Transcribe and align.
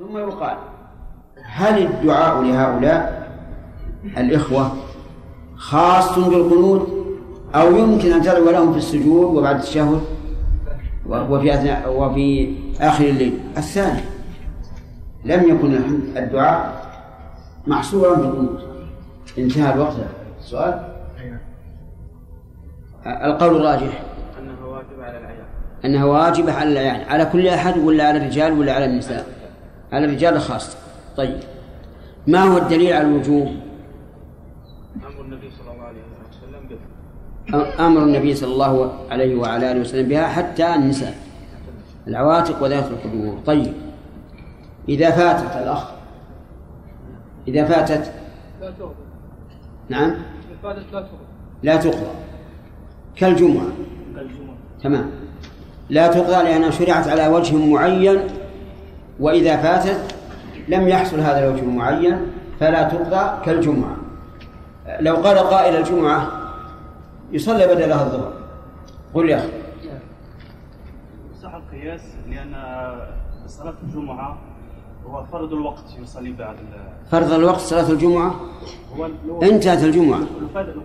ثم 0.00 0.18
يقال 0.18 0.56
هل 1.44 1.86
الدعاء 1.86 2.42
لهؤلاء 2.42 3.30
الإخوة 4.04 4.72
خاص 5.56 6.18
بالقنوت؟ 6.18 6.88
أو 7.54 7.76
يمكن 7.76 8.12
أن 8.12 8.22
تدعو 8.22 8.50
لهم 8.50 8.72
في 8.72 8.78
السجود 8.78 9.36
وبعد 9.36 9.56
التشهد 9.56 10.00
وفي 11.06 11.54
أثناء 11.54 11.92
وفي 11.96 12.54
آخر 12.80 13.04
الليل؟ 13.04 13.38
الثاني 13.56 14.00
لم 15.24 15.42
يكن 15.42 15.74
الدعاء 16.16 16.86
محصورا 17.66 18.14
بالقنوت. 18.14 18.60
انتهى 19.38 19.74
الوقت. 19.74 19.96
السؤال 20.38 20.88
القول 23.06 23.56
الراجح. 23.56 24.02
أنه 24.38 24.66
واجب 24.66 25.00
على 25.00 25.18
العيان 25.18 25.44
أنها 25.84 26.04
واجبة 26.04 26.52
على 26.52 26.70
الأعيان. 26.72 27.08
على 27.08 27.24
كل 27.24 27.48
أحد 27.48 27.78
ولا 27.78 28.08
على 28.08 28.18
الرجال 28.18 28.58
ولا 28.58 28.72
على 28.72 28.84
النساء؟ 28.84 29.39
على 29.92 30.04
الرجال 30.04 30.40
خاصة 30.40 30.78
طيب. 31.16 31.40
ما 32.26 32.42
هو 32.42 32.58
الدليل 32.58 32.92
على 32.92 33.06
الوجوب؟ 33.06 33.48
أمر 35.06 35.20
النبي 35.20 35.50
صلى 35.50 35.72
الله 35.72 35.84
عليه 35.84 36.00
وسلم 36.30 36.68
به. 36.68 37.86
أمر 37.86 38.02
النبي 38.02 38.34
صلى 38.34 38.52
الله 38.52 38.92
عليه 39.10 39.36
وعلى 39.36 39.72
آله 39.72 39.80
وسلم 39.80 40.08
بها 40.08 40.28
حتى 40.28 40.74
النساء. 40.74 41.14
العواتق 42.06 42.62
وذات 42.62 42.84
القدور 42.90 43.38
طيب. 43.46 43.72
إذا 44.88 45.10
فاتت 45.10 45.56
الأخ. 45.56 45.90
إذا 47.48 47.64
فاتت. 47.64 48.12
لا 48.60 48.70
تغضب 48.70 48.94
نعم 49.88 50.14
فاتت 50.62 50.78
لا 50.92 51.00
تغضب 51.00 51.18
لا 51.62 51.76
تقضى 51.76 52.10
كالجمعة. 53.16 53.66
تمام. 54.82 55.10
لا 55.90 56.06
تقضى 56.06 56.42
لأنها 56.44 56.70
شرعت 56.70 57.08
على 57.08 57.28
وجه 57.28 57.56
معين 57.56 58.20
وإذا 59.20 59.56
فاتت 59.56 60.14
لم 60.68 60.88
يحصل 60.88 61.20
هذا 61.20 61.44
الوجه 61.44 61.62
المعين 61.62 62.26
فلا 62.60 62.82
تقضى 62.88 63.44
كالجمعة. 63.44 63.96
لو 65.00 65.16
قال 65.16 65.38
قائل 65.38 65.76
الجمعة 65.76 66.28
يصلي 67.32 67.66
بدلها 67.66 68.04
الظهر. 68.04 68.32
قل 69.14 69.28
يا 69.28 69.38
أخي. 69.38 69.48
صح 71.42 71.54
القياس 71.54 72.00
لأن 72.30 72.54
صلاة 73.46 73.74
الجمعة 73.82 74.38
هو 75.06 75.24
فرض 75.32 75.52
الوقت 75.52 75.84
يصلي 76.02 76.32
بعد 76.32 76.56
فرض 77.10 77.32
الوقت 77.32 77.60
صلاة 77.60 77.90
الجمعة؟ 77.90 78.34
هو 78.96 79.42
انتهت 79.42 79.84
الجمعة. 79.84 80.18
لو 80.18 80.80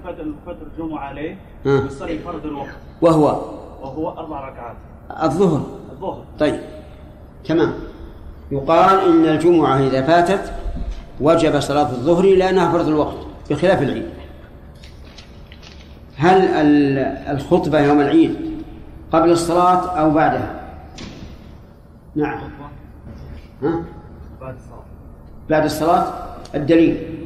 فات 0.45 0.57
الجمعة 0.73 0.99
عليه 0.99 1.37
ها. 1.65 1.85
يصلي 1.85 2.19
فرض 2.19 2.45
الوقت. 2.45 2.75
وهو؟ 3.01 3.41
وهو 3.81 4.09
أربع 4.09 4.49
ركعات. 4.49 4.75
الظهر. 5.23 5.61
الظهر. 5.91 6.23
طيب. 6.39 6.59
تمام. 7.45 7.73
يقال 8.51 8.99
إن 9.09 9.25
الجمعة 9.35 9.79
إذا 9.79 10.01
فاتت 10.01 10.53
وجب 11.21 11.59
صلاة 11.59 11.89
الظهر 11.89 12.25
لأنها 12.25 12.71
فرض 12.71 12.87
الوقت 12.87 13.15
بخلاف 13.49 13.81
العيد. 13.81 14.05
هل 16.17 16.37
ال- 16.41 16.97
الخطبة 17.35 17.79
يوم 17.79 18.01
العيد 18.01 18.35
قبل 19.11 19.31
الصلاة 19.31 19.99
أو 19.99 20.11
بعدها؟ 20.11 20.61
نعم. 22.15 22.39
ها؟ 23.63 23.83
بعد 24.41 24.55
الصلاة 24.55 24.83
بعد 25.49 25.63
الصلاة 25.63 26.13
الدليل. 26.55 27.25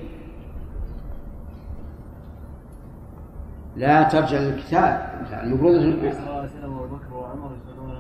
لا 3.75 4.03
ترجع 4.03 4.38
للكتاب. 4.40 5.09
المفروض 5.44 5.73
صلى 5.73 5.84
الله 5.84 6.31
عليه 6.31 6.50
وسلم 6.50 6.73
وأبو 6.78 6.95
بكر 6.95 7.14
وعمر 7.17 7.52
يصلون 7.64 7.95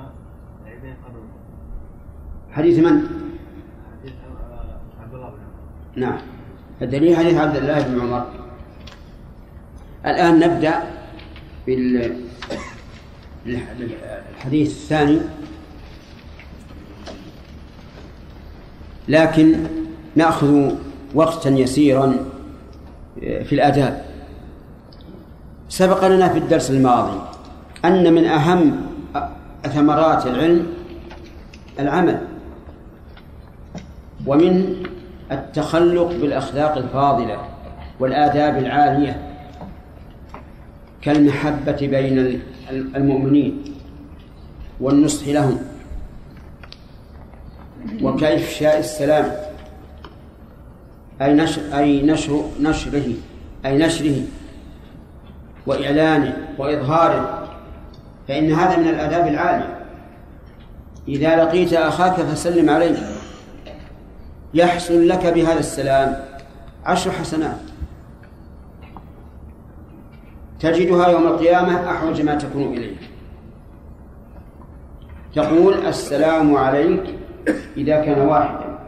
قبل 1.05 1.19
حديث 2.51 2.77
من؟ 2.79 2.85
حديث 4.01 4.13
عبد 5.01 5.15
الله 5.15 5.29
بن 5.29 5.29
عمر. 5.29 5.33
نعم. 5.95 6.17
الدليل 6.81 7.15
حديث 7.15 7.37
عبد 7.37 7.55
الله 7.55 7.81
بن 7.81 8.01
عمر. 8.01 8.25
الآن 10.05 10.39
نبدأ 10.39 10.83
بال 11.65 12.15
الحديث 14.35 14.69
الثاني. 14.71 15.19
لكن 19.07 19.55
نأخذ 20.15 20.71
وقتا 21.13 21.49
يسيرا 21.49 22.25
في 23.19 23.53
الآداب. 23.55 24.05
سبق 25.69 26.07
لنا 26.07 26.29
في 26.29 26.39
الدرس 26.39 26.71
الماضي 26.71 27.21
أن 27.85 28.13
من 28.13 28.25
أهم 28.25 28.81
ثمرات 29.63 30.27
العلم 30.27 30.67
العمل. 31.79 32.28
ومن 34.27 34.83
التخلق 35.31 36.07
بالأخلاق 36.07 36.77
الفاضلة 36.77 37.37
والآداب 37.99 38.57
العالية 38.57 39.21
كالمحبة 41.01 41.77
بين 41.81 42.41
المؤمنين 42.69 43.63
والنصح 44.79 45.27
لهم 45.27 45.57
وكإفشاء 48.01 48.79
السلام 48.79 49.31
أي 51.21 51.33
نشر 51.33 51.61
أي 51.77 52.01
نشر 52.01 52.43
نشره 52.61 53.13
أي 53.65 53.77
نشره 53.77 54.21
وإعلانه 55.67 56.47
وإظهاره 56.57 57.47
فإن 58.27 58.51
هذا 58.51 58.77
من 58.77 58.87
الآداب 58.87 59.27
العالية. 59.27 59.79
إذا 61.07 61.43
لقيت 61.43 61.73
أخاك 61.73 62.13
فسلم 62.13 62.69
عليه. 62.69 62.97
يحصل 64.53 65.07
لك 65.07 65.25
بهذا 65.25 65.59
السلام. 65.59 66.25
عشر 66.85 67.11
حسنات. 67.11 67.59
تجدها 70.59 71.07
يوم 71.07 71.27
القيامة 71.27 71.91
أحوج 71.91 72.21
ما 72.21 72.35
تكون 72.35 72.73
إليه. 72.73 72.95
تقول 75.35 75.85
السلام 75.85 76.55
عليك 76.55 77.03
إذا 77.77 78.01
كان 78.01 78.27
واحدا 78.27 78.79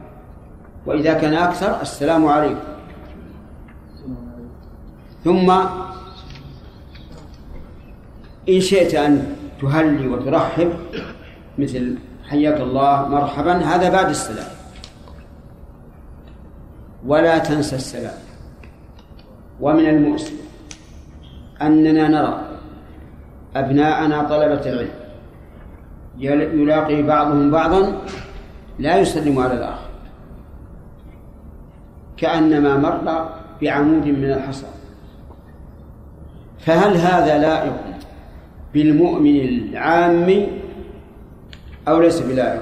وإذا 0.86 1.14
كان 1.14 1.34
أكثر 1.34 1.82
السلام 1.82 2.28
عليكم 2.28 2.72
ثم 5.24 5.52
إن 8.50 8.60
شئت 8.60 8.96
أن 8.96 9.36
تهلي 9.62 10.08
وترحب 10.08 10.74
مثل 11.58 11.98
حياك 12.30 12.62
الله 12.62 13.08
مرحبا 13.08 13.54
هذا 13.54 13.90
بعد 13.90 14.10
السلام. 14.10 14.61
ولا 17.06 17.38
تنسى 17.38 17.76
السلام. 17.76 18.20
ومن 19.60 19.90
المؤسف 19.90 20.34
أننا 21.62 22.08
نرى 22.08 22.48
أبناءنا 23.56 24.24
طلبة 24.24 24.70
العلم 24.70 25.02
يلاقي 26.18 27.04
بعضهم 27.04 27.52
بعضا 27.52 28.02
لا 28.80 28.98
يسلم 28.98 29.40
على 29.40 29.54
الآخر. 29.54 29.90
كأنما 32.18 32.78
مر 32.78 33.30
بعمود 33.62 34.06
من 34.06 34.32
الحصى. 34.32 34.68
فهل 36.60 36.98
هذا 36.98 37.38
لائق 37.38 37.74
بالمؤمن 38.74 39.36
العام 39.36 40.48
أو 41.88 42.02
ليس 42.02 42.20
بلائق. 42.20 42.62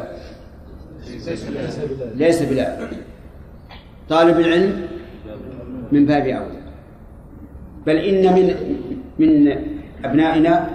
ليس 2.16 2.42
بلائق. 2.42 2.90
طالب 4.10 4.40
العلم 4.40 4.88
من 5.92 6.06
باب 6.06 6.28
أولى. 6.28 6.60
بل 7.86 7.96
إن 7.96 8.34
من 8.36 8.56
من 9.20 9.58
أبنائنا 10.06 10.70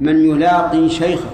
من 0.00 0.16
يلاقي 0.24 0.88
شيخه 0.88 1.30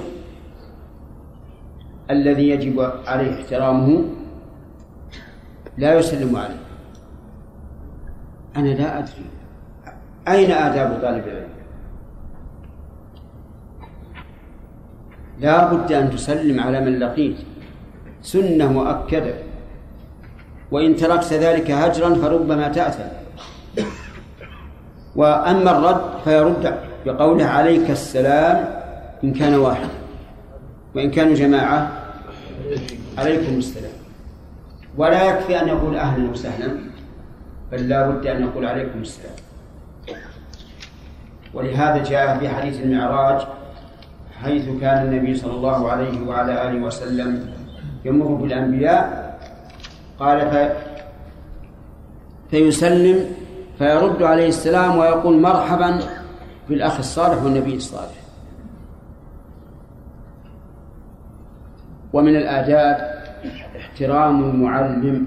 الذي 2.11 2.49
يجب 2.49 2.91
عليه 3.07 3.35
احترامه 3.35 4.05
لا 5.79 5.99
يسلم 5.99 6.37
عليه. 6.37 6.65
أنا 8.57 8.69
لا 8.69 8.99
أدري. 8.99 9.27
أين 10.29 10.51
آداب 10.51 10.99
طالب 11.03 11.25
العلم؟ 11.29 11.55
لا 15.41 15.75
بد 15.75 15.93
أن 15.93 16.11
تسلم 16.11 16.61
على 16.61 16.81
من 16.81 16.99
لقيت. 16.99 17.37
سنة 18.23 18.73
مؤكدة. 18.73 19.35
وإن 20.71 20.97
تركت 20.97 21.33
ذلك 21.33 21.71
هجرا 21.71 22.15
فربما 22.15 22.69
تأثم 22.69 23.09
وأما 25.17 25.71
الرد 25.79 26.01
فيرد 26.25 26.75
بقوله 27.07 27.45
عليك 27.45 27.91
السلام 27.91 28.69
إن 29.25 29.33
كان 29.33 29.55
واحد 29.55 29.89
وإن 30.95 31.11
كانوا 31.11 31.35
جماعة 31.35 31.93
عليكم 33.19 33.59
السلام. 33.59 33.93
ولا 34.97 35.25
يكفي 35.25 35.63
أن 35.63 35.69
يقول 35.69 35.97
أهلا 35.97 36.31
وسهلا 36.31 36.69
بل 37.73 37.89
لا 37.89 38.09
بد 38.09 38.27
أن 38.27 38.43
يقول 38.43 38.67
عليكم 38.67 38.99
السلام. 39.01 39.35
ولهذا 41.55 42.03
جاء 42.03 42.39
في 42.39 42.49
حديث 42.49 42.81
المعراج 42.81 43.47
حيث 44.43 44.65
كان 44.81 45.07
النبي 45.07 45.35
صلى 45.35 45.53
الله 45.53 45.91
عليه 45.91 46.27
وعلى 46.27 46.69
آله 46.69 46.83
وسلم 46.83 47.55
يمر 48.05 48.27
بالأنبياء 48.27 49.24
قال 50.19 50.51
ف... 50.51 50.73
فيسلم 52.51 53.35
فيرد 53.79 54.23
عليه 54.23 54.49
السلام 54.49 54.99
ويقول 54.99 55.41
مرحبا 55.41 56.01
بالأخ 56.69 56.99
الصالح 56.99 57.43
والنبي 57.43 57.75
الصالح. 57.75 58.15
ومن 62.13 62.37
الآداب 62.37 63.25
احترام 63.77 64.45
المعلم 64.45 65.27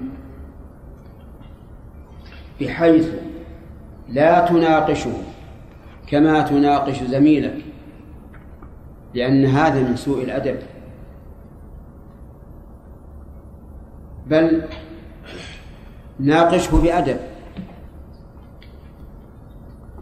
بحيث 2.60 3.08
لا 4.08 4.46
تناقشه 4.46 5.12
كما 6.06 6.42
تناقش 6.42 7.02
زميلك 7.02 7.64
لأن 9.14 9.46
هذا 9.46 9.80
من 9.82 9.96
سوء 9.96 10.24
الأدب. 10.24 10.58
بل 14.28 14.62
ناقشه 16.20 16.76
بأدب 16.76 17.18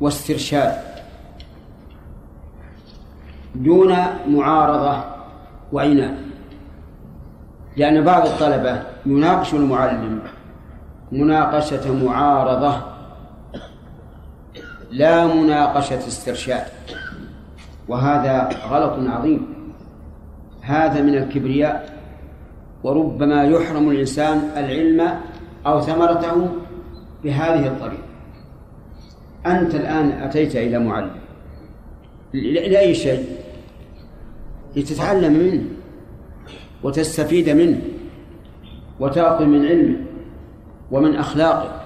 واسترشاد 0.01 0.73
دون 3.55 3.97
معارضة 4.29 5.05
وعناد 5.73 6.17
لأن 7.77 8.05
بعض 8.05 8.27
الطلبة 8.27 8.83
يناقش 9.07 9.55
المعلم 9.55 10.21
مناقشة 11.13 12.05
معارضة 12.05 12.83
لا 14.91 15.27
مناقشة 15.27 16.07
استرشاد 16.07 16.63
وهذا 17.89 18.49
غلط 18.69 19.11
عظيم. 19.11 19.47
هذا 20.63 21.03
من 21.03 21.15
الكبرياء 21.15 21.96
وربما 22.87 23.45
يحرم 23.45 23.91
الإنسان 23.91 24.51
العلم 24.57 25.21
أو 25.67 25.81
ثمرته 25.81 26.49
بهذه 27.25 27.67
الطريقة. 27.67 28.07
أنت 29.47 29.75
الآن 29.75 30.11
أتيت 30.11 30.57
إلى 30.57 30.79
معلم 30.79 31.11
لأي 32.33 32.95
شيء؟ 32.95 33.25
لتتعلم 34.77 35.33
منه 35.33 35.65
وتستفيد 36.83 37.51
منه 37.51 37.81
وتأخذ 39.01 39.45
من 39.45 39.67
علمه 39.67 39.97
ومن 40.91 41.17
أخلاقه. 41.17 41.83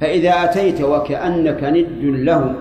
فإذا 0.00 0.30
أتيت 0.30 0.80
وكأنك 0.80 1.64
ند 1.64 2.02
له 2.02 2.54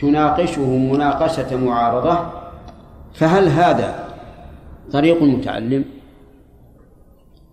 تناقشه 0.00 0.76
مناقشة 0.76 1.56
معارضة 1.56 2.18
فهل 3.14 3.48
هذا 3.48 4.01
طريق 4.92 5.22
المتعلم. 5.22 5.84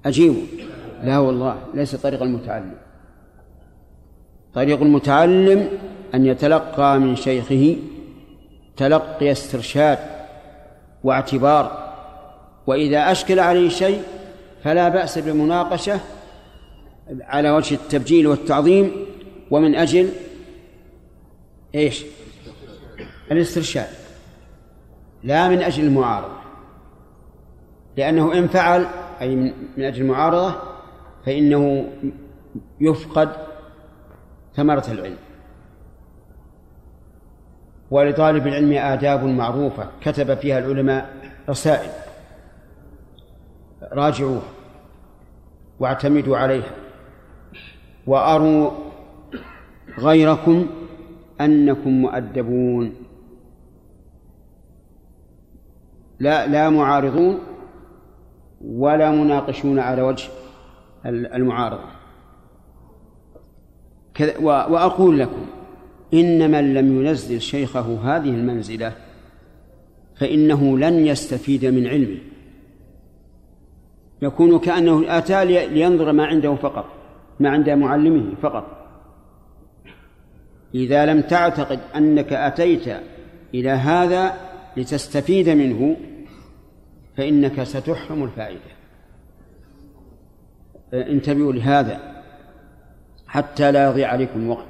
أجيب 0.06 0.36
لا 1.04 1.18
والله 1.18 1.58
ليس 1.74 1.96
طريق 1.96 2.24
المتعلم. 2.24 2.76
طريق 4.54 4.82
المتعلم 4.82 5.70
أن 6.16 6.26
يتلقى 6.26 7.00
من 7.00 7.16
شيخه 7.16 7.76
تلقي 8.78 9.32
استرشاد 9.32 10.00
واعتبار 11.04 11.94
وإذا 12.68 13.12
أشكل 13.12 13.40
عليه 13.40 13.70
شيء 13.70 14.02
فلا 14.64 14.90
بأس 14.90 15.20
بالمناقشة 15.20 16.00
على 17.22 17.52
وجه 17.52 17.76
التبجيل 17.76 18.28
والتعظيم 18.28 18.92
ومن 19.52 19.76
أجل 19.76 20.10
إيش؟ 21.76 22.06
الاسترشاد. 23.32 23.88
لا 25.24 25.50
من 25.50 25.62
أجل 25.62 25.84
المعارضة. 25.84 26.39
لأنه 27.98 28.34
إن 28.38 28.48
فعل 28.48 28.86
أي 29.22 29.36
من 29.36 29.84
أجل 29.84 30.02
المعارضة 30.02 30.56
فإنه 31.26 31.90
يفقد 32.82 33.30
ثمرة 34.56 34.86
العلم. 34.92 35.18
ولطالب 37.92 38.48
العلم 38.48 38.72
آداب 38.72 39.24
معروفة 39.24 39.88
كتب 40.02 40.34
فيها 40.34 40.60
العلماء 40.60 41.14
رسائل. 41.50 41.90
راجعوها 43.92 44.42
واعتمدوا 45.80 46.38
عليها. 46.38 46.72
وأروا 48.08 48.72
غيركم 50.00 50.68
أنكم 51.42 51.90
مؤدبون. 51.90 52.94
لا 56.20 56.48
لا 56.48 56.70
معارضون 56.70 57.40
ولا 58.66 59.12
مناقشون 59.12 59.80
على 59.80 60.02
وجه 60.02 60.30
المعارضة. 61.06 61.84
وأقول 64.42 65.20
لكم 65.20 65.46
إن 66.14 66.52
من 66.52 66.74
لم 66.74 67.06
ينزل 67.06 67.42
شيخه 67.42 68.00
هذه 68.04 68.30
المنزلة 68.30 68.94
فإنه 70.16 70.78
لن 70.78 71.08
يستفيد 71.08 71.66
من 71.66 71.88
علمه. 71.88 72.20
يكون 74.22 74.60
كأنه 74.60 75.18
أتى 75.18 75.46
لينظر 75.46 76.12
ما 76.12 76.26
عنده 76.26 76.56
فقط 76.56 76.86
ما 77.40 77.50
عند 77.50 77.70
معلمه 77.70 78.36
فقط. 78.42 78.80
إذا 80.76 81.06
لم 81.06 81.22
تعتقد 81.22 81.80
أنك 81.96 82.34
أتيت 82.34 82.88
إلى 83.54 83.70
هذا 83.70 84.34
لتستفيد 84.78 85.50
منه 85.50 85.98
فإنك 87.20 87.64
ستحرم 87.64 88.24
الفائدة. 88.24 88.60
انتبهوا 90.94 91.54
لهذا 91.54 92.00
حتى 93.28 93.72
لا 93.72 93.90
يضيع 93.90 94.12
عليكم 94.12 94.50
وقت. 94.50 94.68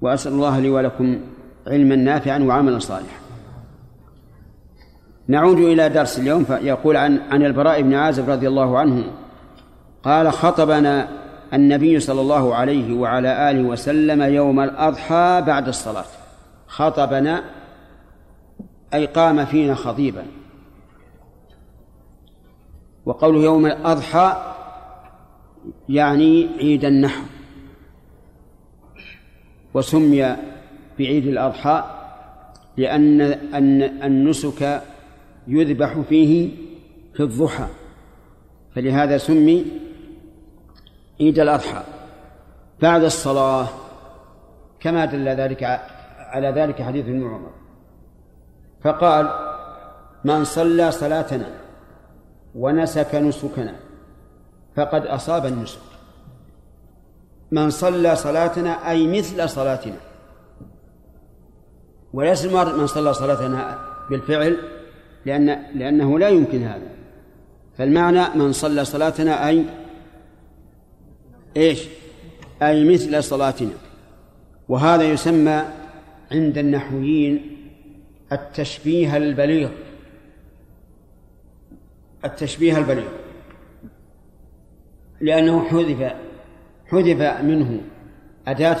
وأسأل 0.00 0.32
الله 0.32 0.60
لي 0.60 0.70
ولكم 0.70 1.20
علما 1.66 1.96
نافعا 1.96 2.38
وعملا 2.38 2.78
صالحا. 2.78 3.20
نعود 5.28 5.56
إلى 5.56 5.88
درس 5.88 6.18
اليوم 6.18 6.44
فيقول 6.44 6.96
عن 6.96 7.18
عن 7.30 7.44
البراء 7.44 7.82
بن 7.82 7.94
عازب 7.94 8.30
رضي 8.30 8.48
الله 8.48 8.78
عنه 8.78 9.04
قال 10.02 10.32
خطبنا 10.32 11.08
النبي 11.54 12.00
صلى 12.00 12.20
الله 12.20 12.54
عليه 12.54 12.94
وعلى 12.94 13.50
آله 13.50 13.62
وسلم 13.62 14.22
يوم 14.22 14.60
الأضحى 14.60 15.42
بعد 15.46 15.68
الصلاة. 15.68 16.04
خطبنا 16.66 17.44
أي 18.94 19.06
قام 19.06 19.44
فينا 19.44 19.74
خطيبا. 19.74 20.41
وقوله 23.06 23.40
يوم 23.40 23.66
الأضحى 23.66 24.54
يعني 25.88 26.48
عيد 26.58 26.84
النحر. 26.84 27.24
وسمي 29.74 30.36
بعيد 30.98 31.26
الأضحى 31.26 31.84
لأن 32.76 33.20
النسك 34.04 34.82
يذبح 35.46 35.98
فيه 36.08 36.48
في 37.14 37.22
الضحى 37.22 37.66
فلهذا 38.74 39.18
سمي 39.18 39.66
عيد 41.20 41.38
الأضحى. 41.38 41.82
بعد 42.82 43.04
الصلاة 43.04 43.68
كما 44.80 45.04
دل 45.04 45.28
ذلك 45.28 45.62
على 46.18 46.48
ذلك 46.48 46.82
حديث 46.82 47.06
ابن 47.06 47.24
عمر. 47.26 47.50
فقال 48.84 49.30
من 50.24 50.44
صلى 50.44 50.90
صلاتنا 50.90 51.61
ونسك 52.54 53.14
نسكنا 53.14 53.74
فقد 54.76 55.06
أصاب 55.06 55.46
النسك. 55.46 55.80
من 57.50 57.70
صلى 57.70 58.16
صلاتنا 58.16 58.90
أي 58.90 59.18
مثل 59.18 59.48
صلاتنا. 59.48 59.96
وليس 62.12 62.44
المرء 62.44 62.76
من 62.76 62.86
صلى 62.86 63.14
صلاتنا 63.14 63.78
بالفعل 64.10 64.56
لأن 65.26 65.46
لأنه 65.74 66.18
لا 66.18 66.28
يمكن 66.28 66.62
هذا. 66.62 66.88
فالمعنى 67.78 68.38
من 68.38 68.52
صلى 68.52 68.84
صلاتنا 68.84 69.48
أي 69.48 69.64
إيش؟ 71.56 71.88
أي 72.62 72.84
مثل 72.84 73.24
صلاتنا. 73.24 73.72
وهذا 74.68 75.02
يسمى 75.02 75.62
عند 76.32 76.58
النحويين 76.58 77.56
التشبيه 78.32 79.16
البليغ. 79.16 79.70
التشبيه 82.24 82.78
البليغ. 82.78 83.08
لأنه 85.20 85.64
حذف 85.64 86.12
حذف 86.86 87.42
منه 87.42 87.80
أداة 88.46 88.76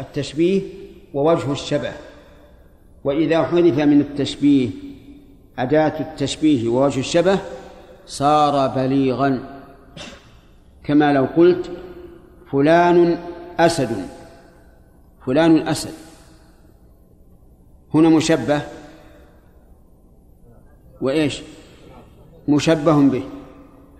التشبيه 0.00 0.62
ووجه 1.14 1.52
الشبه. 1.52 1.92
وإذا 3.04 3.42
حذف 3.42 3.78
من 3.78 4.00
التشبيه 4.00 4.70
أداة 5.58 6.00
التشبيه 6.00 6.68
ووجه 6.68 7.00
الشبه 7.00 7.38
صار 8.06 8.66
بليغا. 8.66 9.62
كما 10.84 11.12
لو 11.12 11.24
قلت 11.24 11.70
فلان 12.52 13.18
أسد 13.58 14.06
فلان 15.26 15.68
أسد. 15.68 15.92
هنا 17.94 18.08
مشبه. 18.08 18.62
وإيش؟ 21.00 21.42
مشبه 22.52 23.08
به. 23.08 23.22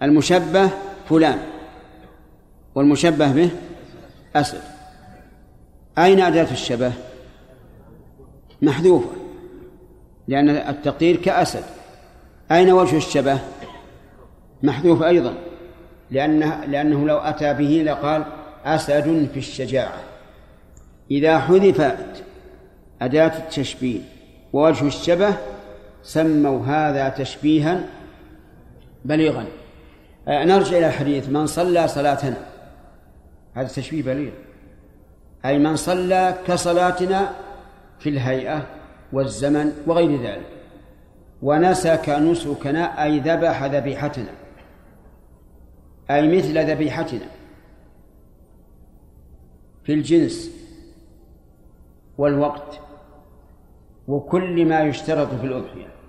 المشبه 0.02 0.71
فلان. 1.09 1.38
والمشبه 2.75 3.32
به 3.32 3.50
أسد. 4.37 4.62
أين 5.99 6.21
أداة 6.21 6.50
الشبه؟ 6.52 6.92
محذوفة. 8.62 9.11
لأن 10.28 10.49
التقدير 10.49 11.16
كأسد. 11.16 11.64
أين 12.50 12.73
وجه 12.73 12.97
الشبه؟ 12.97 13.38
محذوف 14.62 15.02
أيضا. 15.02 15.35
لأنه, 16.11 16.64
لأنه 16.64 17.06
لو 17.06 17.18
أتى 17.18 17.54
به 17.54 17.82
لقال 17.87 18.25
أسد 18.64 19.28
في 19.32 19.38
الشجاعة. 19.38 20.00
إذا 21.11 21.38
حذفت 21.38 22.25
أداة 23.02 23.38
التشبيه 23.38 24.00
ووجه 24.52 24.87
الشبه 24.87 25.35
سموا 26.02 26.66
هذا 26.66 27.09
تشبيها 27.09 27.85
بليغا. 29.04 29.47
آه، 30.28 30.44
نرجع 30.44 30.78
إلى 30.78 30.87
الحديث 30.87 31.28
من 31.28 31.47
صلى 31.47 31.88
صلاتنا. 31.88 32.37
هذا 33.54 33.68
تشبيه 33.68 34.02
بليغ. 34.02 34.32
أي 35.44 35.59
من 35.59 35.76
صلى 35.76 36.38
كصلاتنا 36.47 37.30
في 37.99 38.09
الهيئة 38.09 38.66
والزمن 39.12 39.73
وغير 39.87 40.23
ذلك. 40.23 40.47
ونسك 41.42 42.09
نسكنا 42.09 43.02
أي 43.02 43.21
ذبح 43.21 43.64
ذبيحتنا. 43.64 44.30
أي 46.11 46.38
مثل 46.38 46.71
ذبيحتنا. 46.71 47.26
في 49.85 49.92
الجنس 49.94 50.50
والوقت. 52.18 52.80
وكل 54.09 54.66
ما 54.66 54.80
يشترط 54.80 55.35
في 55.35 55.47
الأضحية. 55.47 56.01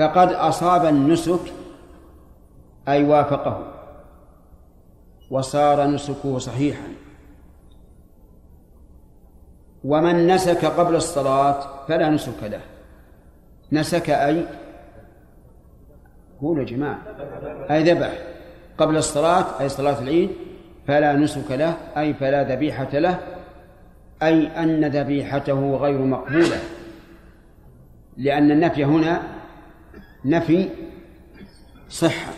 فقد 0.00 0.32
أصاب 0.32 0.86
النسك 0.86 1.40
أي 2.88 3.04
وافقه 3.04 3.72
وصار 5.30 5.86
نسكه 5.86 6.38
صحيحا. 6.38 6.88
ومن 9.84 10.26
نسك 10.26 10.64
قبل 10.64 10.94
الصلاة 10.94 11.86
فلا 11.88 12.10
نسك 12.10 12.42
له. 12.42 12.60
نسك 13.72 14.10
أي؟ 14.10 14.46
قولوا 16.40 16.62
يا 16.62 16.68
جماعة. 16.68 16.98
أي 17.70 17.92
ذبح. 17.92 18.12
قبل 18.78 18.96
الصلاة 18.96 19.60
أي 19.60 19.68
صلاة 19.68 20.02
العيد 20.02 20.30
فلا 20.86 21.12
نسك 21.12 21.50
له 21.50 21.76
أي 21.96 22.14
فلا 22.14 22.54
ذبيحة 22.54 22.98
له 22.98 23.18
أي 24.22 24.46
أن 24.46 24.84
ذبيحته 24.84 25.76
غير 25.76 25.98
مقبولة. 25.98 26.58
لأن 28.16 28.50
النفي 28.50 28.84
هنا 28.84 29.39
نفي 30.24 30.68
صحة 31.88 32.32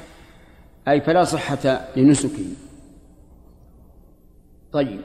أي 0.89 1.01
فلا 1.01 1.25
صحة 1.25 1.81
لنسكه 1.97 2.45
طيب. 4.73 5.01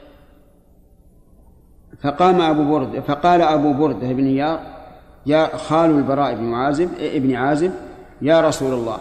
فقام 2.02 2.40
أبو 2.40 2.70
برد 2.70 3.00
فقال 3.00 3.42
أبو 3.42 3.72
بردة 3.72 4.12
بن 4.12 4.26
يار 4.26 4.60
يا 5.26 5.56
خال 5.56 5.90
البراء 5.90 6.34
بن 6.34 6.54
عازب 6.54 6.90
ابن 7.00 7.34
عازب 7.34 7.72
يا 8.22 8.40
رسول 8.40 8.74
الله 8.74 8.98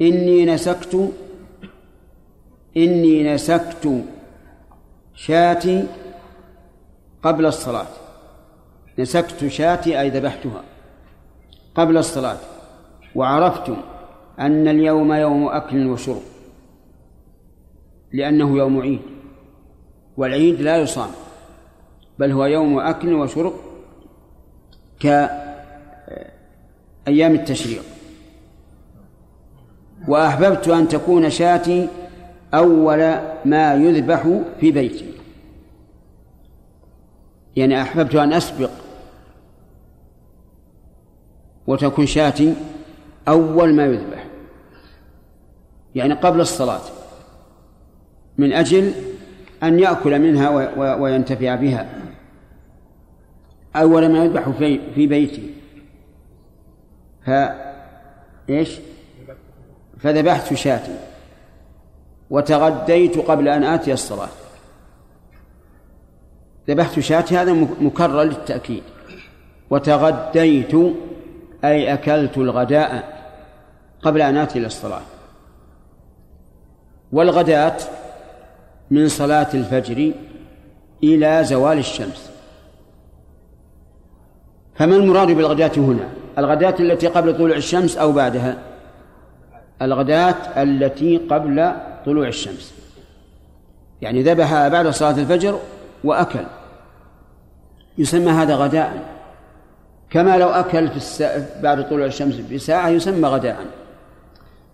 إني 0.00 0.44
نسكت 0.46 1.12
إني 2.76 3.34
نسكت 3.34 4.04
شاتي 5.14 5.86
قبل 7.22 7.46
الصلاة. 7.46 7.86
نسكت 8.98 9.46
شاتي 9.46 10.00
أي 10.00 10.10
ذبحتها 10.10 10.62
قبل 11.74 11.96
الصلاة. 11.96 12.38
وعرفت 13.14 13.72
أن 14.40 14.68
اليوم 14.68 15.12
يوم 15.12 15.48
أكل 15.48 15.86
وشرب 15.86 16.22
لأنه 18.12 18.58
يوم 18.58 18.80
عيد 18.80 19.00
والعيد 20.16 20.60
لا 20.60 20.76
يصام 20.76 21.10
بل 22.18 22.32
هو 22.32 22.44
يوم 22.44 22.78
أكل 22.78 23.14
وشرب 23.14 23.52
كأيام 25.00 25.34
التشريق. 27.34 27.82
وأحببت 30.08 30.68
أن 30.68 30.88
تكون 30.88 31.30
شاتي 31.30 31.88
أول 32.54 32.98
ما 33.44 33.74
يذبح 33.74 34.40
في 34.60 34.70
بيتي. 34.70 35.12
يعني 37.56 37.82
أحببت 37.82 38.14
أن 38.14 38.32
أسبق 38.32 38.70
وتكون 41.66 42.06
شاتي 42.06 42.54
أول 43.30 43.74
ما 43.74 43.84
يذبح. 43.84 44.26
يعني 45.94 46.14
قبل 46.14 46.40
الصلاة. 46.40 46.80
من 48.38 48.52
أجل 48.52 48.92
أن 49.62 49.78
يأكل 49.78 50.18
منها 50.18 50.50
وينتفع 50.94 51.54
بها. 51.54 51.88
أول 53.76 54.08
ما 54.08 54.24
يذبح 54.24 54.48
في 54.48 54.80
في 54.94 55.06
بيتي 55.06 55.54
ف 57.26 57.30
إيش؟ 58.50 58.78
فذبحت 59.98 60.54
شاتي 60.54 60.98
وتغديت 62.30 63.18
قبل 63.18 63.48
أن 63.48 63.64
آتي 63.64 63.92
الصلاة. 63.92 64.28
ذبحت 66.68 67.00
شاتي 67.00 67.36
هذا 67.36 67.52
مكرر 67.80 68.22
للتأكيد. 68.22 68.82
وتغديت 69.70 70.74
أي 71.64 71.92
أكلت 71.92 72.38
الغداء. 72.38 73.19
قبل 74.02 74.22
أن 74.22 74.36
آتي 74.36 74.58
إلى 74.58 74.66
الصلاة. 74.66 75.02
والغداة 77.12 77.76
من 78.90 79.08
صلاة 79.08 79.48
الفجر 79.54 80.12
إلى 81.02 81.44
زوال 81.44 81.78
الشمس. 81.78 82.30
فما 84.74 84.96
المراد 84.96 85.30
بالغداة 85.30 85.72
هنا؟ 85.76 86.08
الغداة 86.38 86.74
التي 86.80 87.06
قبل 87.06 87.36
طلوع 87.36 87.56
الشمس 87.56 87.96
أو 87.96 88.12
بعدها؟ 88.12 88.58
الغداة 89.82 90.62
التي 90.62 91.16
قبل 91.16 91.72
طلوع 92.06 92.28
الشمس. 92.28 92.74
يعني 94.02 94.22
ذبح 94.22 94.68
بعد 94.68 94.88
صلاة 94.88 95.18
الفجر 95.18 95.58
وأكل. 96.04 96.44
يسمى 97.98 98.30
هذا 98.30 98.54
غداء. 98.54 99.02
كما 100.10 100.38
لو 100.38 100.48
أكل 100.48 100.88
في 100.88 100.96
السا... 100.96 101.60
بعد 101.62 101.88
طلوع 101.88 102.06
الشمس 102.06 102.34
بساعة 102.34 102.88
يسمى 102.88 103.28
غداء. 103.28 103.79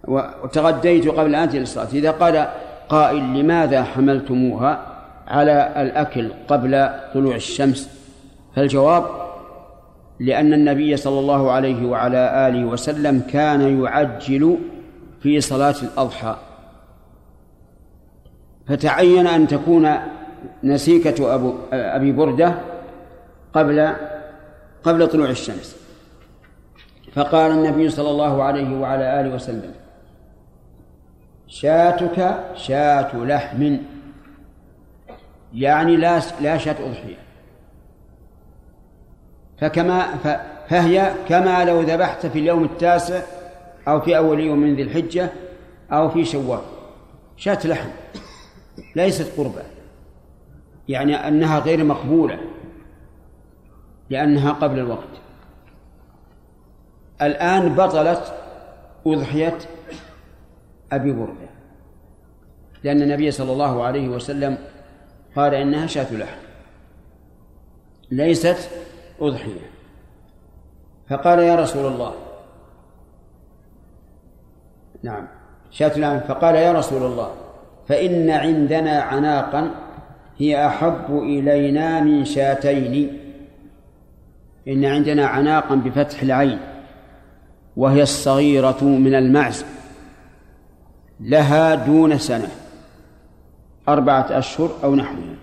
وتغديت 0.08 1.08
قبل 1.08 1.34
أن 1.34 1.42
أنتهي 1.42 1.58
للصلاة 1.58 1.88
إذا 1.92 2.10
قال 2.10 2.48
قائل 2.88 3.40
لماذا 3.40 3.82
حملتموها 3.82 4.86
على 5.28 5.72
الأكل 5.76 6.30
قبل 6.48 6.88
طلوع 7.14 7.34
الشمس؟ 7.34 7.90
فالجواب 8.56 9.04
لأن 10.20 10.52
النبي 10.52 10.96
صلى 10.96 11.18
الله 11.18 11.50
عليه 11.50 11.86
وعلى 11.86 12.48
آله 12.48 12.64
وسلم 12.64 13.20
كان 13.20 13.82
يعجل 13.82 14.58
في 15.22 15.40
صلاة 15.40 15.74
الأضحى. 15.82 16.36
فتعين 18.68 19.26
أن 19.26 19.46
تكون 19.46 19.90
نسيكة 20.64 21.34
أبو 21.34 21.54
أبي 21.72 22.12
بردة 22.12 22.54
قبل 23.52 23.92
قبل 24.84 25.08
طلوع 25.08 25.28
الشمس. 25.28 25.76
فقال 27.12 27.50
النبي 27.50 27.88
صلى 27.88 28.10
الله 28.10 28.42
عليه 28.42 28.80
وعلى 28.80 29.20
آله 29.20 29.34
وسلم 29.34 29.72
شاتك 31.48 32.38
شاة 32.54 33.16
لحم. 33.16 33.76
يعني 35.54 35.96
لا 35.96 36.20
لا 36.40 36.58
شاة 36.58 36.76
أضحية. 36.86 37.16
فكما 39.58 40.00
فهي 40.68 41.12
كما 41.28 41.64
لو 41.64 41.80
ذبحت 41.80 42.26
في 42.26 42.38
اليوم 42.38 42.64
التاسع 42.64 43.20
أو 43.88 44.00
في 44.00 44.16
أول 44.16 44.40
يوم 44.40 44.58
من 44.58 44.74
ذي 44.74 44.82
الحجة 44.82 45.30
أو 45.92 46.08
في 46.08 46.24
شوال. 46.24 46.60
شاة 47.36 47.66
لحم. 47.66 47.88
ليست 48.96 49.38
قربة. 49.38 49.62
يعني 50.88 51.28
أنها 51.28 51.58
غير 51.58 51.84
مقبولة. 51.84 52.38
لأنها 54.10 54.52
قبل 54.52 54.78
الوقت. 54.78 55.08
الآن 57.22 57.74
بطلت 57.74 58.34
أضحية 59.06 59.58
أبي 60.96 61.12
بردة 61.12 61.48
لأن 62.84 63.02
النبي 63.02 63.30
صلى 63.30 63.52
الله 63.52 63.82
عليه 63.82 64.08
وسلم 64.08 64.58
قال 65.36 65.54
إنها 65.54 65.86
شاة 65.86 66.14
لحم 66.14 66.38
ليست 68.10 68.70
أضحية. 69.20 69.70
فقال 71.10 71.38
يا 71.38 71.56
رسول 71.56 71.92
الله 71.92 72.14
نعم 75.02 75.26
شاة 75.70 75.98
لحم. 75.98 76.18
فقال 76.28 76.54
يا 76.54 76.72
رسول 76.72 77.02
الله 77.02 77.30
فإن 77.88 78.30
عندنا 78.30 79.00
عناقا 79.00 79.70
هي 80.38 80.66
أحب 80.66 81.18
إلينا 81.18 82.00
من 82.00 82.24
شاتين. 82.24 83.20
إن 84.68 84.84
عندنا 84.84 85.26
عناقا 85.26 85.74
بفتح 85.74 86.22
العين 86.22 86.58
وهي 87.76 88.02
الصغيرة 88.02 88.84
من 88.84 89.14
المعز. 89.14 89.64
لها 91.20 91.74
دون 91.74 92.18
سنة. 92.18 92.48
أربعة 93.88 94.26
أشهر 94.30 94.70
أو 94.84 94.94
نحوها. 94.94 95.36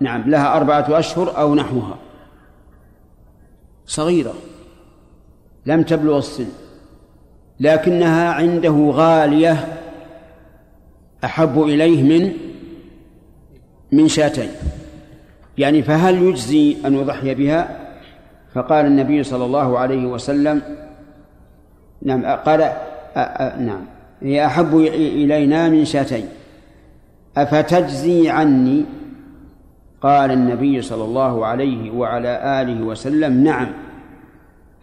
نعم 0.00 0.30
لها 0.30 0.56
أربعة 0.56 0.98
أشهر 0.98 1.38
أو 1.38 1.54
نحوها. 1.54 1.98
صغيرة. 3.86 4.34
لم 5.66 5.82
تبلغ 5.82 6.18
السن. 6.18 6.46
لكنها 7.60 8.32
عنده 8.32 8.90
غالية 8.92 9.78
أحب 11.24 11.62
إليه 11.62 12.02
من 12.02 12.32
من 13.92 14.08
شاتين. 14.08 14.50
يعني 15.58 15.82
فهل 15.82 16.22
يجزي 16.22 16.76
أن 16.86 16.94
يضحي 16.94 17.34
بها؟ 17.34 17.84
فقال 18.54 18.86
النبي 18.86 19.22
صلى 19.22 19.44
الله 19.44 19.78
عليه 19.78 20.06
وسلم 20.06 20.62
نعم 22.02 22.26
قال 22.26 22.72
نعم. 23.58 23.93
هي 24.24 24.46
أحب 24.46 24.76
إلينا 24.76 25.68
من 25.68 25.84
شاتين. 25.84 26.28
أفتجزي 27.36 28.28
عني؟ 28.28 28.84
قال 30.02 30.30
النبي 30.30 30.82
صلى 30.82 31.04
الله 31.04 31.46
عليه 31.46 31.90
وعلى 31.90 32.62
آله 32.62 32.82
وسلم 32.82 33.44
نعم. 33.44 33.72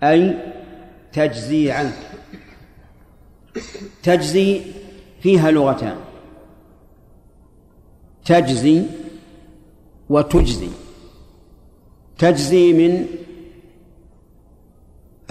أي 0.03 0.37
تجزي 1.13 1.71
عنك. 1.71 1.93
تجزي 4.03 4.61
فيها 5.19 5.51
لغتان. 5.51 5.95
تجزي 8.25 8.83
وتجزي. 10.09 10.69
تجزي 12.17 12.73
من 12.73 13.05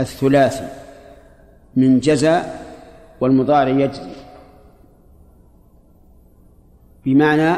الثلاثي 0.00 0.68
من 1.76 2.00
جزاء 2.00 2.59
والمضارع 3.20 3.68
يجزي 3.68 4.10
بمعنى 7.04 7.56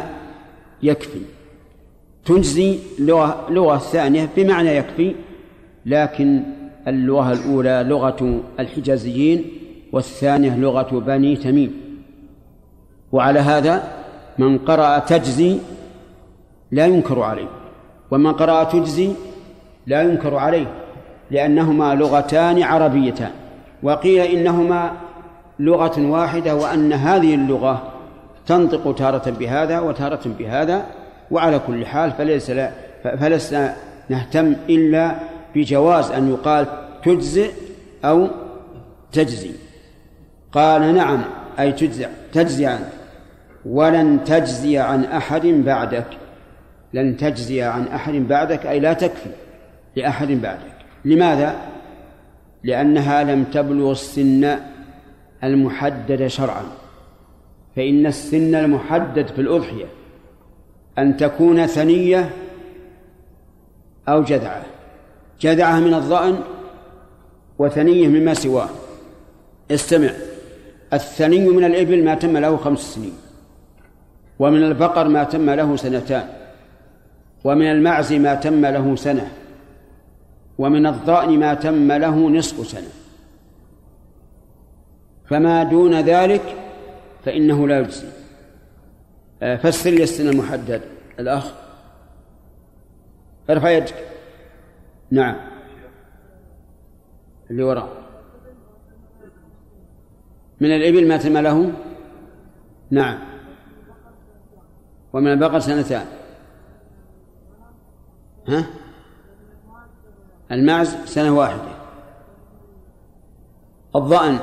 يكفي. 0.83 1.21
تجزي 2.25 2.79
لغة 2.99 3.47
لغة 3.51 3.79
ثانية 3.79 4.29
بمعنى 4.37 4.69
يكفي 4.69 5.15
لكن 5.87 6.43
اللغة 6.89 7.33
الأولى 7.33 7.85
لغة 7.89 8.41
الحجازيين 8.61 9.45
والثانية 9.93 10.57
لغة 10.57 10.99
بني 10.99 11.37
تميم. 11.37 11.83
وعلى 13.13 13.41
هذا 13.41 13.83
من 14.39 14.59
قرأ 14.59 14.99
تجزي 14.99 15.59
لا 16.71 16.87
ينكر 16.87 17.23
عليه 17.23 17.49
ومن 18.11 18.33
قرأ 18.33 18.65
تجزي 18.65 19.11
لا 19.87 20.03
ينكر 20.03 20.35
عليه 20.37 20.67
لأنهما 21.31 21.95
لغتان 21.95 22.63
عربيتان 22.63 23.31
وقيل 23.83 24.21
إنهما 24.21 24.93
لغة 25.59 26.11
واحدة 26.11 26.55
وأن 26.55 26.93
هذه 26.93 27.35
اللغة 27.35 27.93
تنطق 28.47 28.95
تارة 28.95 29.31
بهذا 29.31 29.81
وتارة 29.81 30.21
بهذا 30.39 30.87
وعلى 31.31 31.59
كل 31.59 31.87
حال 31.87 32.13
فليس 32.13 32.51
لا 32.51 32.71
فلسنا 33.03 33.75
نهتم 34.09 34.57
إلا 34.69 35.15
بجواز 35.55 36.11
أن 36.11 36.31
يقال 36.31 36.67
تجزئ 37.05 37.51
أو 38.05 38.29
تجزي. 39.13 39.51
قال 40.53 40.95
نعم 40.95 41.23
أي 41.59 41.73
تجزع 41.73 42.09
تجزي 42.33 42.67
عنك. 42.67 42.89
ولن 43.67 44.25
تجزي 44.25 44.79
عن 44.79 45.05
أحد 45.05 45.47
بعدك. 45.47 46.07
لن 46.95 47.17
تجزي 47.17 47.63
عن 47.63 47.89
أحد 47.89 48.13
بعدك 48.13 48.67
أي 48.67 48.81
لا 48.81 48.93
تكفي 48.93 49.31
لأحد 49.97 50.29
بعدك. 50.29 50.73
لماذا؟ 51.05 51.57
لأنها 52.65 53.25
لم 53.25 53.45
تبلغ 53.45 53.91
السن 53.91 54.59
المحدد 55.45 56.27
شرعا. 56.27 56.65
فإن 57.77 58.07
السن 58.07 58.55
المحدد 58.55 59.27
في 59.27 59.41
الأضحية 59.41 59.87
أن 60.99 61.17
تكون 61.17 61.67
ثنية 61.67 62.31
أو 64.09 64.23
جذعة 64.23 64.63
جذعة 65.41 65.81
من 65.81 65.95
الظأن 65.95 66.41
وثنية 67.59 68.09
مما 68.09 68.35
سواه. 68.35 68.69
استمع. 69.71 70.11
الثني 70.93 71.49
من 71.49 71.65
الإبل 71.65 72.05
ما 72.05 72.15
تم 72.15 72.37
له 72.37 72.57
خمس 72.57 72.79
سنين 72.79 73.13
ومن 74.39 74.63
البقر 74.63 75.09
ما 75.09 75.25
تم 75.25 75.51
له 75.51 75.77
سنتان 75.77 76.29
ومن 77.45 77.67
المعز 77.67 78.13
ما 78.13 78.35
تم 78.35 78.67
له 78.67 78.97
سنة 78.97 79.33
ومن 80.59 80.87
الضأن 80.87 81.39
ما 81.39 81.55
تم 81.55 81.93
له 81.93 82.31
نصف 82.31 82.67
سنة. 82.67 83.02
فما 85.33 85.63
دون 85.63 86.01
ذلك 86.01 86.57
فإنه 87.25 87.69
لا 87.69 87.79
يجزي. 87.81 88.07
آه، 89.43 89.57
فسر 89.57 89.91
لي 89.91 90.03
السن 90.03 90.29
المحدد. 90.29 90.83
الأخ. 91.19 91.53
ارفع 93.51 93.71
يدك. 93.71 94.09
نعم. 95.11 95.37
اللي 97.51 97.63
وراء. 97.63 97.89
من 100.61 100.77
الإبل 100.77 101.09
ما 101.09 101.17
تم 101.17 101.39
له؟ 101.39 101.73
نعم. 102.91 103.19
ومن 105.13 105.33
البقر 105.33 105.59
سنتان. 105.59 106.07
ها؟ 108.49 108.67
المعز 110.51 110.97
سنة 111.05 111.37
واحدة. 111.37 111.73
الظأن 113.97 114.39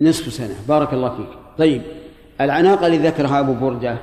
نصف 0.00 0.32
سنة. 0.32 0.54
بارك 0.68 0.92
الله 0.92 1.16
فيك. 1.16 1.28
طيب 1.58 1.82
العناقة 2.40 2.86
اللي 2.86 2.98
ذكرها 2.98 3.40
أبو 3.40 3.54
بردة 3.54 3.98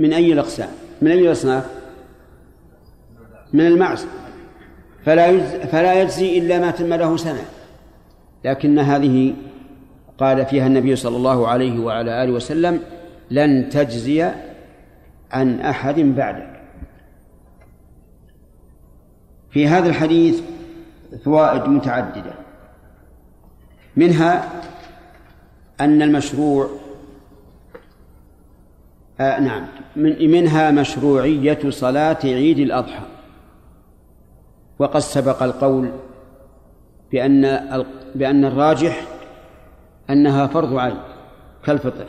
من 0.00 0.12
أي 0.12 0.32
الأقسام؟ 0.32 0.68
من 1.02 1.10
أي 1.10 1.26
الأصناف؟ 1.26 1.66
من 3.52 3.66
المعز. 3.66 4.06
فلا 5.04 5.40
فلا 5.66 6.02
يجزي 6.02 6.38
إلا 6.38 6.58
ما 6.58 6.70
تم 6.70 6.94
له 6.94 7.16
سنة. 7.16 7.44
لكن 8.44 8.78
هذه 8.78 9.34
قال 10.18 10.46
فيها 10.46 10.66
النبي 10.66 10.96
صلى 10.96 11.16
الله 11.16 11.48
عليه 11.48 11.80
وعلى 11.80 12.24
آله 12.24 12.32
وسلم 12.32 12.80
لن 13.30 13.68
تجزي 13.68 14.30
عن 15.30 15.60
أحد 15.60 16.00
بعدك. 16.00 16.60
في 19.50 19.68
هذا 19.68 19.88
الحديث 19.88 20.40
فوائد 21.24 21.62
متعددة. 21.62 22.32
منها 23.96 24.48
أن 25.80 26.02
المشروع 26.02 26.68
آه 29.20 29.40
نعم 29.40 29.66
من 29.96 30.30
منها 30.30 30.70
مشروعية 30.70 31.70
صلاة 31.70 32.18
عيد 32.24 32.58
الأضحى. 32.58 33.02
وقد 34.78 35.00
سبق 35.00 35.42
القول 35.42 35.90
بأن 37.12 37.60
بأن 38.14 38.44
الراجح 38.44 39.02
أنها 40.10 40.46
فرض 40.46 40.76
عين 40.76 40.98
كالفطر 41.64 42.06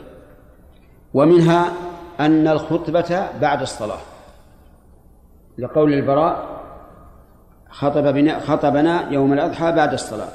ومنها 1.14 1.72
أن 2.20 2.48
الخطبة 2.48 3.26
بعد 3.40 3.60
الصلاة. 3.60 4.00
لقول 5.58 5.92
البراء 5.92 6.60
خطب 7.70 8.14
بنا 8.14 8.40
خطبنا 8.40 9.10
يوم 9.10 9.32
الأضحى 9.32 9.72
بعد 9.72 9.92
الصلاة. 9.92 10.32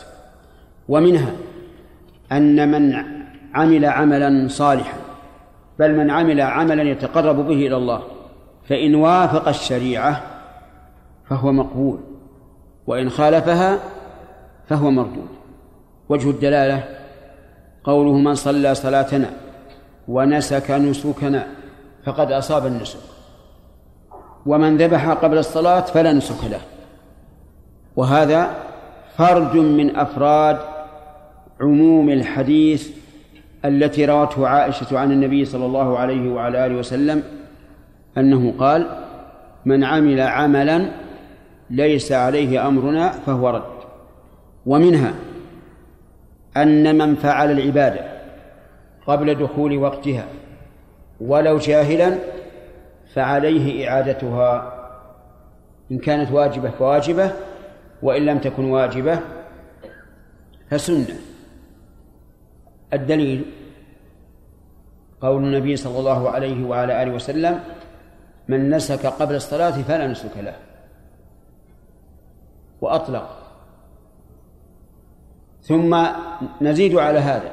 ومنها 0.89 1.31
أن 2.31 2.71
من 2.71 3.14
عمل 3.55 3.85
عملا 3.85 4.47
صالحا 4.47 4.97
بل 5.79 5.95
من 5.95 6.11
عمل 6.11 6.41
عملا 6.41 6.83
يتقرب 6.83 7.35
به 7.35 7.67
إلى 7.67 7.77
الله 7.77 8.01
فإن 8.69 8.95
وافق 8.95 9.47
الشريعة 9.47 10.21
فهو 11.29 11.51
مقبول 11.51 11.99
وإن 12.87 13.09
خالفها 13.09 13.79
فهو 14.69 14.91
مردود. 14.91 15.27
وجه 16.09 16.29
الدلالة 16.29 16.83
قوله 17.83 18.13
من 18.13 18.35
صلى 18.35 18.75
صلاتنا 18.75 19.29
ونسك 20.07 20.71
نسكنا 20.71 21.47
فقد 22.05 22.31
أصاب 22.31 22.65
النسك 22.65 22.99
ومن 24.45 24.77
ذبح 24.77 25.09
قبل 25.09 25.37
الصلاة 25.37 25.79
فلا 25.79 26.13
نسك 26.13 26.43
له. 26.51 26.61
وهذا 27.95 28.55
فرد 29.17 29.55
من 29.55 29.95
أفراد 29.95 30.57
عموم 31.61 32.09
الحديث 32.09 33.04
التي 33.65 34.05
روته 34.05 34.47
عائشة 34.47 34.99
عن 34.99 35.11
النبي 35.11 35.45
صلى 35.45 35.65
الله 35.65 35.99
عليه 35.99 36.29
وعلى 36.29 36.65
آله 36.65 36.75
وسلم 36.75 37.23
أنه 38.17 38.53
قال 38.59 38.85
من 39.65 39.83
عمل 39.83 40.21
عملا 40.21 40.85
ليس 41.69 42.11
عليه 42.11 42.67
أمرنا 42.67 43.09
فهو 43.09 43.49
رد. 43.49 43.75
ومنها 44.65 45.13
أن 46.57 46.97
من 46.97 47.15
فعل 47.15 47.51
العبادة 47.51 47.99
قبل 49.07 49.35
دخول 49.35 49.77
وقتها 49.77 50.25
ولو 51.21 51.57
جاهلا 51.57 52.15
فعليه 53.13 53.89
إعادتها 53.89 54.73
إن 55.91 55.97
كانت 55.97 56.31
واجبة 56.31 56.69
فواجبة 56.69 57.31
وإن 58.01 58.25
لم 58.25 58.37
تكن 58.37 58.65
واجبة 58.65 59.19
فسنة. 60.69 61.15
الدليل 62.93 63.45
قول 65.21 65.43
النبي 65.43 65.75
صلى 65.75 65.99
الله 65.99 66.29
عليه 66.29 66.65
وعلى 66.65 67.03
آله 67.03 67.11
وسلم 67.11 67.59
من 68.47 68.69
نسك 68.69 69.05
قبل 69.05 69.35
الصلاة 69.35 69.71
فلا 69.71 70.07
نسك 70.07 70.37
له. 70.37 70.55
وأطلق. 72.81 73.29
ثم 75.61 76.05
نزيد 76.61 76.95
على 76.95 77.19
هذا 77.19 77.51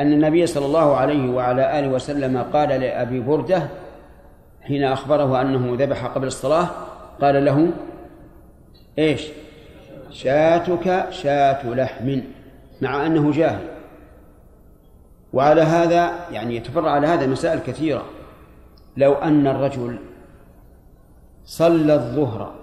أن 0.00 0.12
النبي 0.12 0.46
صلى 0.46 0.66
الله 0.66 0.96
عليه 0.96 1.30
وعلى 1.30 1.78
آله 1.78 1.88
وسلم 1.88 2.42
قال 2.52 2.68
لأبي 2.68 3.20
بردة 3.20 3.68
حين 4.62 4.84
أخبره 4.84 5.40
أنه 5.40 5.76
ذبح 5.84 6.06
قبل 6.06 6.26
الصلاة 6.26 6.68
قال 7.20 7.44
له 7.44 7.70
إيش؟ 8.98 9.28
شاتك 10.10 11.06
شاة 11.10 11.66
لحم. 11.74 12.20
مع 12.80 13.06
أنه 13.06 13.32
جاهل. 13.32 13.77
وعلى 15.32 15.62
هذا 15.62 16.12
يعني 16.30 16.56
يتفرع 16.56 16.90
على 16.90 17.06
هذا 17.06 17.26
مسائل 17.26 17.58
كثيرة 17.58 18.04
لو 18.96 19.14
أن 19.14 19.46
الرجل 19.46 19.98
صلى 21.44 21.94
الظهر 21.94 22.54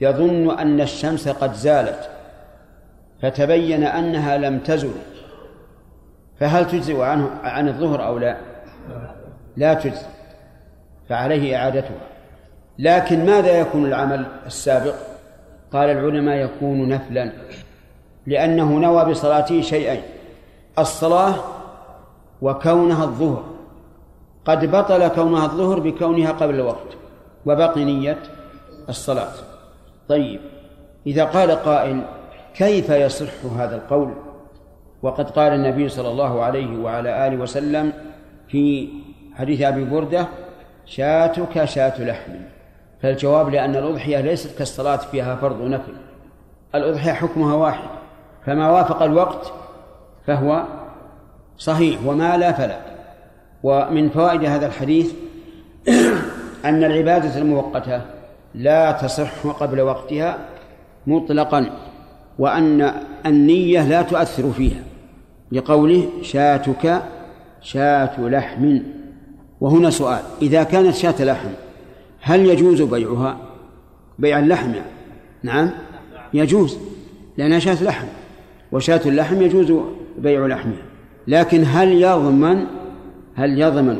يظن 0.00 0.58
أن 0.58 0.80
الشمس 0.80 1.28
قد 1.28 1.52
زالت 1.54 2.10
فتبين 3.22 3.84
أنها 3.84 4.36
لم 4.36 4.58
تزل 4.58 4.92
فهل 6.40 6.66
تجزئ 6.66 7.00
عنه 7.00 7.30
عن 7.42 7.68
الظهر 7.68 8.06
أو 8.06 8.18
لا؟ 8.18 8.36
لا 9.56 9.74
تجزئ 9.74 10.06
فعليه 11.08 11.56
إعادتها 11.56 12.00
لكن 12.78 13.26
ماذا 13.26 13.60
يكون 13.60 13.86
العمل 13.86 14.26
السابق؟ 14.46 14.94
قال 15.72 15.90
العلماء 15.90 16.36
يكون 16.36 16.88
نفلا 16.88 17.32
لأنه 18.26 18.72
نوى 18.72 19.04
بصلاته 19.04 19.60
شيئين 19.60 20.02
الصلاة 20.78 21.34
وكونها 22.42 23.04
الظهر. 23.04 23.44
قد 24.44 24.70
بطل 24.70 25.08
كونها 25.08 25.44
الظهر 25.44 25.80
بكونها 25.80 26.32
قبل 26.32 26.54
الوقت 26.54 26.96
وبقي 27.46 27.84
نية 27.84 28.18
الصلاة. 28.88 29.32
طيب 30.08 30.40
إذا 31.06 31.24
قال 31.24 31.50
قائل 31.50 32.02
كيف 32.54 32.90
يصح 32.90 33.44
هذا 33.58 33.76
القول؟ 33.76 34.14
وقد 35.02 35.30
قال 35.30 35.52
النبي 35.52 35.88
صلى 35.88 36.08
الله 36.08 36.42
عليه 36.42 36.78
وعلى 36.78 37.26
آله 37.26 37.36
وسلم 37.36 37.92
في 38.48 38.88
حديث 39.34 39.62
أبي 39.62 39.84
بردة 39.84 40.28
شاتك 40.86 41.64
شاة 41.64 42.04
لحم. 42.04 42.32
فالجواب 43.02 43.48
لأن 43.48 43.76
الأضحية 43.76 44.20
ليست 44.20 44.58
كالصلاة 44.58 44.96
فيها 44.96 45.36
فرض 45.36 45.62
نفل 45.62 45.92
الأضحية 46.74 47.12
حكمها 47.12 47.54
واحد 47.54 47.88
فما 48.46 48.70
وافق 48.70 49.02
الوقت 49.02 49.52
فهو 50.26 50.62
صحيح. 51.60 51.98
وما 52.06 52.36
لا 52.36 52.52
فلا. 52.52 52.78
ومن 53.62 54.08
فوائد 54.08 54.44
هذا 54.44 54.66
الحديث 54.66 55.12
أن 56.64 56.84
العبادة 56.84 57.38
المؤقتة 57.38 58.02
لا 58.54 58.92
تصح 58.92 59.46
قبل 59.46 59.80
وقتها 59.80 60.38
مطلقا 61.06 61.70
وأن 62.38 62.92
النية 63.26 63.88
لا 63.88 64.02
تؤثر 64.02 64.52
فيها. 64.52 64.82
لقوله 65.52 66.08
شاتك 66.22 67.02
شاة 67.60 68.20
لحم. 68.20 68.78
وهنا 69.60 69.90
سؤال 69.90 70.20
إذا 70.42 70.62
كانت 70.62 70.94
شاة 70.94 71.24
لحم 71.24 71.48
هل 72.20 72.46
يجوز 72.46 72.82
بيعها؟ 72.82 73.36
بيع 74.18 74.38
اللحم 74.38 74.74
يعني. 74.74 74.90
نعم 75.42 75.70
يجوز 76.34 76.78
لأنها 77.38 77.58
شاة 77.58 77.84
لحم. 77.84 78.06
وشاة 78.72 79.00
اللحم 79.06 79.42
يجوز 79.42 79.72
بيع 80.18 80.46
لحمها. 80.46 80.89
لكن 81.26 81.64
هل 81.66 81.92
يضمن 81.92 82.66
هل 83.34 83.60
يضمن 83.60 83.98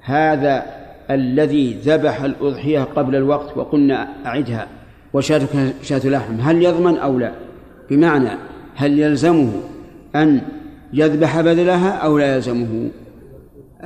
هذا 0.00 0.62
الذي 1.10 1.72
ذبح 1.72 2.22
الأضحية 2.22 2.80
قبل 2.80 3.16
الوقت 3.16 3.56
وقلنا 3.56 4.08
أعدها 4.26 4.66
وشاتك 5.12 5.74
شاة 5.82 6.08
لحم 6.08 6.40
هل 6.40 6.62
يضمن 6.62 6.96
أو 6.96 7.18
لا؟ 7.18 7.32
بمعنى 7.90 8.30
هل 8.74 8.98
يلزمه 8.98 9.52
أن 10.16 10.40
يذبح 10.92 11.40
بدلها 11.40 11.90
أو 11.90 12.18
لا 12.18 12.34
يلزمه؟ 12.34 12.88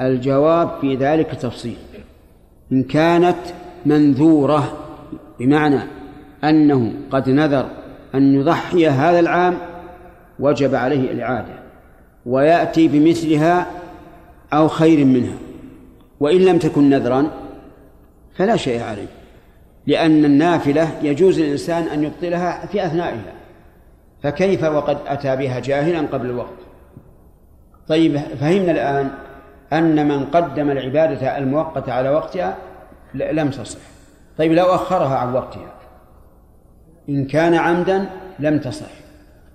الجواب 0.01 0.71
في 0.81 0.97
ذلك 0.97 1.31
تفصيل. 1.31 1.77
إن 2.73 2.83
كانت 2.83 3.37
منذورة 3.87 4.73
بمعنى 5.39 5.81
أنه 6.45 6.93
قد 7.11 7.29
نذر 7.29 7.69
أن 8.15 8.35
يضحي 8.35 8.89
هذا 8.89 9.21
العام 9.21 9.59
وجب 10.39 10.75
عليه 10.75 11.13
الإعادة. 11.13 11.70
ويأتي 12.27 12.89
بمثلها 12.89 13.67
أو 14.53 14.69
خير 14.69 15.05
منها 15.05 15.37
وإن 16.21 16.41
لم 16.41 16.59
تكن 16.59 16.91
نذرا 16.91 17.31
فلا 18.35 18.57
شيء 18.57 18.83
عليه 18.83 19.07
لأن 19.87 20.25
النافلة 20.25 20.89
يجوز 21.03 21.41
للإنسان 21.41 21.83
أن 21.83 22.05
يبطلها 22.05 22.67
في 22.67 22.87
أثنائها 22.87 23.33
فكيف 24.23 24.65
وقد 24.65 24.99
أتى 25.07 25.37
بها 25.37 25.61
جاهلا 25.61 26.01
قبل 26.01 26.27
الوقت؟ 26.27 26.59
طيب 27.89 28.19
فهمنا 28.19 28.71
الآن 28.71 29.11
أن 29.73 30.09
من 30.09 30.25
قدم 30.25 30.71
العبادة 30.71 31.39
المؤقتة 31.39 31.93
على 31.93 32.11
وقتها 32.11 32.57
لم 33.15 33.51
تصح. 33.51 33.81
طيب 34.39 34.53
لو 34.53 34.65
أخرها 34.65 35.17
عن 35.17 35.35
وقتها 35.35 35.73
إن 37.09 37.25
كان 37.25 37.55
عمدا 37.55 38.07
لم 38.39 38.59
تصح 38.59 38.91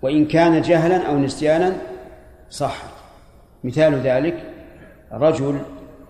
وإن 0.02 0.26
كان 0.26 0.62
جهلا 0.62 1.08
أو 1.08 1.18
نسيانا 1.18 1.76
صحت 2.56 2.90
مثال 3.64 3.94
ذلك 3.94 4.54
رجل 5.12 5.60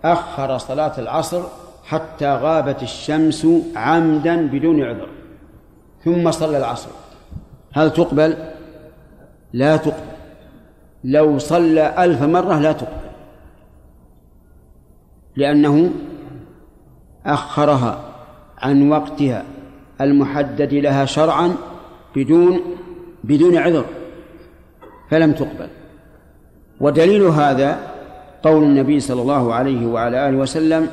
أخر 0.04 0.58
صلاة 0.58 0.98
العصر 0.98 1.42
حتى 1.84 2.34
غابت 2.34 2.82
الشمس 2.82 3.46
عمدا 3.76 4.46
بدون 4.46 4.82
عذر 4.82 5.08
ثم 6.04 6.30
صلى 6.30 6.58
العصر. 6.58 6.90
هل 7.72 7.92
تقبل؟ 7.92 8.36
لا 9.52 9.76
تقبل. 9.76 10.16
لو 11.04 11.38
صلى 11.38 12.04
ألف 12.04 12.22
مرة 12.22 12.58
لا 12.58 12.72
تقبل. 12.72 13.10
لأنه 15.36 15.90
أخرها 17.26 18.00
عن 18.58 18.90
وقتها 18.90 19.44
المحدد 20.00 20.74
لها 20.74 21.04
شرعا 21.04 21.56
بدون 22.16 22.60
بدون 23.24 23.56
عذر 23.56 23.84
فلم 25.10 25.32
تقبل. 25.32 25.68
ودليل 26.80 27.22
هذا 27.22 27.80
قول 28.42 28.62
النبي 28.64 29.00
صلى 29.00 29.22
الله 29.22 29.54
عليه 29.54 29.86
وعلى 29.86 30.28
آله 30.28 30.36
وسلم 30.36 30.88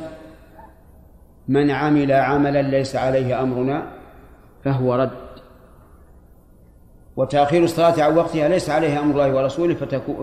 من 1.48 1.72
عمل 1.72 2.12
عملا 2.12 2.62
ليس 2.62 2.96
عليه 2.96 3.42
أمرنا 3.42 3.88
فهو 4.64 4.96
رد. 4.96 5.10
وتأخير 7.16 7.64
الصلاة 7.64 8.04
عن 8.04 8.18
وقتها 8.18 8.50
ليس 8.50 8.70
عليها 8.70 9.00
أمر 9.00 9.12
الله 9.12 9.36
ورسوله 9.36 9.76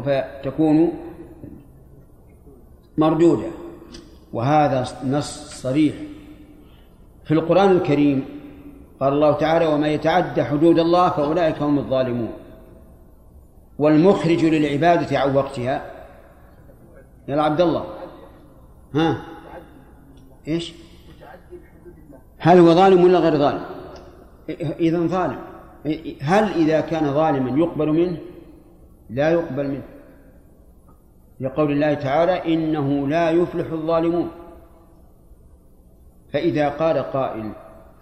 فتكون 0.06 0.92
مردودة. 2.98 3.48
وهذا 4.32 4.86
نص 5.06 5.60
صريح. 5.62 5.94
في 7.24 7.34
القرآن 7.34 7.70
الكريم 7.70 8.24
قال 9.00 9.12
الله 9.12 9.32
تعالى 9.32 9.66
وما 9.66 9.88
يتعدى 9.88 10.44
حدود 10.44 10.78
الله 10.78 11.10
فأولئك 11.10 11.62
هم 11.62 11.78
الظالمون. 11.78 12.32
والمخرج 13.80 14.44
للعبادة 14.44 15.18
عن 15.18 15.36
وقتها 15.36 15.90
يا 17.28 17.42
عبد 17.42 17.60
الله 17.60 17.84
ها 18.94 19.22
إيش؟ 20.48 20.74
هل 22.38 22.58
هو 22.58 22.74
ظالم 22.74 23.04
ولا 23.04 23.18
غير 23.18 23.38
ظالم؟ 23.38 23.62
إذا 24.80 24.98
ظالم 24.98 25.38
هل 26.20 26.44
إذا 26.44 26.80
كان 26.80 27.14
ظالما 27.14 27.58
يقبل 27.58 27.88
منه؟ 27.88 28.16
لا 29.10 29.30
يقبل 29.30 29.68
منه 29.68 29.82
لقول 31.40 31.72
الله 31.72 31.94
تعالى 31.94 32.54
إنه 32.54 33.08
لا 33.08 33.30
يفلح 33.30 33.72
الظالمون 33.72 34.30
فإذا 36.32 36.68
قال 36.68 36.98
قائل 36.98 37.52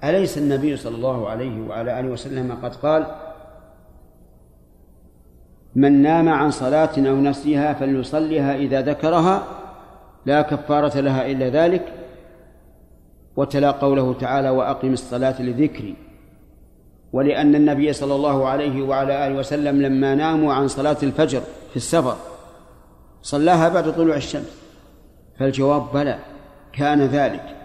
أليس 0.05 0.39
النبي 0.39 0.77
صلى 0.77 0.97
الله 0.97 1.29
عليه 1.29 1.69
وعلى 1.69 2.01
آله 2.01 2.09
وسلم 2.09 2.59
قد 2.63 2.75
قال 2.75 3.07
من 5.79 6.03
نام 6.03 6.29
عن 6.29 6.51
صلاة 6.51 6.91
أو 6.99 7.17
نسيها 7.17 7.73
فليصليها 7.73 8.55
إذا 8.55 8.81
ذكرها 8.81 9.43
لا 10.27 10.43
كفارة 10.43 11.01
لها 11.01 11.27
إلا 11.27 11.49
ذلك 11.49 11.93
وتلا 13.37 13.71
قوله 13.71 14.15
تعالى 14.15 14.51
وأقم 14.51 14.93
الصلاة 14.93 15.43
لذكري. 15.43 15.95
ولأن 17.13 17.55
النبي 17.55 17.93
صلى 17.93 18.15
الله 18.15 18.49
عليه 18.49 18.83
وعلى 18.83 19.27
آله 19.27 19.39
وسلم 19.39 19.83
لما 19.83 20.15
ناموا 20.15 20.55
عن 20.55 20.69
صلاة 20.69 20.97
الفجر 21.03 21.41
في 21.71 21.77
السفر 21.77 22.17
صلاها 23.23 23.69
بعد 23.69 23.93
طلوع 23.95 24.17
الشمس 24.17 24.63
فالجواب 25.39 25.93
بلى 25.95 26.19
كان 26.73 27.01
ذلك. 27.01 27.57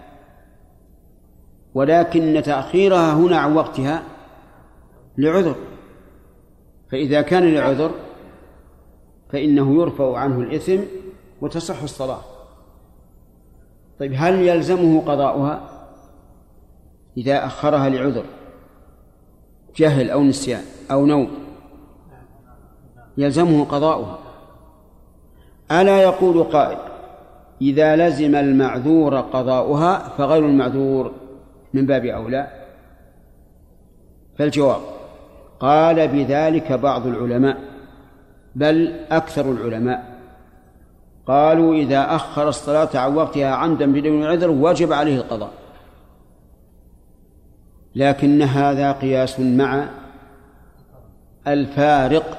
ولكن 1.74 2.42
تأخيرها 2.44 3.12
هنا 3.12 3.38
عن 3.38 3.56
وقتها 3.56 4.02
لعذر. 5.18 5.56
فإذا 6.94 7.22
كان 7.22 7.54
لعذر 7.54 7.90
فإنه 9.28 9.82
يرفع 9.82 10.18
عنه 10.18 10.40
الإثم 10.40 10.78
وتصح 11.40 11.82
الصلاة. 11.82 12.20
طيب 14.00 14.12
هل 14.16 14.34
يلزمه 14.34 15.00
قضاؤها 15.00 15.60
إذا 17.16 17.46
أخرها 17.46 17.88
لعذر؟ 17.88 18.24
جهل 19.76 20.10
أو 20.10 20.22
نسيان 20.22 20.62
أو 20.90 21.06
نوم؟ 21.06 21.30
يلزمه 23.16 23.64
قضاؤها. 23.64 24.18
ألا 25.72 26.02
يقول 26.02 26.42
قائل 26.44 26.78
إذا 27.60 27.96
لزم 27.96 28.34
المعذور 28.34 29.20
قضاؤها 29.20 30.08
فغير 30.08 30.46
المعذور 30.46 31.12
من 31.72 31.86
باب 31.86 32.04
أولى؟ 32.04 32.48
فالجواب 34.38 34.80
قال 35.60 36.08
بذلك 36.08 36.72
بعض 36.72 37.06
العلماء 37.06 37.56
بل 38.54 38.94
أكثر 39.10 39.52
العلماء. 39.52 40.14
قالوا 41.26 41.74
إذا 41.74 42.14
أخر 42.14 42.48
الصلاة 42.48 42.88
عن 42.94 43.14
وقتها 43.14 43.54
عمدا 43.54 43.92
بدون 43.92 44.24
عذر 44.24 44.50
وجب 44.50 44.92
عليه 44.92 45.16
القضاء. 45.16 45.50
لكن 47.94 48.42
هذا 48.42 48.92
قياس 48.92 49.40
مع 49.40 49.88
الفارق 51.46 52.38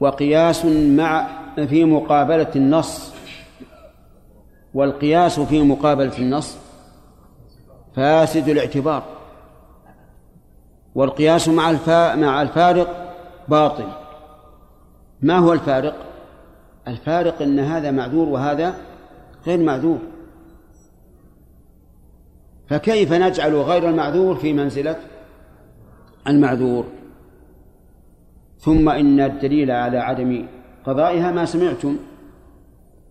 وقياس 0.00 0.64
مع 0.64 1.26
في 1.68 1.84
مقابلة 1.84 2.50
النص 2.56 3.12
والقياس 4.74 5.40
في 5.40 5.62
مقابلة 5.62 6.18
النص 6.18 6.56
فاسد 7.96 8.48
الاعتبار. 8.48 9.17
والقياس 10.94 11.48
مع 11.48 11.72
مع 12.14 12.42
الفارق 12.42 13.14
باطل. 13.48 13.84
ما 15.22 15.38
هو 15.38 15.52
الفارق؟ 15.52 15.96
الفارق 16.88 17.42
إن 17.42 17.58
هذا 17.58 17.90
معذور 17.90 18.28
وهذا 18.28 18.74
غير 19.46 19.58
معذور. 19.58 19.98
فكيف 22.68 23.12
نجعل 23.12 23.54
غير 23.54 23.88
المعذور 23.88 24.34
في 24.34 24.52
منزلة 24.52 24.96
المعذور؟ 26.26 26.84
ثم 28.58 28.88
إن 28.88 29.20
الدليل 29.20 29.70
على 29.70 29.98
عدم 29.98 30.46
قضائها 30.84 31.30
ما 31.32 31.44
سمعتم. 31.44 31.96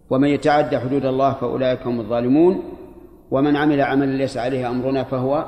ومن 0.10 0.28
يتعدى 0.28 0.80
حدود 0.80 1.06
الله 1.06 1.34
فأولئك 1.34 1.88
هم 1.88 2.00
الظالمون. 2.00 2.64
ومن 3.32 3.56
عمل 3.56 3.82
عملا 3.82 4.18
ليس 4.18 4.38
عليه 4.38 4.70
أمرنا 4.70 5.04
فهو 5.04 5.46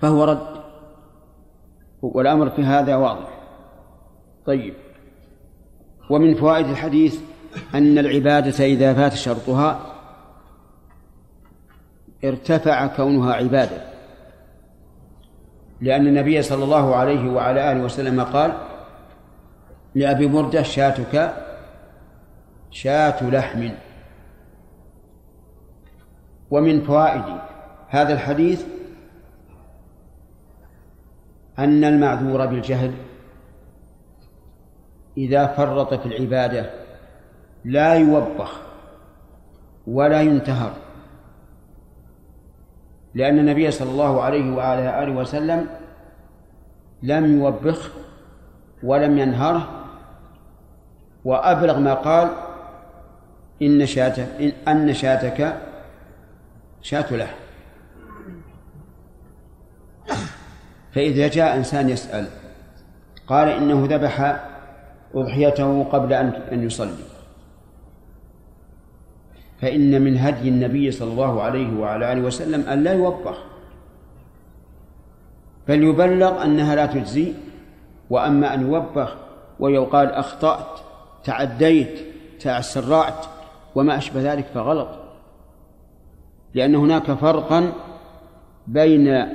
فهو 0.00 0.24
رد. 0.24 0.63
والأمر 2.04 2.50
في 2.50 2.62
هذا 2.62 2.96
واضح. 2.96 3.28
طيب. 4.46 4.74
ومن 6.10 6.34
فوائد 6.34 6.66
الحديث 6.66 7.20
أن 7.74 7.98
العبادة 7.98 8.64
إذا 8.64 8.94
فات 8.94 9.14
شرطها 9.14 9.80
ارتفع 12.24 12.86
كونها 12.86 13.34
عبادة. 13.34 13.84
لأن 15.80 16.06
النبي 16.06 16.42
صلى 16.42 16.64
الله 16.64 16.96
عليه 16.96 17.32
وعلى 17.32 17.72
آله 17.72 17.84
وسلم 17.84 18.20
قال 18.20 18.52
لأبي 19.94 20.26
بردة 20.26 20.62
شاتك 20.62 21.34
شاة 22.70 23.30
لحم. 23.30 23.70
ومن 26.50 26.80
فوائد 26.80 27.24
هذا 27.88 28.12
الحديث 28.12 28.64
أن 31.58 31.84
المعذور 31.84 32.46
بالجهل 32.46 32.92
إذا 35.16 35.46
فرط 35.46 35.94
في 35.94 36.06
العبادة 36.06 36.70
لا 37.64 37.94
يوبخ 37.94 38.60
ولا 39.86 40.22
ينتهر. 40.22 40.72
لأن 43.14 43.38
النبي 43.38 43.70
صلى 43.70 43.90
الله 43.90 44.22
عليه 44.22 44.56
وعلى 44.56 45.02
آله 45.02 45.12
وسلم 45.12 45.66
لم 47.02 47.38
يوبخ 47.38 47.90
ولم 48.82 49.18
ينهره 49.18 49.68
وأبلغ 51.24 51.78
ما 51.78 51.94
قال 51.94 52.30
إن 53.62 53.86
شاتك 53.86 54.28
إن 54.40 54.52
أن 54.68 54.94
شاتك 54.94 55.56
شاة 56.82 57.16
له 57.16 57.28
فإذا 60.94 61.28
جاء 61.28 61.56
إنسان 61.56 61.88
يسأل 61.88 62.26
قال 63.26 63.48
إنه 63.48 63.86
ذبح 63.90 64.44
أضحيته 65.14 65.84
قبل 65.84 66.12
أن 66.12 66.26
أن 66.52 66.62
يصلي. 66.62 67.04
فإن 69.60 70.02
من 70.02 70.18
هدي 70.18 70.48
النبي 70.48 70.90
صلى 70.90 71.12
الله 71.12 71.42
عليه 71.42 71.78
وعلى 71.78 72.12
آله 72.12 72.22
وسلم 72.22 72.68
أن 72.68 72.84
لا 72.84 72.92
يوبخ 72.92 73.38
بل 75.68 75.82
يبلغ 75.82 76.44
أنها 76.44 76.74
لا 76.74 76.86
تجزي 76.86 77.32
وأما 78.10 78.54
أن 78.54 78.60
يوبخ 78.60 79.16
ويقال 79.60 80.12
أخطأت 80.12 80.80
تعديت 81.24 81.98
تسرعت 82.40 83.26
وما 83.74 83.96
أشبه 83.96 84.32
ذلك 84.32 84.46
فغلط. 84.54 84.88
لأن 86.54 86.74
هناك 86.74 87.12
فرقا 87.12 87.72
بين 88.66 89.26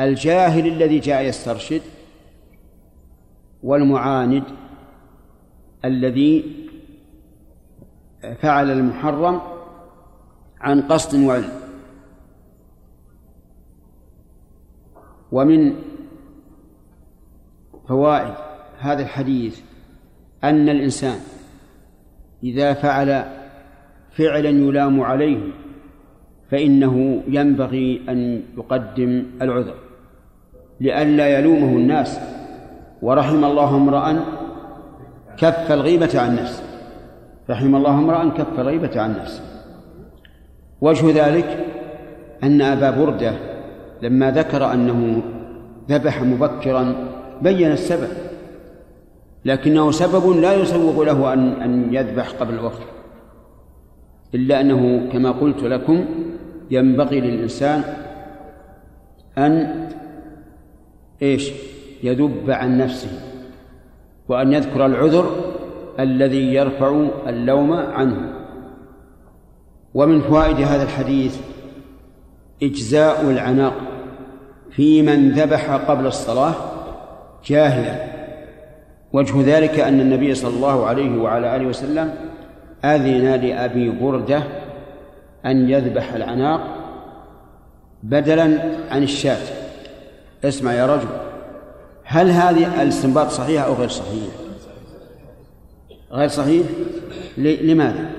الجاهل 0.00 0.66
الذي 0.66 0.98
جاء 0.98 1.22
يسترشد 1.22 1.82
والمعاند 3.62 4.42
الذي 5.84 6.44
فعل 8.40 8.70
المحرم 8.70 9.40
عن 10.60 10.82
قصد 10.82 11.18
وعلم. 11.18 11.52
ومن 15.32 15.74
فوائد 17.88 18.34
هذا 18.78 19.02
الحديث 19.02 19.60
أن 20.44 20.68
الإنسان 20.68 21.20
إذا 22.42 22.74
فعل 22.74 23.24
فعلا 24.10 24.48
يلام 24.48 25.00
عليه 25.00 25.40
فإنه 26.50 27.22
ينبغي 27.28 28.02
أن 28.08 28.42
يقدم 28.56 29.26
العذر. 29.42 29.87
لئلا 30.80 31.38
يلومه 31.38 31.76
الناس. 31.76 32.20
ورحم 33.02 33.44
الله 33.44 33.76
امرأ 33.76 34.24
كف 35.36 35.72
الغيبة 35.72 36.20
عن 36.20 36.36
نفسه. 36.36 36.62
رحم 37.50 37.76
الله 37.76 37.94
امرأ 37.98 38.28
كف 38.28 38.60
الغيبة 38.60 39.00
عن 39.00 39.16
نفسه. 39.20 39.42
وجه 40.80 41.26
ذلك 41.26 41.66
أن 42.42 42.62
أبا 42.62 42.90
بردة 42.90 43.32
لما 44.02 44.30
ذكر 44.30 44.72
أنه 44.72 45.22
ذبح 45.90 46.22
مبكرا 46.22 46.94
بين 47.42 47.72
السبب 47.72 48.08
لكنه 49.44 49.90
سبب 49.90 50.36
لا 50.36 50.54
يسوغ 50.54 51.04
له 51.04 51.32
أن 51.32 51.62
أن 51.62 51.94
يذبح 51.94 52.30
قبل 52.30 52.54
الوقت 52.54 52.82
إلا 54.34 54.60
أنه 54.60 55.08
كما 55.12 55.30
قلت 55.30 55.62
لكم 55.62 56.04
ينبغي 56.70 57.20
للإنسان 57.20 57.82
أن 59.38 59.88
إيش؟ 61.22 61.52
يذب 62.02 62.50
عن 62.50 62.78
نفسه 62.78 63.08
وأن 64.28 64.52
يذكر 64.52 64.86
العذر 64.86 65.30
الذي 66.00 66.54
يرفع 66.54 67.06
اللوم 67.28 67.72
عنه. 67.72 68.32
ومن 69.94 70.20
فوائد 70.20 70.56
هذا 70.56 70.82
الحديث 70.82 71.40
إجزاء 72.62 73.30
العناق 73.30 73.74
في 74.70 75.02
من 75.02 75.30
ذبح 75.30 75.70
قبل 75.70 76.06
الصلاة 76.06 76.54
جاهلا. 77.46 78.08
وجه 79.12 79.58
ذلك 79.58 79.80
أن 79.80 80.00
النبي 80.00 80.34
صلى 80.34 80.56
الله 80.56 80.86
عليه 80.86 81.22
وعلى 81.22 81.56
آله 81.56 81.66
وسلم 81.66 82.14
أذن 82.84 83.34
لأبي 83.34 83.90
بردة 83.90 84.42
أن 85.46 85.70
يذبح 85.70 86.12
العناق 86.12 86.60
بدلا 88.02 88.58
عن 88.90 89.02
الشاة. 89.02 89.57
اسمع 90.44 90.72
يا 90.72 90.86
رجل 90.86 91.08
هل 92.04 92.30
هذه 92.30 92.82
الاستنباط 92.82 93.28
صحيح 93.28 93.64
أو 93.64 93.74
غير 93.74 93.88
صحيح 93.88 94.28
غير 96.12 96.28
صحيح؟ 96.28 96.66
لماذا؟ 97.38 98.10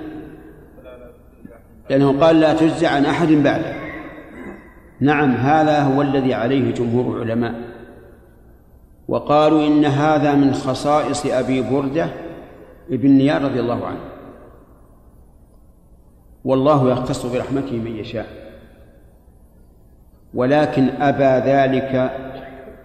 لأنه 1.89 2.19
قال 2.19 2.39
لا 2.39 2.53
تجزع 2.53 2.89
عن 2.89 3.05
أحد 3.05 3.27
بعده 3.27 3.73
نعم 4.99 5.31
هذا 5.31 5.81
هو 5.81 6.01
الذي 6.01 6.33
عليه 6.33 6.73
جمهور 6.73 7.15
العلماء. 7.15 7.55
وقالوا 9.07 9.67
إن 9.67 9.85
هذا 9.85 10.35
من 10.35 10.53
خصائص 10.53 11.25
أبي 11.25 11.61
بردة 11.61 12.09
ابن 12.91 13.09
نيار 13.09 13.41
رضي 13.41 13.59
الله 13.59 13.85
عنه. 13.87 13.99
والله 16.43 16.91
يختص 16.91 17.25
برحمته 17.25 17.77
من 17.77 17.95
يشاء. 17.95 18.48
ولكن 20.33 20.89
أبى 21.01 21.49
ذلك 21.51 22.11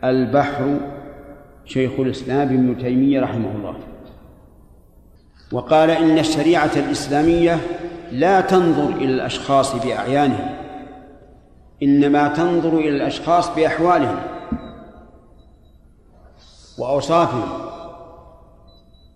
البحر 0.05 0.77
شيخ 1.65 1.93
الإسلام 1.99 2.49
ابن 2.49 2.79
تيمية 2.79 3.21
رحمه 3.21 3.51
الله. 3.57 3.75
وقال 5.53 5.91
إن 5.91 6.19
الشريعة 6.19 6.71
الإسلامية 6.77 7.61
لا 8.13 8.41
تنظر 8.41 8.89
إلى 8.89 9.05
الأشخاص 9.15 9.75
بأعيانهم 9.87 10.49
إنما 11.83 12.29
تنظر 12.29 12.79
إلى 12.79 12.89
الأشخاص 12.89 13.55
بأحوالهم 13.55 14.17
وأوصافهم 16.79 17.49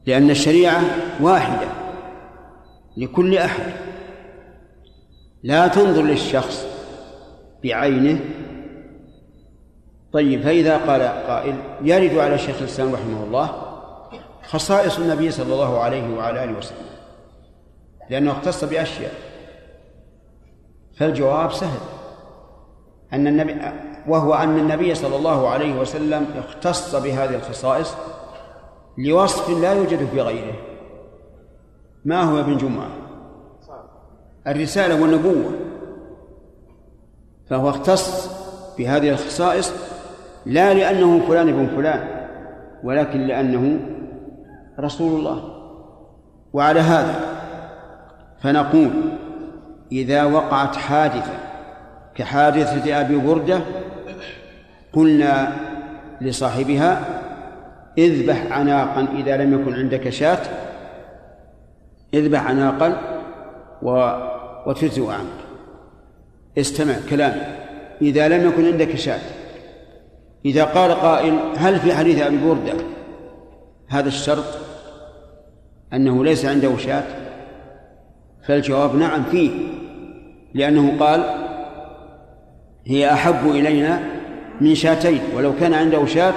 لأن 0.06 0.30
الشريعة 0.30 0.82
واحدة 1.20 1.68
لكل 2.96 3.38
أحد. 3.38 3.72
لا 5.42 5.68
تنظر 5.68 6.02
للشخص 6.02 6.66
بعينه. 7.64 8.20
طيب 10.12 10.42
فإذا 10.42 10.76
قال 10.76 11.02
قائل 11.02 11.56
يرد 11.82 12.18
على 12.18 12.38
شيخ 12.38 12.58
الإسلام 12.58 12.94
رحمه 12.94 13.24
الله 13.24 13.62
خصائص 14.48 14.98
النبي 14.98 15.30
صلى 15.30 15.52
الله 15.52 15.78
عليه 15.78 16.16
وعلى 16.16 16.44
آله 16.44 16.58
وسلم 16.58 16.86
لأنه 18.10 18.32
اختص 18.32 18.64
بأشياء. 18.64 19.12
فالجواب 20.96 21.52
سهل. 21.52 21.80
أن 23.12 23.26
النبي 23.26 23.56
وهو 24.08 24.34
أن 24.34 24.58
النبي 24.58 24.94
صلى 24.94 25.16
الله 25.16 25.48
عليه 25.48 25.80
وسلم 25.80 26.26
اختص 26.38 26.94
بهذه 26.94 27.34
الخصائص 27.34 27.94
لوصف 28.98 29.50
لا 29.50 29.72
يوجد 29.72 30.08
في 30.08 30.20
غيره. 30.20 30.54
ما 32.04 32.22
هو 32.22 32.40
ابن 32.40 32.56
جمعة؟ 32.56 32.90
الرسالة 34.46 35.02
والنبوة. 35.02 35.67
فهو 37.50 37.68
اختص 37.68 38.28
بهذه 38.78 39.10
الخصائص 39.10 39.72
لا 40.46 40.74
لأنه 40.74 41.26
فلان 41.28 41.48
ابن 41.48 41.66
فلان 41.76 42.28
ولكن 42.84 43.20
لأنه 43.20 43.80
رسول 44.80 45.20
الله. 45.20 45.54
وعلى 46.52 46.80
هذا 46.80 47.20
فنقول 48.40 48.90
إذا 49.92 50.24
وقعت 50.24 50.76
حادثة 50.76 51.32
كحادثة 52.14 53.00
أبي 53.00 53.16
بردة 53.16 53.60
قلنا 54.92 55.52
لصاحبها 56.20 57.00
اذبح 57.98 58.52
عناقا 58.52 59.06
إذا 59.14 59.36
لم 59.36 59.60
يكن 59.60 59.74
عندك 59.74 60.08
شاة 60.08 60.38
اذبح 62.14 62.46
عناقا 62.46 63.00
و... 63.82 64.12
وتجزئ 64.66 65.06
عنك. 65.10 65.47
استمع 66.60 66.94
كلامي. 67.10 67.42
إذا 68.02 68.28
لم 68.28 68.48
يكن 68.48 68.66
عندك 68.66 68.96
شاة. 68.96 69.20
إذا 70.44 70.64
قال 70.64 70.92
قائل 70.92 71.38
هل 71.56 71.80
في 71.80 71.94
حديث 71.94 72.22
أبي 72.22 72.36
بردة 72.36 72.72
هذا 73.88 74.08
الشرط؟ 74.08 74.44
أنه 75.92 76.24
ليس 76.24 76.44
عنده 76.44 76.76
شاة؟ 76.76 77.04
فالجواب 78.46 78.96
نعم 78.96 79.24
فيه 79.24 79.50
لأنه 80.54 80.96
قال 81.00 81.24
هي 82.86 83.12
أحب 83.12 83.50
إلينا 83.50 84.00
من 84.60 84.74
شاتين 84.74 85.20
ولو 85.36 85.52
كان 85.60 85.74
عنده 85.74 86.06
شاة 86.06 86.34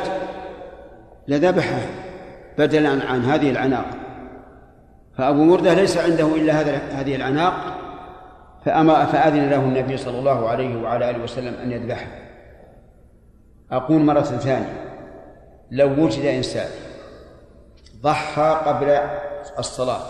لذبحها 1.27 1.86
بدلا 2.57 2.89
عن 2.89 3.23
هذه 3.23 3.51
العناق. 3.51 3.86
فأبو 5.17 5.43
مردة 5.43 5.73
ليس 5.73 5.97
عنده 5.97 6.36
إلا 6.36 6.62
هذا 6.62 6.81
هذه 6.91 7.15
العناق 7.15 7.80
فأما 8.65 9.06
فأذن 9.06 9.50
له 9.50 9.60
النبي 9.60 9.97
صلى 9.97 10.19
الله 10.19 10.50
عليه 10.50 10.82
وعلى 10.82 11.10
آله 11.10 11.24
وسلم 11.24 11.54
أن 11.54 11.71
يذبحها 11.71 12.21
أقول 13.71 14.02
مرة 14.02 14.21
ثانية. 14.21 14.88
لو 15.71 16.04
وجد 16.04 16.26
إنسان 16.26 16.69
ضحى 18.02 18.62
قبل 18.65 19.00
الصلاة 19.60 20.02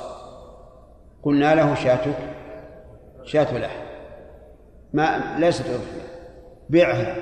قلنا 1.24 1.56
له 1.56 1.76
شاتك 1.76 2.18
شاة 3.24 3.58
له. 3.58 3.70
ما 4.94 5.36
ليست 5.40 5.66
أضحية 5.66 6.12
بعها 6.70 7.16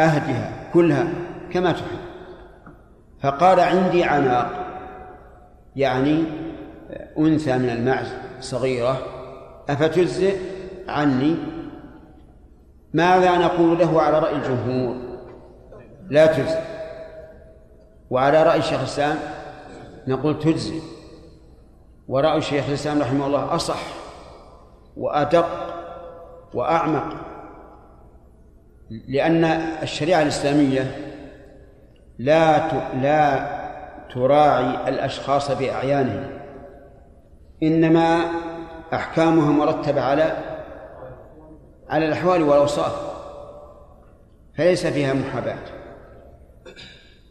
أهدها 0.00 0.52
كلها 0.72 1.06
كما 1.52 1.72
تحب. 1.72 1.98
فقال 3.22 3.60
عندي 3.60 4.04
عناق 4.04 4.50
يعني 5.76 6.24
أنثى 7.18 7.58
من 7.58 7.70
المعز 7.70 8.12
صغيرة 8.40 8.98
أفتجزئ؟ 9.68 10.55
عني 10.88 11.36
ماذا 12.94 13.38
نقول 13.38 13.78
له 13.78 14.02
على 14.02 14.18
رأي 14.18 14.36
الجمهور؟ 14.36 14.96
لا 16.10 16.26
تجزئ. 16.26 16.60
وعلى 18.10 18.42
رأي 18.42 18.58
الشيخ 18.58 18.78
الإسلام 18.78 19.16
نقول 20.06 20.38
تجزئ. 20.38 20.80
ورأي 22.08 22.38
الشيخ 22.38 22.68
الإسلام 22.68 23.00
رحمه 23.00 23.26
الله 23.26 23.54
أصح 23.54 23.78
وأدق 24.96 25.46
وأعمق 26.54 27.16
لأن 29.08 29.44
الشريعة 29.82 30.22
الإسلامية 30.22 30.96
لا 32.18 32.72
لا 32.94 33.46
تراعي 34.14 34.88
الأشخاص 34.88 35.50
بأعيانهم 35.50 36.30
إنما 37.62 38.18
أحكامها 38.94 39.50
مرتبة 39.52 40.00
على 40.00 40.36
على 41.90 42.06
الأحوال 42.06 42.42
والأوصاف 42.42 43.16
فليس 44.56 44.86
فيها 44.86 45.14
محاباة. 45.14 45.58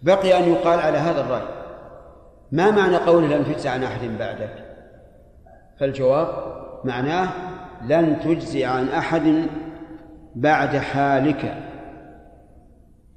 بقي 0.04 0.40
أن 0.40 0.50
يقال 0.50 0.80
على 0.80 0.98
هذا 0.98 1.22
الرأي 1.22 1.48
ما 2.52 2.72
معنى 2.72 2.98
قوله 2.98 3.38
لن 3.38 3.46
تجزي 3.46 3.70
عن 3.70 3.84
أحد 3.84 4.02
بعدك؟ 4.20 4.66
فالجواب 5.80 6.28
معناه 6.84 7.30
لن 7.82 8.20
تجزي 8.20 8.66
عن 8.66 8.90
أحد 8.90 9.48
بعد 10.36 10.78
حالك. 10.78 11.64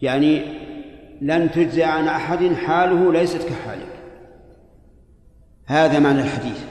يعني 0.03 0.43
لن 1.21 1.51
تجزي 1.51 1.85
عن 1.85 2.09
أحد 2.09 2.55
حاله 2.55 3.13
ليست 3.13 3.49
كحالك. 3.49 4.03
هذا 5.67 5.99
معنى 5.99 6.21
الحديث. 6.21 6.65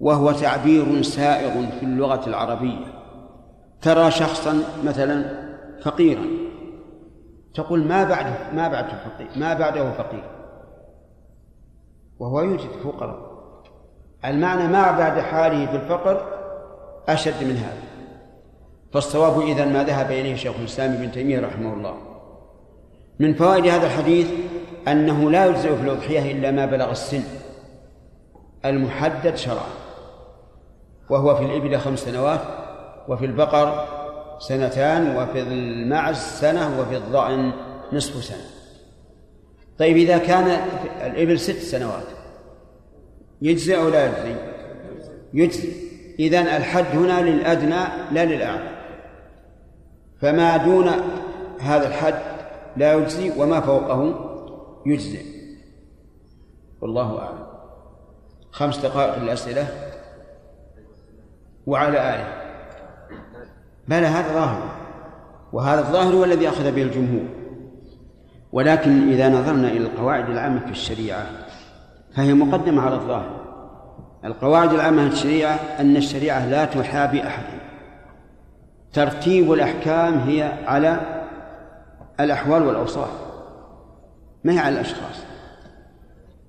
وهو 0.00 0.32
تعبير 0.32 1.02
سائغ 1.02 1.66
في 1.70 1.82
اللغة 1.82 2.28
العربية. 2.28 2.95
ترى 3.86 4.10
شخصا 4.10 4.62
مثلا 4.84 5.46
فقيرا. 5.82 6.24
تقول 7.54 7.84
ما 7.84 8.04
بعده 8.04 8.52
ما 8.52 8.68
بعده 8.68 8.88
فقير 8.88 9.28
ما 9.36 9.54
بعده 9.54 9.92
فقير. 9.92 10.24
وهو 12.18 12.40
يوجد 12.40 12.70
فقراء. 12.84 13.18
المعنى 14.24 14.68
ما 14.68 14.98
بعد 14.98 15.20
حاله 15.20 15.66
في 15.66 15.76
الفقر 15.76 16.20
أشد 17.08 17.44
من 17.44 17.56
هذا. 17.56 17.82
فالصواب 18.92 19.40
إذا 19.40 19.64
ما 19.64 19.84
ذهب 19.84 20.10
إليه 20.10 20.36
شيخ 20.36 20.54
الإسلام 20.58 20.92
ابن 20.92 21.12
تيمية 21.12 21.40
رحمه 21.40 21.74
الله. 21.74 21.96
من 23.18 23.34
فوائد 23.34 23.66
هذا 23.66 23.86
الحديث 23.86 24.30
أنه 24.88 25.30
لا 25.30 25.46
يجزئ 25.46 25.76
في 25.76 25.82
الأضحية 25.82 26.32
إلا 26.32 26.50
ما 26.50 26.66
بلغ 26.66 26.90
السن 26.90 27.22
المحدد 28.64 29.34
شرعا. 29.34 29.70
وهو 31.10 31.34
في 31.34 31.44
الإبل 31.44 31.78
خمس 31.78 31.98
سنوات 31.98 32.65
وفي 33.08 33.24
البقر 33.24 33.86
سنتان 34.38 35.16
وفي 35.16 35.40
المعز 35.40 36.16
سنة 36.16 36.80
وفي 36.80 36.96
الضأن 36.96 37.52
نصف 37.92 38.24
سنة. 38.24 38.46
طيب 39.78 39.96
إذا 39.96 40.18
كان 40.18 40.46
الإبل 41.06 41.40
ست 41.40 41.58
سنوات 41.58 42.06
يجزي 43.42 43.76
أو 43.76 43.88
لا 43.88 44.06
يجزي؟ 44.06 44.36
يجزي. 45.34 45.72
إذن 46.18 46.46
الحد 46.46 46.84
هنا 46.84 47.20
للأدنى 47.20 47.84
لا 48.12 48.24
للأعلى 48.24 48.70
فما 50.20 50.56
دون 50.56 50.88
هذا 51.60 51.88
الحد 51.88 52.18
لا 52.76 52.94
يجزي 52.94 53.32
وما 53.38 53.60
فوقه 53.60 54.14
يجزي. 54.86 55.20
والله 56.80 57.18
أعلم. 57.18 57.46
خمس 58.50 58.78
دقائق 58.78 59.22
للأسئلة. 59.22 59.66
وعلى 61.66 62.14
آله. 62.14 62.45
بلى 63.88 64.06
هذا 64.06 64.32
ظاهر. 64.34 64.62
وهذا 65.52 65.80
الظاهر 65.80 66.14
هو 66.14 66.24
الذي 66.24 66.48
أخذ 66.48 66.72
به 66.72 66.82
الجمهور. 66.82 67.28
ولكن 68.52 69.08
إذا 69.08 69.28
نظرنا 69.28 69.68
إلى 69.68 69.86
القواعد 69.86 70.30
العامة 70.30 70.60
في 70.60 70.70
الشريعة 70.70 71.26
فهي 72.14 72.34
مقدمة 72.34 72.82
على 72.82 72.94
الظاهر. 72.94 73.46
القواعد 74.24 74.72
العامة 74.72 75.08
في 75.08 75.14
الشريعة 75.14 75.58
أن 75.80 75.96
الشريعة 75.96 76.46
لا 76.46 76.64
تحابي 76.64 77.26
أحدا 77.26 77.58
ترتيب 78.92 79.52
الأحكام 79.52 80.18
هي 80.18 80.52
على 80.66 81.00
الأحوال 82.20 82.62
والأوصاف 82.62 83.10
ما 84.44 84.52
هي 84.52 84.58
على 84.58 84.74
الأشخاص. 84.74 85.26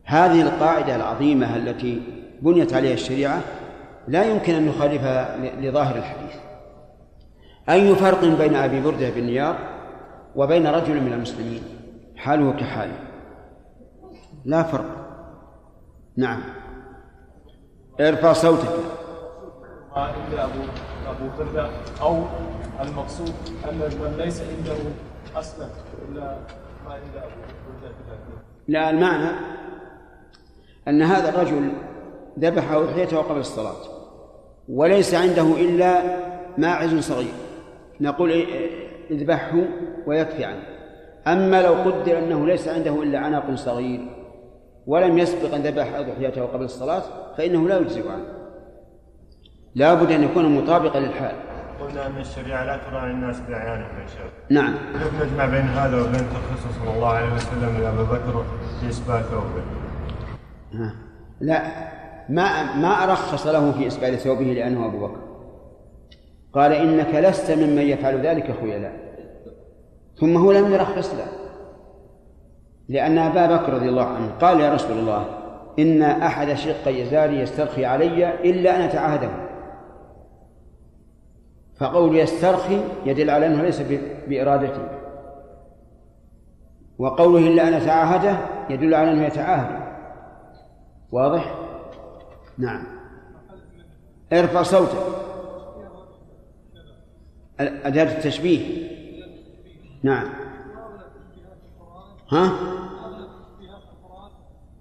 هذه 0.06 0.42
القاعدة 0.42 0.96
العظيمة 0.96 1.56
التي 1.56 2.02
بنيت 2.42 2.74
عليها 2.74 2.94
الشريعة 2.94 3.42
لا 4.08 4.24
يمكن 4.24 4.54
أن 4.54 4.68
نخالفها 4.68 5.38
لظاهر 5.62 5.96
الحديث. 5.96 6.47
أي 7.70 7.96
فرق 7.96 8.26
بين 8.26 8.56
أبي 8.56 8.82
بردة 8.82 9.10
بن 9.10 9.24
نيار 9.24 9.58
وبين 10.36 10.68
رجل 10.68 11.02
من 11.02 11.14
المسلمين؟ 11.14 11.64
حاله 12.16 12.52
كحاله 12.52 13.00
لا 14.46 14.64
فرق. 14.64 14.86
نعم. 16.18 16.44
ارفع 18.00 18.34
صوتك. 18.34 18.70
إلا 19.98 20.46
أبو 20.46 20.60
أبو 21.08 21.30
بردة 21.38 21.70
أو 22.02 22.24
المقصود 22.82 23.34
أن 23.70 23.78
من 23.78 24.16
ليس 24.18 24.42
عنده 24.42 24.78
أصلا 25.36 25.68
إلا 26.10 26.38
ما 26.86 26.94
عند 26.94 27.16
أبو 27.16 27.42
بردة 27.68 27.96
لا 28.68 28.90
المعنى 28.90 29.32
أن 30.88 31.02
هذا 31.02 31.30
الرجل 31.30 31.72
ذبح 32.40 32.72
أضحيته 32.72 33.18
قبل 33.18 33.40
الصلاة 33.40 33.76
وليس 34.70 35.14
عنده 35.14 35.44
إلا 35.44 36.02
ماعز 36.58 36.96
صغير. 36.96 37.47
نقول 38.02 38.46
اذبحه 39.12 39.62
ويكفي 40.08 40.46
عنه. 40.46 40.64
أما 41.28 41.62
لو 41.62 41.74
قدر 41.74 42.18
أنه 42.18 42.48
ليس 42.48 42.68
عنده 42.68 43.04
إلا 43.04 43.20
عنق 43.20 43.56
صغير 43.56 44.00
ولم 44.88 45.18
يسبق 45.18 45.54
أن 45.54 45.62
ذبح 45.62 45.96
أضحيته 45.96 46.46
قبل 46.46 46.66
الصلاة 46.66 47.04
فإنه 47.38 47.68
لا 47.68 47.78
يجزئ 47.78 48.10
عنه. 48.10 48.26
لا 49.76 49.94
بد 49.94 50.12
أن 50.12 50.24
يكون 50.24 50.56
مطابقا 50.56 51.00
للحال. 51.00 51.36
قلنا 51.82 52.08
ان 52.08 52.18
الشريعة 52.18 52.66
لا 52.66 52.78
تراعي 52.78 53.12
الناس 53.12 53.40
بأعيانهم 53.40 54.02
يا 54.02 54.08
شيخ. 54.08 54.32
نعم. 54.50 54.74
كيف 54.74 55.24
نجمع 55.24 55.46
بين 55.46 55.62
هذا 55.62 56.02
وبين 56.02 56.14
تخصص 56.14 56.80
صلى 56.80 56.96
الله 56.96 57.08
عليه 57.08 57.34
وسلم 57.34 57.78
لابي 57.82 58.04
بكر 58.04 58.46
في 58.82 58.90
اسبال 58.90 59.24
ثوبه؟ 59.24 59.64
لا 61.42 61.62
ما 62.30 62.76
ما 62.76 63.04
أرخص 63.04 63.48
له 63.48 63.72
في 63.72 63.88
إسبال 63.88 64.18
ثوبه 64.18 64.46
لأنه 64.46 64.86
أبو 64.86 65.08
بكر. 65.08 65.20
قال 66.54 66.74
إنك 66.74 67.16
لست 67.16 67.52
ممن 67.52 67.82
يفعل 67.82 68.28
ذلك 68.28 68.60
خيلاء 68.60 69.08
ثم 70.20 70.38
هو 70.38 70.52
لم 70.52 70.74
يرخص 70.74 71.14
له. 71.14 71.28
لأن 72.90 73.18
أبا 73.18 73.56
بكر 73.56 73.74
رضي 73.74 73.90
الله 73.90 74.06
عنه 74.06 74.32
قال 74.42 74.60
يا 74.60 74.74
رسول 74.74 74.98
الله 74.98 75.26
إن 75.80 76.02
أحد 76.02 76.54
شق 76.54 76.88
يزاري 76.88 77.40
يسترخي 77.40 77.86
علي 77.86 78.34
إلا 78.34 78.76
أن 78.76 78.82
أتعاهده. 78.82 79.30
فقول 81.80 82.18
يسترخي 82.18 82.82
يدل 83.06 83.30
على 83.30 83.48
أنه 83.48 83.64
ليس 83.64 83.82
بإرادته. 84.28 84.88
وقوله 86.98 87.48
إلا 87.48 87.68
أن 87.68 87.74
أتعاهده 87.74 88.38
يدل 88.70 88.94
على 88.94 89.12
أنه 89.12 89.26
يتعاهد. 89.26 89.80
واضح؟ 91.12 91.56
نعم. 92.58 92.84
ارفع 94.34 94.64
صوتك. 94.64 95.27
أداة 97.60 98.18
التشبيه. 98.18 98.88
نعم. 100.04 100.30
ها؟ 102.32 102.52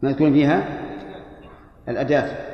ما 0.03 0.13
تكون 0.13 0.33
فيها؟ 0.33 0.83
الأداة 1.89 2.47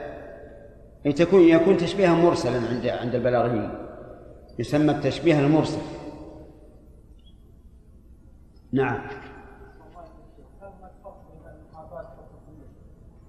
أي 1.07 1.13
تكون 1.13 1.41
يكون 1.41 1.77
تشبيها 1.77 2.15
مرسلا 2.15 2.69
عند 2.69 2.87
عند 2.87 3.15
البلاغيين. 3.15 3.71
يسمى 4.59 4.91
التشبيه 4.93 5.41
المرسل. 5.41 5.81
نعم. 8.73 9.01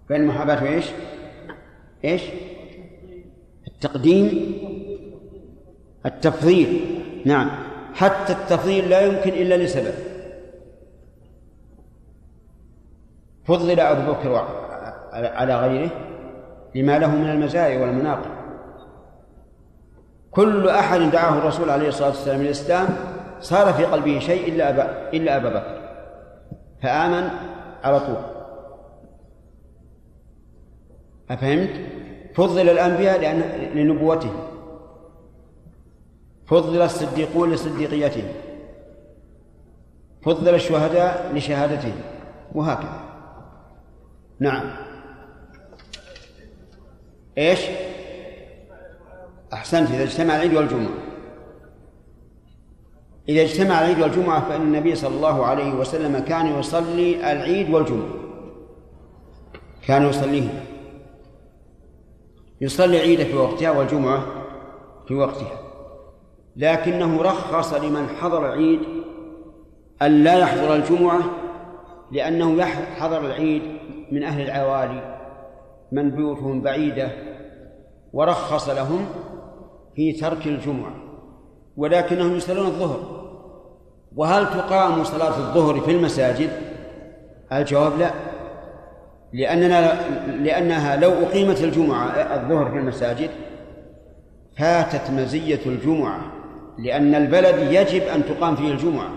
بين 0.10 0.22
المحاباة 0.22 0.64
وإيش؟ 0.64 0.92
إيش؟ 2.06 2.24
التقديم. 3.68 4.83
التفضيل. 6.06 7.00
نعم. 7.26 7.50
حتى 7.94 8.34
التفضيل 8.34 8.90
لا 8.90 9.02
يمكن 9.02 9.30
إلا 9.30 9.58
لسبب. 9.58 9.94
فضل 13.46 13.80
أبو 13.80 14.12
بكر 14.12 14.48
على 15.14 15.56
غيره 15.56 15.90
لما 16.76 17.00
له 17.00 17.16
من 17.16 17.30
المزايا 17.30 17.82
والمناقب. 17.82 18.32
كل 20.32 20.70
أحد 20.70 21.00
دعاه 21.00 21.38
الرسول 21.38 21.70
عليه 21.70 21.88
الصلاة 21.88 22.10
والسلام 22.10 22.40
إلى 22.40 22.46
الإسلام 22.46 22.88
صار 23.40 23.74
في 23.74 23.86
قلبه 23.86 24.20
شيء 24.20 24.54
إلا 24.54 24.70
أبا 24.70 25.10
إلا 25.14 25.38
أبا 25.38 25.50
بكر. 25.50 25.82
فآمن 26.84 27.30
على 27.84 28.00
طول. 28.00 28.18
أفهمت؟ 31.32 31.70
فضل 32.36 32.70
الأنبياء 32.70 33.22
لأن 33.22 33.40
لنبوتهم 33.76 34.53
فضل 36.46 36.82
الصديقون 36.82 37.52
لصديقيتهم 37.52 38.28
فضل 40.22 40.56
الشهداء 40.56 41.32
لشهادتهم 41.36 42.02
وهكذا. 42.56 43.04
نعم. 44.40 44.76
إيش؟ 47.38 47.60
أحسنت. 49.54 49.92
إذا 49.92 50.04
اجتمع 50.04 50.36
العيد 50.36 50.54
والجمعة. 50.54 50.94
إذا 53.30 53.42
اجتمع 53.42 53.80
العيد 53.80 54.00
والجمعة 54.00 54.50
فإن 54.50 54.62
النبي 54.62 54.96
صلى 54.96 55.16
الله 55.16 55.46
عليه 55.46 55.74
وسلم 55.74 56.20
كان 56.20 56.60
يصلي 56.60 57.32
العيد 57.32 57.70
والجمعة. 57.70 58.10
كان 59.88 60.10
يصليه 60.10 60.66
يصلي 62.62 62.98
العيد 62.98 63.24
في 63.24 63.36
وقتها 63.36 63.72
والجمعة 63.72 64.26
في 65.08 65.16
وقتها. 65.16 65.63
لكنه 66.56 67.22
رخص 67.22 67.74
لمن 67.74 68.08
حضر 68.08 68.46
العيد 68.46 68.80
أن 70.02 70.24
لا 70.24 70.38
يحضر 70.38 70.76
الجمعة 70.76 71.20
لأنه 72.12 72.66
حضر 72.66 73.26
العيد 73.26 73.62
من 74.12 74.24
أهل 74.24 74.42
العوالي 74.42 75.18
من 75.92 76.12
بيوتهم 76.12 76.62
بعيدة 76.62 77.10
ورخص 78.14 78.70
لهم 78.70 79.06
في 79.96 80.12
ترك 80.12 80.48
الجمعة 80.48 80.94
ولكنهم 81.78 82.36
يصلون 82.36 82.66
الظهر 82.66 83.24
وهل 84.16 84.46
تقام 84.46 85.04
صلاة 85.04 85.38
الظهر 85.38 85.80
في 85.80 85.92
المساجد؟ 85.92 86.50
الجواب 87.52 88.00
لا 88.00 88.12
لأننا 89.34 90.08
لأنها 90.28 90.96
لو 90.96 91.12
أقيمت 91.12 91.62
الجمعة 91.62 92.08
الظهر 92.08 92.72
في 92.72 92.78
المساجد 92.78 93.30
فاتت 94.58 95.12
مزية 95.12 95.60
الجمعة 95.66 96.22
لأن 96.78 97.16
البلد 97.16 97.72
يجب 97.72 98.02
أن 98.02 98.26
تقام 98.26 98.56
فيه 98.56 98.72
الجمعة. 98.72 99.10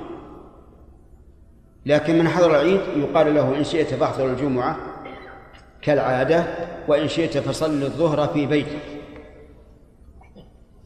لكن 1.87 2.19
من 2.19 2.29
حضر 2.29 2.51
العيد 2.51 2.81
يقال 2.97 3.35
له 3.35 3.59
إن 3.59 3.65
شئت 3.65 3.95
فاحضر 3.95 4.27
الجمعة 4.27 4.77
كالعادة 5.83 6.45
وإن 6.89 7.09
شئت 7.09 7.39
فصل 7.39 7.83
الظهر 7.83 8.29
في 8.29 8.47
بيتك. 8.47 8.79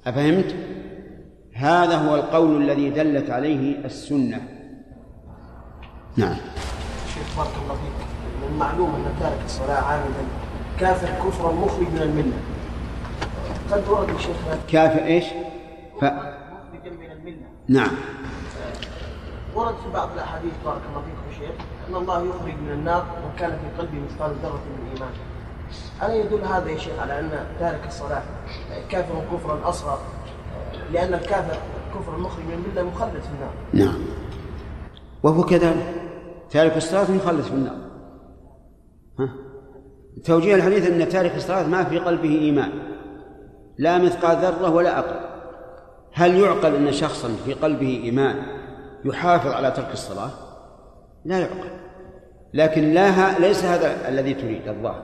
أفهمت؟ 0.06 0.54
هذا 1.54 1.96
هو 1.96 2.14
القول 2.14 2.62
الذي 2.62 2.90
دلت 2.90 3.30
عليه 3.30 3.84
السنة. 3.84 4.42
نعم. 6.16 6.36
شيخ 7.14 7.36
بارك 7.36 7.50
الله 7.62 7.74
فيك. 7.74 8.06
من 8.42 8.48
المعلوم 8.52 8.94
أن 8.94 9.20
تارك 9.20 9.38
الصلاة 9.44 9.80
عامدا 9.80 10.24
كافر 10.80 11.28
كفرا 11.28 11.52
مخرج 11.52 11.86
من 11.86 12.02
الملة. 12.02 12.38
قد 13.70 13.88
ورد 13.88 14.10
الشيخ 14.10 14.36
كافر 14.68 15.04
إيش؟ 15.04 15.24
ف... 16.00 16.04
نعم. 17.70 17.90
ورد 19.54 19.74
في 19.74 19.90
بعض 19.94 20.08
الأحاديث 20.14 20.52
بارك 20.64 20.80
الله 20.90 21.02
فيكم 21.02 21.38
شيخ 21.38 21.66
أن 21.88 21.96
الله 21.96 22.18
يخرج 22.18 22.54
من 22.66 22.72
النار 22.72 23.02
من 23.02 23.38
كان 23.38 23.50
في 23.50 23.80
قلبه 23.80 23.98
مثقال 23.98 24.34
ذرة 24.42 24.60
من 24.78 24.90
ايمان. 24.94 25.12
ألا 26.02 26.14
يدل 26.14 26.44
هذا 26.44 26.70
يا 26.70 26.78
شيخ 26.78 26.98
على 26.98 27.20
أن 27.20 27.30
تارك 27.58 27.86
الصلاة 27.86 28.22
كافر 28.88 29.22
كفرا 29.32 29.68
أصغر؟ 29.68 29.98
لأن 30.92 31.14
الكافر 31.14 31.58
كفر 31.94 32.16
المخرج 32.16 32.44
من 32.44 32.52
المله 32.52 32.90
مخلد 32.90 33.20
في 33.22 33.28
النار. 33.34 33.52
نعم. 33.72 34.02
وهو 35.22 35.42
كذلك. 35.42 35.94
تارك 36.50 36.76
الصلاة 36.76 37.10
مخلد 37.10 37.40
في 37.40 37.50
النار. 37.50 37.76
ها؟ 39.18 39.28
توجيه 40.24 40.54
الحديث 40.54 40.90
أن 40.90 41.08
تارك 41.08 41.36
الصلاة 41.36 41.68
ما 41.68 41.84
في 41.84 41.98
قلبه 41.98 42.28
إيمان. 42.28 42.72
لا 43.78 43.98
مثقال 43.98 44.36
ذرة 44.36 44.70
ولا 44.70 44.98
أقل. 44.98 45.29
هل 46.12 46.38
يعقل 46.38 46.74
أن 46.74 46.92
شخصا 46.92 47.28
في 47.44 47.52
قلبه 47.52 48.00
إيمان 48.04 48.42
يحافظ 49.04 49.50
على 49.50 49.70
ترك 49.70 49.92
الصلاة؟ 49.92 50.30
لا 51.24 51.38
يعقل. 51.38 51.70
لكن 52.54 52.92
لا 52.92 53.38
ليس 53.38 53.64
هذا 53.64 54.08
الذي 54.08 54.34
تريد 54.34 54.68
الظاهر. 54.68 55.02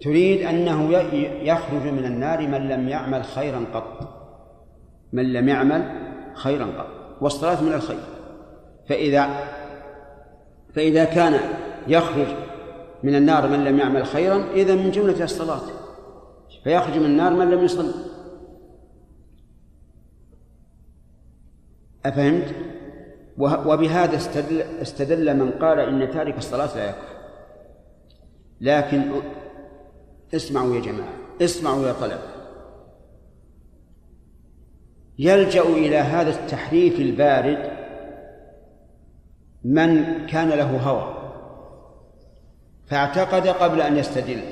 تريد 0.00 0.46
أنه 0.46 0.92
يخرج 1.42 1.82
من 1.82 2.04
النار 2.04 2.40
من 2.40 2.68
لم 2.68 2.88
يعمل 2.88 3.24
خيرا 3.24 3.64
قط. 3.74 4.08
من 5.12 5.32
لم 5.32 5.48
يعمل 5.48 5.82
خيرا 6.34 6.64
قط. 6.64 6.86
والصلاة 7.20 7.62
من 7.62 7.72
الخير. 7.72 8.00
فإذا 8.88 9.28
فإذا 10.74 11.04
كان 11.04 11.40
يخرج 11.88 12.26
من 13.02 13.14
النار 13.14 13.48
من 13.48 13.64
لم 13.64 13.78
يعمل 13.78 14.06
خيرا 14.06 14.44
إذا 14.54 14.74
من 14.74 14.90
جملة 14.90 15.24
الصلاة. 15.24 15.60
فيخرج 16.64 16.98
من 16.98 17.04
النار 17.04 17.32
من 17.32 17.50
لم 17.50 17.64
يصل 17.64 18.07
أفهمت؟ 22.08 22.54
وبهذا 23.38 24.16
استدل, 24.16 24.60
استدل 24.60 25.36
من 25.36 25.50
قال 25.50 25.80
إن 25.80 26.10
تارك 26.10 26.38
الصلاة 26.38 26.76
لا 26.76 26.88
يكفر 26.88 27.08
لكن 28.60 29.12
اسمعوا 30.34 30.74
يا 30.74 30.80
جماعة 30.80 31.12
اسمعوا 31.42 31.86
يا 31.86 31.92
طلبة. 31.92 32.38
يلجأ 35.18 35.62
إلى 35.62 35.96
هذا 35.96 36.30
التحريف 36.30 37.00
البارد 37.00 37.70
من 39.64 40.26
كان 40.26 40.48
له 40.48 40.76
هوى 40.76 41.14
فاعتقد 42.86 43.48
قبل 43.48 43.80
أن 43.80 43.96
يستدل. 43.96 44.42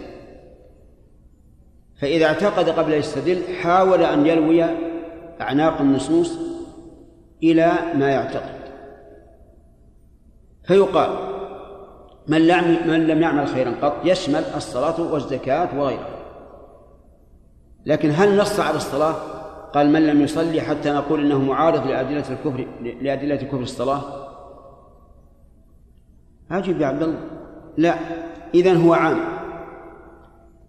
فإذا 2.01 2.27
اعتقد 2.27 2.69
قبل 2.69 2.93
أن 2.93 2.99
يستدل 2.99 3.43
حاول 3.63 4.03
أن 4.03 4.27
يلوي 4.27 4.65
أعناق 5.41 5.81
النصوص 5.81 6.46
إلى 7.43 7.73
ما 7.95 8.11
يعتقد. 8.11 8.57
فيقال 10.65 11.11
من 12.29 12.47
لم 12.47 12.89
من 12.89 13.07
لم 13.07 13.23
يعمل 13.23 13.47
خيرا 13.47 13.75
قط 13.83 13.95
يشمل 14.05 14.45
الصلاة 14.57 15.13
والزكاة 15.13 15.79
وغيرها. 15.79 16.17
لكن 17.87 18.11
هل 18.11 18.39
نص 18.39 18.61
على 18.61 18.77
الصلاة؟ 18.77 19.15
قال 19.75 19.91
من 19.91 20.07
لم 20.07 20.21
يصلي 20.21 20.61
حتى 20.61 20.91
نقول 20.91 21.21
إنه 21.21 21.39
معارض 21.39 21.87
لأدلة 21.87 22.25
الكفر 22.31 22.67
لأدلة 23.01 23.37
كفر 23.37 23.61
الصلاة. 23.61 24.03
أجب 26.51 26.81
يا 26.81 26.87
عبد 26.87 27.03
الله. 27.03 27.21
لا 27.77 27.95
إذا 28.55 28.75
هو 28.75 28.95
عام. 28.95 29.19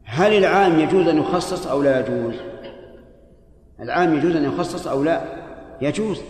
هل 0.04 0.34
العام 0.34 0.80
يجوز 0.80 1.08
أن 1.08 1.18
يخصص 1.18 1.68
أو 1.68 1.82
لا 1.82 2.00
يجوز؟ 2.00 2.36
العام 3.80 4.14
يجوز 4.14 4.36
أن 4.36 4.44
يخصص 4.44 4.88
أو 4.88 5.04
لا؟ 5.04 5.22
يجوز. 5.82 6.22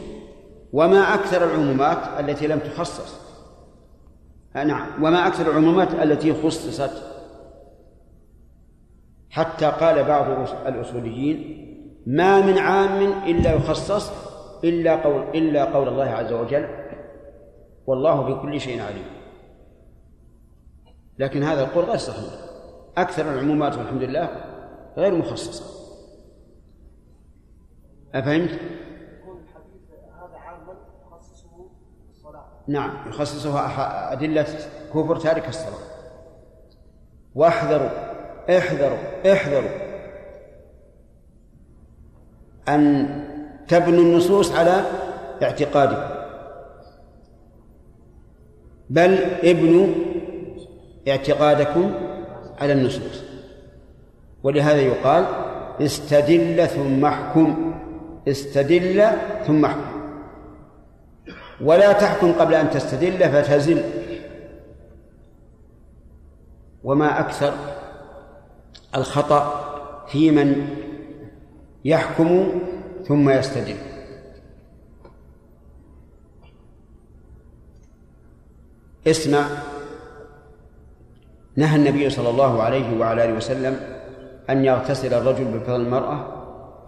وما 0.74 1.13
أكثر 1.13 1.43
العمومات 1.45 1.97
التي 2.20 2.47
لم 2.47 2.59
تخصص. 2.59 3.28
نعم. 4.55 5.03
وما 5.03 5.28
أكثر 5.28 5.51
العمومات 5.51 5.93
التي 5.93 6.34
خصصت. 6.34 7.03
حتى 9.30 9.65
قال 9.65 10.03
بعض 10.03 10.47
الأصوليين 10.68 11.68
ما 12.07 12.41
من 12.41 12.57
عام 12.57 13.24
إلا 13.24 13.53
يخصص 13.53 14.11
إلا 14.63 15.03
قول 15.03 15.22
إلا 15.36 15.65
قول 15.65 15.88
الله 15.88 16.03
عز 16.03 16.32
وجل 16.32 16.68
والله 17.88 18.22
بكل 18.22 18.61
شيء 18.61 18.82
عليم. 18.82 19.05
لكن 21.20 21.43
هذا 21.43 21.63
القول 21.63 21.86
غير 21.86 21.97
صحيح. 21.97 22.34
أكثر 22.97 23.34
العمومات 23.34 23.78
والحمد 23.78 24.03
لله 24.03 24.30
غير 24.97 25.15
مخصصة. 25.15 25.65
أفهمت؟ 28.15 28.59
نعم 32.67 33.09
يخصصه 33.09 33.59
أدلة 34.13 34.45
كفر 34.93 35.15
تارك 35.15 35.49
الصلاة. 35.49 35.80
واحذروا 37.36 37.89
احذروا 38.57 38.97
احذروا 39.34 39.69
أن 42.69 43.07
تبنوا 43.67 44.03
النصوص 44.03 44.51
على 44.51 44.82
اعتقادكم. 45.43 46.15
بل 48.89 49.13
ابنوا 49.43 49.88
اعتقادكم 51.07 51.91
على 52.57 52.73
النصوص. 52.73 53.23
ولهذا 54.43 54.82
يقال 54.82 55.25
استدل 55.82 56.67
ثم 56.67 57.05
احكم 57.05 57.73
استدل 58.28 59.11
ثم 59.47 59.65
احكم. 59.65 59.97
ولا 61.62 61.93
تحكم 61.93 62.32
قبل 62.32 62.53
أن 62.53 62.70
تستدل 62.70 63.30
فتزل 63.30 63.84
وما 66.84 67.20
أكثر 67.20 67.53
الخطأ 68.95 69.64
في 70.08 70.32
من 70.32 70.68
يحكم 71.86 72.51
ثم 73.08 73.30
يستدل. 73.30 73.76
اسمع. 79.08 79.47
نهى 81.55 81.76
النبي 81.76 82.10
صلى 82.10 82.30
الله 82.30 82.64
عليه 82.64 82.99
وعلى 82.99 83.26
آله 83.26 83.34
وسلم 83.34 83.80
أن 84.49 84.66
يغتسل 84.66 85.14
الرجل 85.14 85.45
بفضل 85.45 85.82
المرأة 85.82 86.28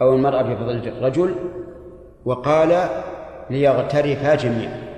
أو 0.01 0.15
المرأة 0.15 0.41
بفضل 0.41 0.87
الرجل 0.87 1.35
وقال 2.25 2.89
ليغترفا 3.49 4.35
جميعا. 4.35 4.89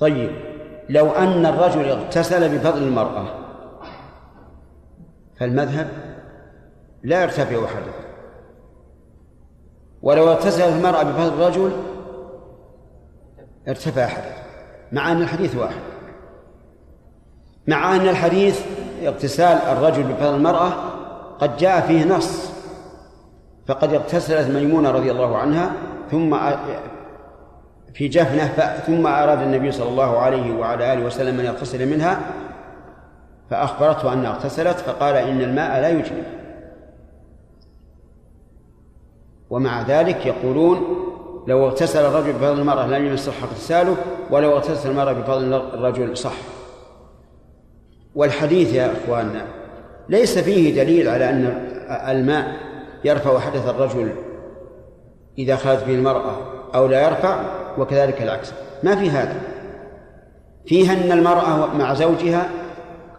طيب 0.00 0.30
لو 0.88 1.10
أن 1.10 1.46
الرجل 1.46 1.88
اغتسل 1.88 2.58
بفضل 2.58 2.82
المرأة 2.82 3.26
فالمذهب 5.40 5.88
لا 7.02 7.22
يرتفع 7.22 7.66
حدث 7.66 7.94
ولو 10.02 10.28
اغتسلت 10.28 10.76
المرأة 10.76 11.02
بفضل 11.02 11.28
الرجل 11.28 11.72
ارتفع 13.68 14.06
حدث 14.06 14.36
مع 14.92 15.12
أن 15.12 15.22
الحديث 15.22 15.56
واحد. 15.56 15.80
مع 17.66 17.96
أن 17.96 18.08
الحديث 18.08 18.60
اغتسال 19.02 19.58
الرجل 19.58 20.02
بفضل 20.02 20.34
المرأة 20.34 20.72
قد 21.38 21.56
جاء 21.56 21.86
فيه 21.86 22.04
نص 22.04 22.55
فقد 23.66 23.94
اغتسلت 23.94 24.50
ميمونة 24.50 24.90
رضي 24.90 25.10
الله 25.10 25.36
عنها 25.36 25.72
ثم 26.10 26.36
في 27.94 28.08
جفنة 28.08 28.46
ثم 28.86 29.06
أراد 29.06 29.42
النبي 29.42 29.72
صلى 29.72 29.88
الله 29.88 30.18
عليه 30.18 30.52
وعلى 30.52 30.92
آله 30.92 31.04
وسلم 31.04 31.40
أن 31.40 31.46
يغتسل 31.46 31.88
منها 31.88 32.20
فأخبرته 33.50 34.12
أنها 34.12 34.30
اغتسلت 34.30 34.76
فقال 34.76 35.16
إن 35.16 35.40
الماء 35.40 35.80
لا 35.80 35.88
يجري. 35.88 36.22
ومع 39.50 39.82
ذلك 39.82 40.26
يقولون 40.26 40.78
لو 41.46 41.66
اغتسل 41.66 42.04
الرجل 42.04 42.32
بفضل 42.32 42.60
المرأة 42.60 42.86
لم 42.86 43.06
يصح 43.06 43.42
اغتساله 43.42 43.96
ولو 44.30 44.52
اغتسل 44.56 44.90
المرأة 44.90 45.12
بفضل 45.12 45.54
الرجل 45.54 46.16
صح. 46.16 46.36
والحديث 48.14 48.74
يا 48.74 48.92
إخواننا 48.92 49.46
ليس 50.08 50.38
فيه 50.38 50.82
دليل 50.82 51.08
على 51.08 51.30
أن 51.30 51.44
الماء 52.08 52.65
يرفع 53.06 53.38
حدث 53.38 53.68
الرجل 53.68 54.12
إذا 55.38 55.56
خالت 55.56 55.84
به 55.84 55.94
المرأة 55.94 56.36
أو 56.74 56.86
لا 56.86 57.04
يرفع 57.04 57.40
وكذلك 57.78 58.22
العكس. 58.22 58.52
ما 58.82 58.96
في 58.96 59.10
هذا. 59.10 59.40
فيها 60.66 60.92
أن 60.92 61.12
المرأة 61.12 61.74
مع 61.74 61.94
زوجها 61.94 62.48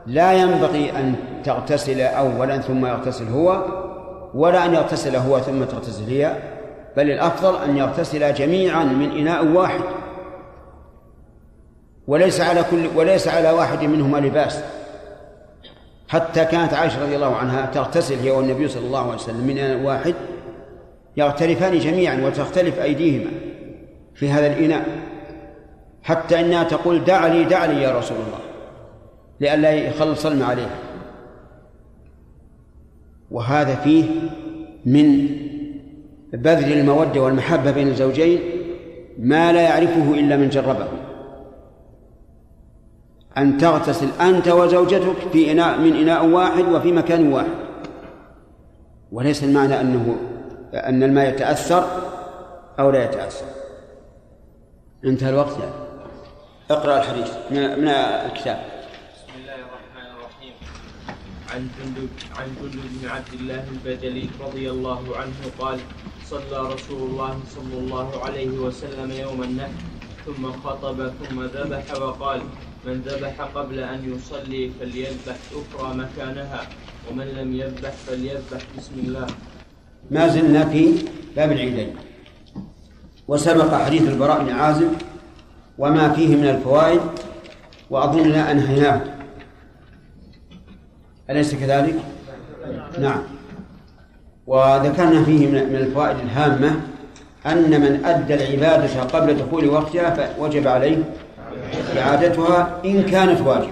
لا 0.08 0.34
ينبغي 0.34 0.92
أن 0.92 1.16
تغتسل 1.44 2.02
أولا 2.02 2.58
ثم 2.58 2.86
يغتسل 2.86 3.28
هو 3.28 3.66
ولا 4.34 4.66
أن 4.66 4.74
يغتسل 4.74 5.16
هو 5.16 5.40
ثم 5.40 5.64
تغتسل 5.64 6.04
هي 6.04 6.36
بل 6.98 7.12
الأفضل 7.12 7.64
أن 7.64 7.78
يغتسلا 7.78 8.32
جميعا 8.32 8.84
من 8.84 9.12
إناء 9.12 9.46
واحد. 9.46 9.82
وليس 12.08 12.42
على 12.42 12.64
كل 12.72 12.88
وليس 12.96 13.28
على 13.28 13.52
واحد 13.52 13.84
منهما 13.84 14.18
لباس. 14.18 14.64
حتى 16.08 16.46
كانت 16.46 16.74
عائشة 16.74 17.04
رضي 17.04 17.16
الله 17.16 17.36
عنها 17.36 17.66
تغتسل 17.66 18.16
هي 18.16 18.32
والنبي 18.32 18.68
صلى 18.68 18.86
الله 18.86 19.04
عليه 19.04 19.14
وسلم 19.14 19.48
من 19.48 19.58
إناء 19.58 19.82
واحد 19.82 20.16
يغترفان 21.18 21.80
جميعا 21.80 22.22
وتختلف 22.26 22.80
أيديهما 22.80 23.32
في 24.16 24.30
هذا 24.30 24.48
الإناء. 24.48 24.86
حتى 26.04 26.40
إنها 26.40 26.64
تقول 26.64 27.04
دع 27.04 27.28
لي 27.28 27.44
دع 27.44 27.66
لي 27.66 27.82
يا 27.82 27.98
رسول 27.98 28.18
الله 28.18 28.40
لئلا 29.40 29.72
يخلص 29.72 30.26
الماء 30.26 30.50
عليها. 30.50 30.76
وهذا 33.32 33.76
فيه 33.76 34.06
من 34.86 35.28
بذل 36.34 36.74
المودة 36.74 37.22
والمحبة 37.22 37.72
بين 37.72 37.88
الزوجين 37.88 38.40
ما 39.20 39.52
لا 39.52 39.62
يعرفه 39.62 40.14
إلا 40.14 40.38
من 40.38 40.50
جربه. 40.50 40.88
أن 43.38 43.58
تغتسل 43.58 44.10
أنت 44.22 44.48
وزوجتك 44.48 45.30
في 45.32 45.52
إناء 45.52 45.80
من 45.80 45.96
إناء 45.96 46.26
واحد 46.26 46.66
وفي 46.66 46.92
مكان 46.92 47.34
واحد. 47.34 47.68
وليس 49.12 49.44
المعنى 49.44 49.82
أنه 49.82 50.18
أن 50.74 51.04
الماء 51.04 51.30
يتأثر 51.30 51.86
أو 52.80 52.92
لا 52.92 53.04
يتأثر. 53.04 53.46
انتهى 55.06 55.30
الوقت 55.30 55.60
يعني. 55.60 55.72
اقرأ 56.72 56.98
الحديث 56.98 57.32
من 57.52 57.88
الكتاب. 57.88 58.78
عن 61.54 61.68
جندب 61.80 62.10
عن 62.40 62.48
جندب 62.62 63.02
بن 63.02 63.10
عبد 63.10 63.34
الله 63.34 63.64
البجلي 63.72 64.30
رضي 64.42 64.70
الله 64.70 65.18
عنه 65.18 65.40
قال 65.60 65.80
صلى 66.26 66.74
رسول 66.74 67.10
الله 67.10 67.40
صلى 67.56 67.78
الله 67.78 68.24
عليه 68.26 68.50
وسلم 68.50 69.12
يوم 69.12 69.44
النحر 69.44 69.72
ثم 70.26 70.52
خطب 70.52 71.08
ثم 71.08 71.44
ذبح 71.44 72.02
وقال 72.02 72.42
من 72.88 73.02
ذبح 73.02 73.42
قبل 73.42 73.80
أن 73.80 74.16
يصلي 74.16 74.72
فليذبح 74.80 75.36
أخرى 75.52 75.98
مكانها 75.98 76.62
ومن 77.12 77.26
لم 77.26 77.56
يذبح 77.56 77.92
فليذبح. 77.92 78.62
بسم 78.78 78.94
الله. 78.98 79.28
ما 80.12 80.28
زلنا 80.28 80.66
في 80.66 80.96
باب 81.36 81.52
العيدين. 81.52 81.96
وسبق 83.28 83.74
حديث 83.74 84.08
البراء 84.08 84.44
بن 84.44 84.50
عازب 84.50 84.92
وما 85.78 86.14
فيه 86.14 86.36
من 86.36 86.48
الفوائد 86.48 87.02
وأظننا 87.90 88.52
أنهيناه. 88.52 89.02
أليس 91.30 91.56
كذلك؟ 91.56 91.96
نعم. 93.00 93.24
وذكرنا 94.48 95.24
فيه 95.24 95.48
من 95.48 95.76
الفوائد 95.76 96.18
الهامة 96.20 96.82
أن 97.46 97.82
من 97.82 98.06
أدى 98.06 98.34
العبادة 98.34 99.04
قبل 99.04 99.34
دخول 99.34 99.68
وقتها 99.68 100.10
فوجب 100.10 100.68
عليه 100.68 100.98
إعادتها 101.98 102.82
إن 102.86 103.04
كانت 103.04 103.42
واجبة. 103.42 103.72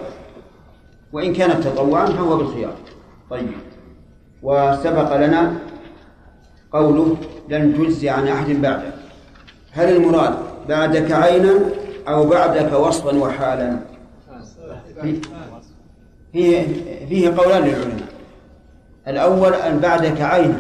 وإن 1.13 1.33
كانت 1.33 1.63
تطوعا 1.67 2.05
فهو 2.05 2.37
بالخيار. 2.37 2.73
طيب. 3.29 3.47
وسبق 4.43 5.15
لنا 5.17 5.53
قوله 6.73 7.17
لن 7.49 7.73
تجزي 7.77 8.09
عن 8.09 8.27
أحد 8.27 8.49
بعدك 8.49 8.93
هل 9.71 9.95
المراد 9.95 10.33
بعدك 10.69 11.11
عينا 11.11 11.53
أو 12.07 12.29
بعدك 12.29 12.73
وصفا 12.73 13.17
وحالا؟ 13.17 13.77
فيه 16.33 16.67
فيه 17.09 17.35
قولان 17.37 17.63
للعلماء. 17.63 18.07
الأول 19.07 19.53
أن 19.53 19.79
بعدك 19.79 20.21
عينا 20.21 20.59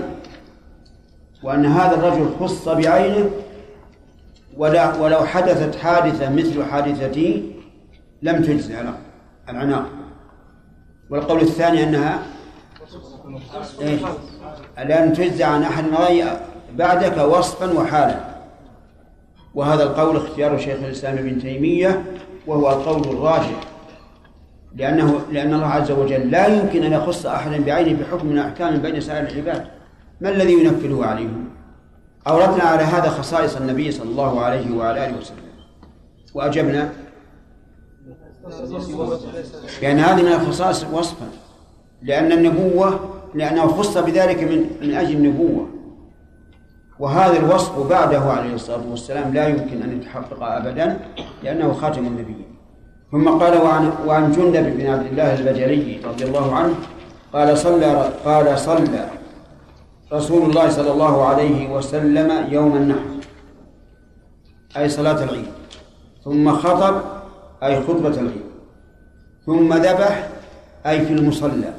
وأن 1.43 1.65
هذا 1.65 1.95
الرجل 1.95 2.29
خص 2.39 2.67
بعينه 2.69 3.29
ولو 4.57 5.25
حدثت 5.25 5.75
حادثة 5.75 6.29
مثل 6.29 6.63
حادثتي 6.63 7.51
لم 8.21 8.43
تجزي 8.43 8.75
العناق 9.49 9.85
والقول 11.09 11.41
الثاني 11.41 11.83
أنها 11.83 12.19
إيه؟ 13.81 13.99
لن 14.85 15.13
تجزي 15.13 15.43
عن 15.43 15.63
أحد 15.63 15.85
بعدك 16.77 17.17
وصفا 17.17 17.73
وحالا 17.73 18.19
وهذا 19.55 19.83
القول 19.83 20.17
اختيار 20.17 20.57
شيخ 20.57 20.77
الإسلام 20.83 21.17
ابن 21.17 21.39
تيمية 21.39 22.03
وهو 22.47 22.69
القول 22.69 23.17
الراجح 23.17 23.59
لأنه 24.75 25.21
لأن 25.31 25.53
الله 25.53 25.67
عز 25.67 25.91
وجل 25.91 26.31
لا 26.31 26.47
يمكن 26.47 26.83
أن 26.83 26.93
يخص 26.93 27.25
أحدا 27.25 27.63
بعينه 27.63 27.99
بحكم 27.99 28.27
من 28.27 28.37
أحكام 28.37 28.77
بين 28.77 29.01
سائر 29.01 29.27
العباد 29.29 29.65
ما 30.21 30.29
الذي 30.29 30.53
ينفذه 30.53 31.05
عليهم؟ 31.05 31.44
أوردنا 32.27 32.63
على 32.63 32.83
هذا 32.83 33.09
خصائص 33.09 33.55
النبي 33.55 33.91
صلى 33.91 34.09
الله 34.09 34.41
عليه 34.41 34.77
وعلى 34.77 35.05
آله 35.05 35.17
وسلم. 35.17 35.37
وأجبنا 36.33 36.89
بأن 39.81 39.99
هذه 39.99 40.21
من 40.21 40.31
الخصائص 40.31 40.85
وصفا 40.93 41.27
لأن 42.01 42.31
النبوة 42.31 42.99
لأنه 43.33 43.67
خص 43.67 43.97
بذلك 43.97 44.43
من 44.43 44.69
من 44.81 44.93
أجل 44.93 45.15
النبوة. 45.15 45.69
وهذا 46.99 47.39
الوصف 47.39 47.87
بعده 47.89 48.19
عليه 48.19 48.53
الصلاة 48.53 48.81
والسلام 48.89 49.33
لا 49.33 49.47
يمكن 49.47 49.81
أن 49.81 49.97
يتحقق 49.97 50.43
أبدا 50.43 50.99
لأنه 51.43 51.73
خاتم 51.73 52.07
النبيين 52.07 52.55
ثم 53.11 53.29
قال 53.29 53.57
وعن 53.61 53.91
وعن 54.07 54.31
جندب 54.31 54.77
بن 54.77 54.87
عبد 54.87 55.05
الله 55.05 55.33
البجلي 55.33 55.99
رضي 56.05 56.23
الله 56.23 56.55
عنه 56.55 56.73
قال 57.33 57.57
صلى 57.57 58.11
قال 58.25 58.59
صلى 58.59 59.09
رسول 60.13 60.49
الله 60.49 60.69
صلى 60.69 60.91
الله 60.91 61.25
عليه 61.25 61.69
وسلم 61.69 62.53
يوم 62.53 62.75
النحر 62.75 63.15
أي 64.77 64.89
صلاة 64.89 65.23
العيد 65.23 65.47
ثم 66.23 66.51
خطب 66.51 67.01
أي 67.63 67.81
خطبة 67.81 68.09
العيد 68.09 68.45
ثم 69.45 69.73
ذبح 69.73 70.29
أي 70.85 71.05
في 71.05 71.13
المصلى 71.13 71.73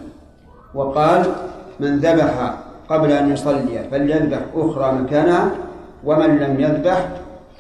وقال 0.75 1.33
من 1.81 1.99
ذبح 1.99 2.59
قبل 2.89 3.13
أن 3.13 3.33
يصلي 3.33 3.89
فليذبح 3.91 4.41
أخرى 4.55 4.93
مكانها 4.93 5.51
ومن 6.05 6.39
لم 6.39 6.61
يذبح 6.61 7.09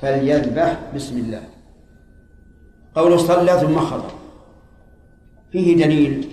فليذبح 0.02 0.76
بسم 0.94 1.18
الله 1.18 1.42
قول 2.94 3.20
صلى 3.20 3.52
ثم 3.60 3.78
خطب 3.78 4.10
فيه 5.52 5.84
دليل 5.84 6.28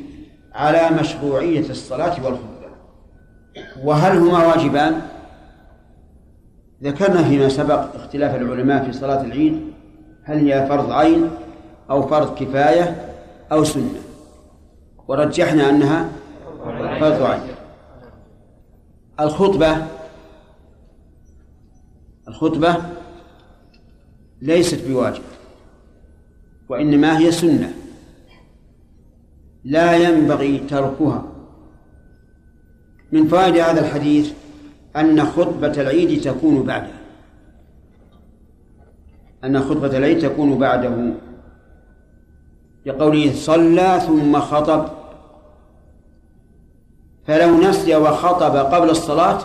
على 0.53 0.89
مشروعية 0.99 1.69
الصلاة 1.69 2.25
والخطبة 2.25 2.52
وهل 3.83 4.17
هما 4.17 4.47
واجبان؟ 4.47 5.01
ذكرنا 6.83 7.23
فيما 7.23 7.49
سبق 7.49 7.95
اختلاف 7.95 8.35
العلماء 8.35 8.85
في 8.85 8.93
صلاة 8.93 9.21
العيد 9.21 9.73
هل 10.23 10.37
هي 10.37 10.67
فرض 10.67 10.91
عين 10.91 11.29
أو 11.89 12.07
فرض 12.07 12.35
كفاية 12.35 13.09
أو 13.51 13.63
سنة؟ 13.63 13.99
ورجحنا 15.07 15.69
أنها 15.69 16.09
فرض 16.99 17.23
عين. 17.23 17.41
الخطبة 19.19 19.77
الخطبة 22.27 22.75
ليست 24.41 24.87
بواجب 24.87 25.23
وإنما 26.69 27.17
هي 27.17 27.31
سنة 27.31 27.73
لا 29.63 29.97
ينبغي 29.97 30.57
تركها. 30.57 31.32
من 33.13 33.27
فوائد 33.27 33.57
هذا 33.57 33.79
الحديث 33.87 34.33
أن 34.95 35.25
خطبة 35.25 35.81
العيد 35.81 36.21
تكون 36.21 36.63
بعده. 36.63 36.93
أن 39.43 39.59
خطبة 39.59 39.97
العيد 39.97 40.19
تكون 40.19 40.57
بعده. 40.57 41.13
لقوله 42.85 43.33
صلى 43.35 44.01
ثم 44.07 44.39
خطب. 44.39 44.87
فلو 47.27 47.61
نسي 47.61 47.95
وخطب 47.95 48.55
قبل 48.55 48.89
الصلاة 48.89 49.39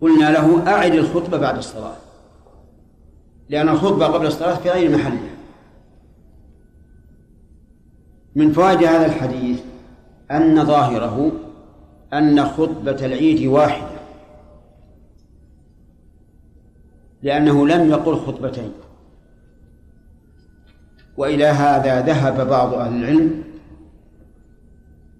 قلنا 0.00 0.30
له 0.30 0.68
أعد 0.68 0.94
الخطبة 0.94 1.38
بعد 1.38 1.56
الصلاة. 1.56 1.96
لأن 3.48 3.68
الخطبة 3.68 4.06
قبل 4.06 4.26
الصلاة 4.26 4.54
في 4.54 4.70
غير 4.70 4.90
محلها. 4.90 5.32
من 8.34 8.52
فوائد 8.52 8.84
هذا 8.84 9.06
الحديث 9.06 9.71
أن 10.32 10.64
ظاهره 10.64 11.32
أن 12.12 12.44
خطبة 12.44 13.06
العيد 13.06 13.46
واحدة. 13.46 14.02
لأنه 17.22 17.66
لم 17.66 17.90
يقل 17.90 18.16
خطبتين. 18.16 18.72
وإلى 21.16 21.44
هذا 21.44 22.00
ذهب 22.00 22.48
بعض 22.48 22.74
أهل 22.74 22.94
العلم 22.94 23.44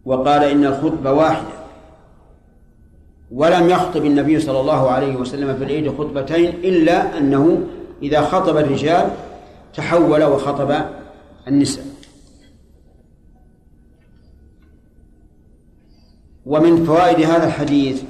وقال 0.05 0.45
إن 0.45 0.65
الخطبة 0.65 1.13
واحدة. 1.13 1.63
ولم 3.33 3.71
يخطب 3.71 4.05
النبي 4.05 4.41
صلى 4.41 4.61
الله 4.61 4.91
عليه 4.91 5.17
وسلم 5.17 5.57
في 5.57 5.65
العيد 5.65 5.99
خطبتين 5.99 6.49
إلا 6.49 7.19
أنه 7.19 7.67
إذا 8.03 8.21
خطب 8.21 8.57
الرجال 8.57 9.11
تحول 9.75 10.25
وخطب 10.25 10.85
النساء. 11.49 11.92
ومن 16.47 16.85
فوائد 16.85 17.27
هذا 17.27 17.47
الحديث 17.47 18.03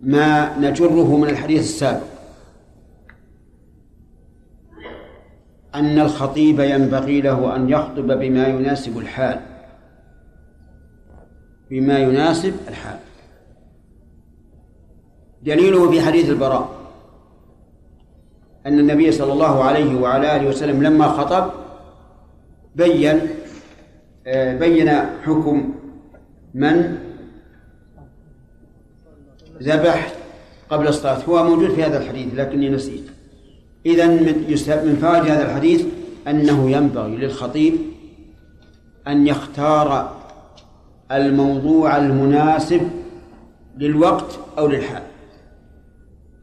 ما 0.00 0.58
نجره 0.58 1.16
من 1.16 1.28
الحديث 1.28 1.60
السابق. 1.60 2.06
أن 5.74 5.98
الخطيب 5.98 6.60
ينبغي 6.60 7.20
له 7.20 7.56
أن 7.56 7.68
يخطب 7.70 8.06
بما 8.06 8.46
يناسب 8.46 8.98
الحال. 8.98 9.40
بما 11.70 11.98
يناسب 11.98 12.54
الحال. 12.68 12.98
دليله 15.42 15.90
في 15.90 16.00
حديث 16.00 16.30
البراء. 16.30 16.76
أن 18.66 18.78
النبي 18.78 19.12
صلى 19.12 19.32
الله 19.32 19.64
عليه 19.64 20.00
وعلى 20.00 20.36
آله 20.36 20.48
وسلم 20.48 20.82
لما 20.82 21.08
خطب 21.08 21.50
بين 22.74 23.20
بين 24.34 24.90
حكم 25.24 25.74
من؟ 26.54 26.98
ذبح 29.62 30.12
قبل 30.70 30.88
الصلاة. 30.88 31.18
هو 31.28 31.44
موجود 31.44 31.70
في 31.70 31.84
هذا 31.84 32.02
الحديث 32.02 32.34
لكني 32.34 32.68
نسيت. 32.68 33.04
إذا 33.86 34.06
من 34.06 34.98
فوائد 35.00 35.24
هذا 35.30 35.50
الحديث 35.50 35.84
أنه 36.28 36.70
ينبغي 36.70 37.16
للخطيب 37.16 37.74
أن 39.08 39.26
يختار 39.26 40.16
الموضوع 41.12 41.96
المناسب 41.96 42.90
للوقت 43.78 44.38
أو 44.58 44.66
للحال. 44.66 45.02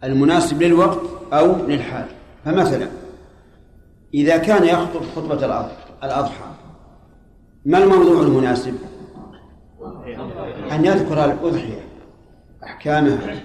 المناسب 0.03 0.63
للوقت 0.63 0.99
أو 1.33 1.67
للحال. 1.67 2.05
فمثلا 2.45 2.87
إذا 4.13 4.37
كان 4.37 4.63
يخطب 4.63 5.01
خطبة 5.15 5.45
الأضحى 6.03 6.52
ما 7.65 7.77
الموضوع 7.77 8.21
المناسب؟ 8.21 8.75
أن 10.71 10.85
يذكر 10.85 11.25
الأضحية 11.25 11.87
أحكامها 12.63 13.41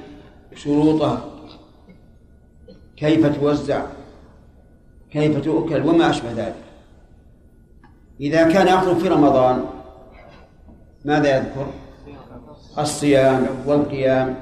شروطها 0.55 1.25
كيف 2.97 3.27
توزع 3.41 3.87
كيف 5.11 5.45
تؤكل 5.45 5.87
وما 5.87 6.11
أشبه 6.11 6.33
ذلك 6.33 6.55
إذا 8.21 8.53
كان 8.53 8.66
يخطب 8.66 8.99
في 8.99 9.09
رمضان 9.09 9.64
ماذا 11.05 11.37
يذكر؟ 11.37 11.66
الصيام 12.79 13.47
والقيام 13.66 14.37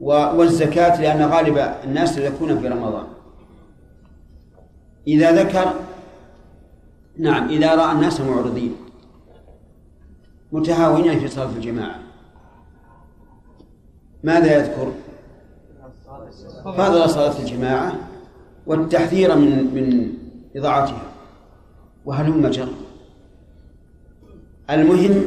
والزكاة 0.00 1.00
لأن 1.00 1.22
غالب 1.22 1.74
الناس 1.84 2.18
يكون 2.18 2.60
في 2.60 2.68
رمضان 2.68 3.04
إذا 5.06 5.32
ذكر 5.32 5.72
نعم 7.18 7.48
إذا 7.48 7.74
رأى 7.74 7.92
الناس 7.92 8.20
معرضين. 8.20 8.76
متهاونين 10.52 11.20
في 11.20 11.28
صلاة 11.28 11.50
الجماعة. 11.56 11.98
ماذا 14.24 14.56
يذكر؟ 14.56 14.92
فضل 16.64 17.10
صلاة 17.10 17.38
الجماعة 17.40 17.92
والتحذير 18.66 19.36
من 19.36 19.74
من 19.74 20.12
إضاعتها. 20.56 21.02
وهلم 22.04 22.48
جر؟ 22.48 22.68
المهم 24.70 25.24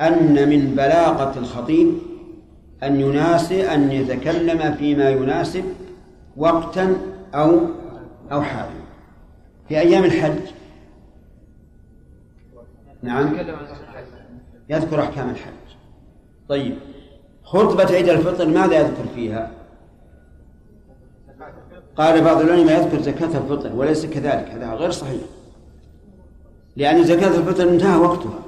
أن 0.00 0.48
من 0.48 0.74
بلاغة 0.74 1.38
الخطيب 1.38 1.94
أن 2.82 3.00
يناسب 3.00 3.58
أن 3.58 3.92
يتكلم 3.92 4.74
فيما 4.74 5.10
يناسب 5.10 5.64
وقتا 6.36 6.96
أو 7.34 7.60
أو 8.32 8.42
حالا. 8.42 8.80
في 9.68 9.78
أيام 9.78 10.04
الحج 10.04 10.59
نعم. 13.02 13.36
يذكر 14.68 15.00
أحكام 15.00 15.30
الحج. 15.30 15.52
طيب. 16.48 16.78
خطبة 17.44 17.84
عيد 17.84 18.08
الفطر 18.08 18.46
ماذا 18.46 18.74
يذكر 18.74 19.04
فيها؟ 19.14 19.50
قال 21.96 22.24
بعض 22.24 22.40
العلماء 22.40 22.82
يذكر 22.82 23.02
زكاة 23.02 23.38
الفطر 23.38 23.76
وليس 23.76 24.06
كذلك 24.06 24.48
هذا 24.50 24.72
غير 24.72 24.90
صحيح. 24.90 25.22
لأن 26.76 27.04
زكاة 27.04 27.38
الفطر 27.38 27.68
انتهى 27.68 27.96
وقتها. 27.96 28.40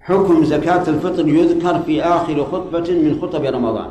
حكم 0.00 0.44
زكاة 0.44 0.88
الفطر 0.88 1.28
يذكر 1.28 1.82
في 1.82 2.02
آخر 2.02 2.44
خطبة 2.44 2.90
من 2.90 3.18
خطب 3.22 3.44
رمضان. 3.44 3.90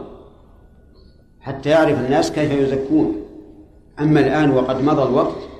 حتى 1.42 1.70
يعرف 1.70 2.00
الناس 2.00 2.32
كيف 2.32 2.52
يزكون. 2.52 3.16
أما 4.00 4.20
الآن 4.20 4.52
وقد 4.52 4.82
مضى 4.82 5.04
الوقت 5.04 5.55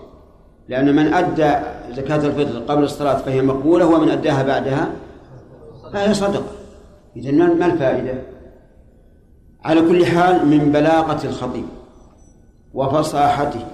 لأن 0.70 0.96
من 0.96 1.14
أدى 1.14 1.56
زكاة 1.92 2.16
الفطر 2.16 2.60
قبل 2.60 2.84
الصلاة 2.84 3.18
فهي 3.18 3.42
مقبولة 3.42 3.86
ومن 3.86 4.10
أداها 4.10 4.44
بعدها 4.44 4.90
فهي 5.94 6.14
صدقة 6.14 6.52
إذا 7.16 7.32
ما 7.32 7.66
الفائدة؟ 7.66 8.14
على 9.66 9.82
كل 9.82 10.06
حال 10.06 10.46
من 10.48 10.72
بلاغة 10.72 11.26
الخطيب 11.28 11.66
وفصاحته 12.74 13.66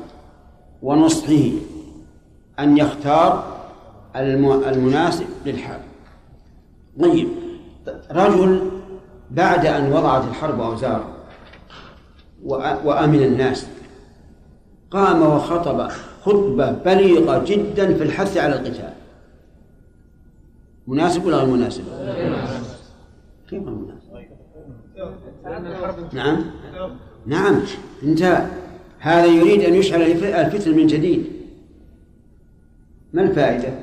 ونصحه 0.82 1.50
أن 2.60 2.78
يختار 2.78 3.44
المناسب 4.16 5.26
للحال 5.46 5.80
طيب 7.02 7.28
رجل 8.12 8.72
بعد 9.32 9.66
أن 9.66 9.94
وضعت 9.94 10.24
الحرب 10.24 10.62
أوزاره 10.62 11.08
وأمن 12.84 13.24
الناس 13.24 13.68
قام 14.92 15.22
وخطب 15.22 15.88
خطبة 16.22 16.72
بليغة 16.72 17.44
جدا 17.46 17.94
في 17.94 18.04
الحث 18.04 18.38
على 18.38 18.56
القتال 18.56 18.94
مناسب 20.88 21.26
ولا 21.26 21.38
غير 21.38 21.48
مناسب؟ 21.56 21.84
كيف 23.50 23.64
مناسب؟ 23.64 24.02
نعم 26.14 26.46
نعم 27.26 27.62
انتهى 28.04 28.48
هذا 29.00 29.26
يريد 29.26 29.62
أن 29.62 29.74
يشعل 29.74 30.02
الفتن 30.02 30.78
من 30.78 30.88
جديد 30.88 31.26
ما 33.14 33.22
الفائدة؟ 33.22 33.80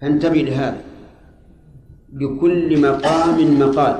فانتبه 0.00 0.40
لهذا 0.40 0.80
لكل 2.12 2.80
مقام 2.80 3.58
مقال 3.58 3.96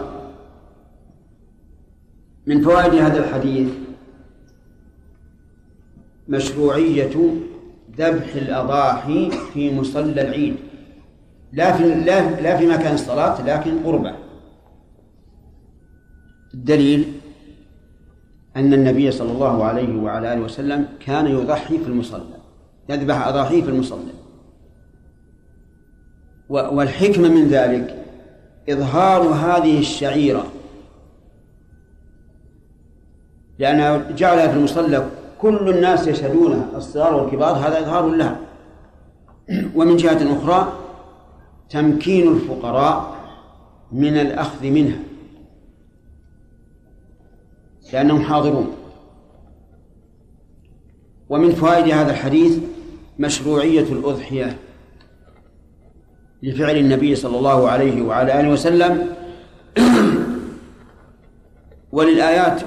من 2.47 2.61
فوائد 2.62 2.95
هذا 2.95 3.19
الحديث 3.19 3.69
مشروعية 6.29 7.35
ذبح 7.99 8.35
الأضاحي 8.35 9.31
في 9.31 9.74
مصلى 9.74 10.22
العيد. 10.22 10.57
لا 11.53 11.77
في 11.77 11.95
لا 11.95 12.41
لا 12.41 12.57
في 12.57 12.66
مكان 12.66 12.95
الصلاة 12.95 13.43
لكن 13.43 13.79
قربة. 13.85 14.12
الدليل 16.55 17.12
أن 18.57 18.74
النبي 18.74 19.11
صلى 19.11 19.33
الله 19.33 19.64
عليه 19.64 19.97
وعلى 19.97 20.33
آله 20.33 20.41
وسلم 20.41 20.89
كان 21.07 21.27
يضحي 21.27 21.79
في 21.79 21.87
المصلى 21.87 22.37
يذبح 22.89 23.27
أضاحيه 23.27 23.62
في 23.62 23.68
المصلى. 23.68 24.12
والحكمة 26.49 27.29
من 27.29 27.49
ذلك 27.49 28.05
إظهار 28.68 29.22
هذه 29.22 29.79
الشعيرة. 29.79 30.47
لأنها 33.59 34.11
جعلها 34.11 34.49
في 34.49 34.57
المصلى 34.57 35.07
كل 35.41 35.68
الناس 35.68 36.09
يشهدونها 36.09 36.68
الصغار 36.76 37.14
والكبار 37.14 37.57
هذا 37.57 37.78
إظهار 37.80 38.07
لها. 38.07 38.41
ومن 39.74 39.97
جهة 39.97 40.39
أخرى 40.39 40.72
تمكين 41.70 42.32
الفقراء 42.32 43.16
من 43.93 44.16
الأخذ 44.16 44.66
منها. 44.66 44.99
لأنهم 47.93 48.22
حاضرون. 48.22 48.76
ومن 51.28 51.53
فوائد 51.53 51.89
هذا 51.95 52.11
الحديث 52.11 52.59
مشروعية 53.18 53.93
الأضحية 53.93 54.57
لفعل 56.43 56.76
النبي 56.76 57.14
صلى 57.14 57.39
الله 57.39 57.68
عليه 57.68 58.03
وعلى 58.03 58.41
آله 58.41 58.51
وسلم. 58.51 59.09
وللآيات 61.93 62.62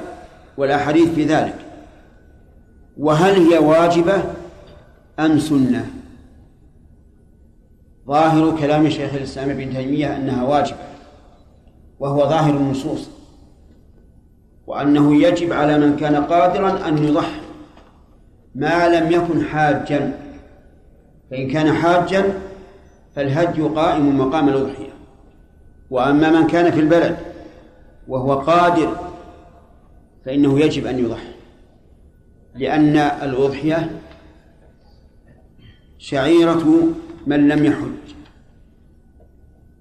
والأحاديث 0.58 1.14
في 1.14 1.24
ذلك. 1.24 1.69
وهل 3.00 3.52
هي 3.52 3.58
واجبة 3.58 4.24
أم 5.20 5.40
سنة؟ 5.40 5.86
ظاهر 8.08 8.58
كلام 8.60 8.90
شيخ 8.90 9.14
الإسلام 9.14 9.50
ابن 9.50 9.74
تيمية 9.74 10.16
أنها 10.16 10.44
واجبة 10.44 10.78
وهو 12.00 12.30
ظاهر 12.30 12.58
النصوص 12.58 13.10
وأنه 14.68 15.16
يجب 15.16 15.54
على 15.54 15.80
من 15.80 15.96
كان 15.96 16.16
قادرا 16.16 16.88
أن 16.88 16.98
يضحي 16.98 17.42
ما 18.56 18.88
لم 18.88 19.12
يكن 19.12 19.46
حاجا. 19.46 20.20
فإن 21.32 21.52
كان 21.52 21.74
حاجا 21.74 22.34
فالهدي 23.16 23.62
قائم 23.62 24.20
مقام 24.20 24.50
الأضحية. 24.50 24.94
وأما 25.90 26.30
من 26.30 26.48
كان 26.48 26.72
في 26.72 26.80
البلد 26.80 27.18
وهو 28.08 28.34
قادر 28.40 28.96
فإنه 30.26 30.60
يجب 30.60 30.86
أن 30.86 31.00
يضحي. 31.00 31.29
لأن 32.60 32.98
الأضحية 32.98 34.00
شعيرة 35.98 36.94
من 37.28 37.48
لم 37.48 37.66
يحج. 37.66 38.16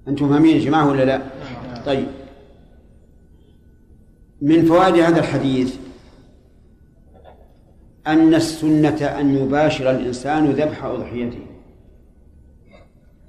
أنتم 0.09 0.29
فاهمين 0.29 0.57
يا 0.57 0.64
جماعة 0.64 0.89
ولا 0.91 1.05
لا؟ 1.05 1.22
طيب. 1.87 2.07
من 4.43 4.64
فوائد 4.64 4.95
هذا 4.95 5.20
الحديث 5.20 5.76
أن 8.07 8.35
السنة 8.35 9.05
أن 9.20 9.37
يباشر 9.37 9.91
الإنسان 9.91 10.51
ذبح 10.51 10.85
أضحيته. 10.85 11.47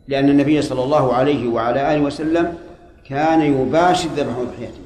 لأن 0.08 0.30
النبي 0.30 0.62
صلى 0.62 0.84
الله 0.84 1.14
عليه 1.14 1.48
وعلى 1.48 1.96
آله 1.96 2.02
وسلم 2.02 2.58
كان 3.06 3.42
يباشر 3.42 4.10
ذبح 4.10 4.36
أضحيته. 4.36 4.80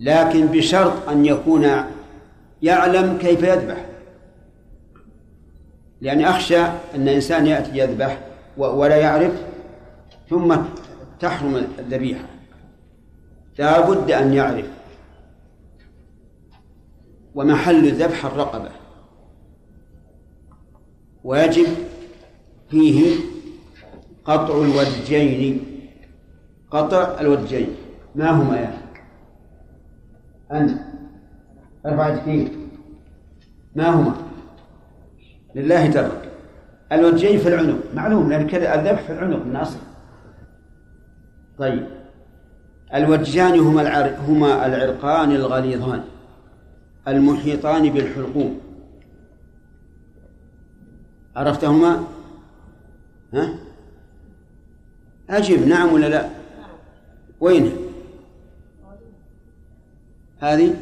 لكن 0.00 0.46
بشرط 0.46 1.08
أن 1.08 1.24
يكون 1.24 1.84
يعلم 2.64 3.18
كيف 3.18 3.42
يذبح. 3.42 3.86
لأني 6.00 6.28
أخشى 6.28 6.60
أن 6.94 7.08
إنسان 7.08 7.46
يأتي 7.46 7.78
يذبح 7.78 8.20
ولا 8.56 8.96
يعرف 8.96 9.32
ثم 10.30 10.56
تحرم 11.20 11.56
الذبيحة. 11.78 12.24
لا 13.58 13.90
بد 13.90 14.10
أن 14.10 14.34
يعرف 14.34 14.66
ومحل 17.34 17.86
الذبح 17.86 18.24
الرقبة. 18.24 18.70
ويجب 21.24 21.66
فيه 22.70 23.16
قطع 24.24 24.54
الوجين 24.54 25.64
قطع 26.70 27.20
الوجين 27.20 27.68
ما 28.14 28.30
هما 28.30 28.56
يا 28.56 28.78
أنت 30.52 30.93
ارفع 31.86 32.08
يديك 32.08 32.52
ما 33.74 33.88
هما؟ 33.88 34.14
لله 35.54 35.90
ترك 35.90 36.32
الوجين 36.92 37.38
في 37.38 37.48
العنق. 37.48 37.78
معلوم 37.94 38.30
لأن 38.30 38.46
كذا 38.46 38.74
الذبح 38.74 39.02
في 39.02 39.12
العنق 39.12 39.46
من 39.46 39.56
أصل 39.56 39.78
طيب. 41.58 41.86
الوجان 42.94 43.58
هما 43.58 43.82
العر... 43.82 44.16
هما 44.28 44.66
العرقان 44.66 45.32
الغليظان 45.32 46.04
المحيطان 47.08 47.90
بالحلقوم. 47.90 48.60
عرفتهما؟ 51.36 52.04
ها؟ 53.34 53.54
أجب 55.30 55.66
نعم 55.66 55.92
ولا 55.92 56.06
لا؟ 56.06 56.28
وين؟ 57.40 57.72
هذه؟ 60.40 60.74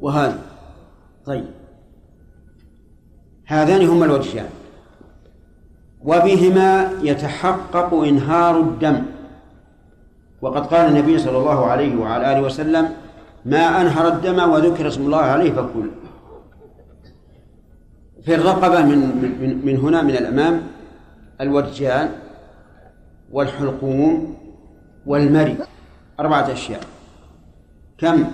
وهذه 0.00 0.38
طيب. 1.26 1.44
هذان 3.46 3.86
هما 3.86 4.04
الوجهان. 4.04 4.48
وبهما 6.04 6.92
يتحقق 7.02 7.94
إنهار 7.94 8.60
الدم. 8.60 9.02
وقد 10.42 10.66
قال 10.66 10.88
النبي 10.88 11.18
صلى 11.18 11.38
الله 11.38 11.66
عليه 11.66 11.96
وعلى 11.96 12.32
آله 12.32 12.42
وسلم 12.42 12.88
ما 13.44 13.80
أنهر 13.80 14.08
الدم 14.08 14.50
وذكر 14.50 14.88
اسم 14.88 15.02
الله 15.02 15.18
عليه 15.18 15.52
فكل. 15.52 15.90
في 18.22 18.34
الرقبة 18.34 18.82
من, 18.82 18.98
من, 19.40 19.66
من 19.66 19.76
هنا 19.76 20.02
من 20.02 20.10
الأمام 20.10 20.62
الوجان 21.40 22.10
والحلقوم 23.32 24.36
والمري. 25.06 25.56
أربعة 26.20 26.52
أشياء. 26.52 26.80
كم؟ 27.98 28.24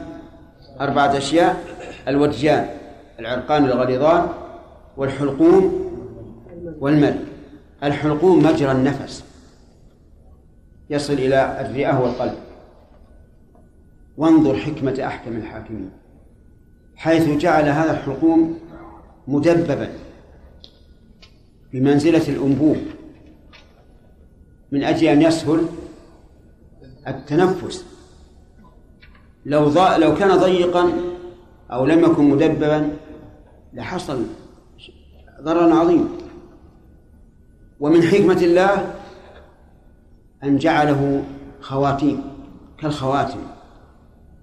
أربعة 0.81 1.17
أشياء 1.17 1.65
الوجان 2.09 2.69
العرقان 3.19 3.65
الغليظان 3.65 4.29
والحلقوم 4.97 5.87
والمري 6.81 7.25
الحلقوم 7.83 8.43
مجرى 8.43 8.73
النفس 8.73 9.25
يصل 10.91 11.13
إلى 11.13 11.61
الرئة 11.61 12.01
والقلب. 12.01 12.35
وانظر 14.17 14.57
حكمة 14.57 15.07
أحكم 15.07 15.37
الحاكمين 15.37 15.91
حيث 16.97 17.29
جعل 17.29 17.69
هذا 17.69 17.91
الحلقوم 17.91 18.59
مدببا 19.29 19.89
بمنزلة 21.73 22.29
الأنبوب 22.29 22.77
من 24.73 24.85
أجل 24.85 25.07
أن 25.07 25.23
يسهل 25.23 25.67
التنفس. 27.09 27.96
لو 29.47 29.69
ض... 29.69 29.79
لو 29.79 30.15
كان 30.15 30.37
ضيقا 30.37 30.93
أو 31.73 31.87
لم 31.87 32.01
يكن 32.05 32.25
مدببا 32.31 32.97
لحصل 33.73 34.23
ضرر 35.43 35.73
عظيم. 35.73 36.09
ومن 37.81 38.03
حكمة 38.03 38.41
الله 38.43 38.95
أن 40.45 40.57
جعله 40.57 41.25
خواتيم 41.61 42.23
كالخواتم 42.79 43.39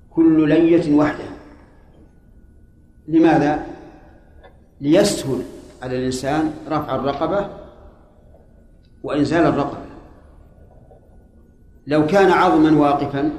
كل 0.09 0.49
لية 0.49 0.95
وحده 0.95 1.29
لماذا؟ 3.07 3.65
ليسهل 4.81 5.41
على 5.81 5.97
الإنسان 5.97 6.53
رفع 6.67 6.95
الرقبة 6.95 7.49
وإنزال 9.03 9.45
الرقبة. 9.45 9.85
لو 11.87 12.05
كان 12.05 12.31
عظما 12.31 12.79
واقفا 12.79 13.31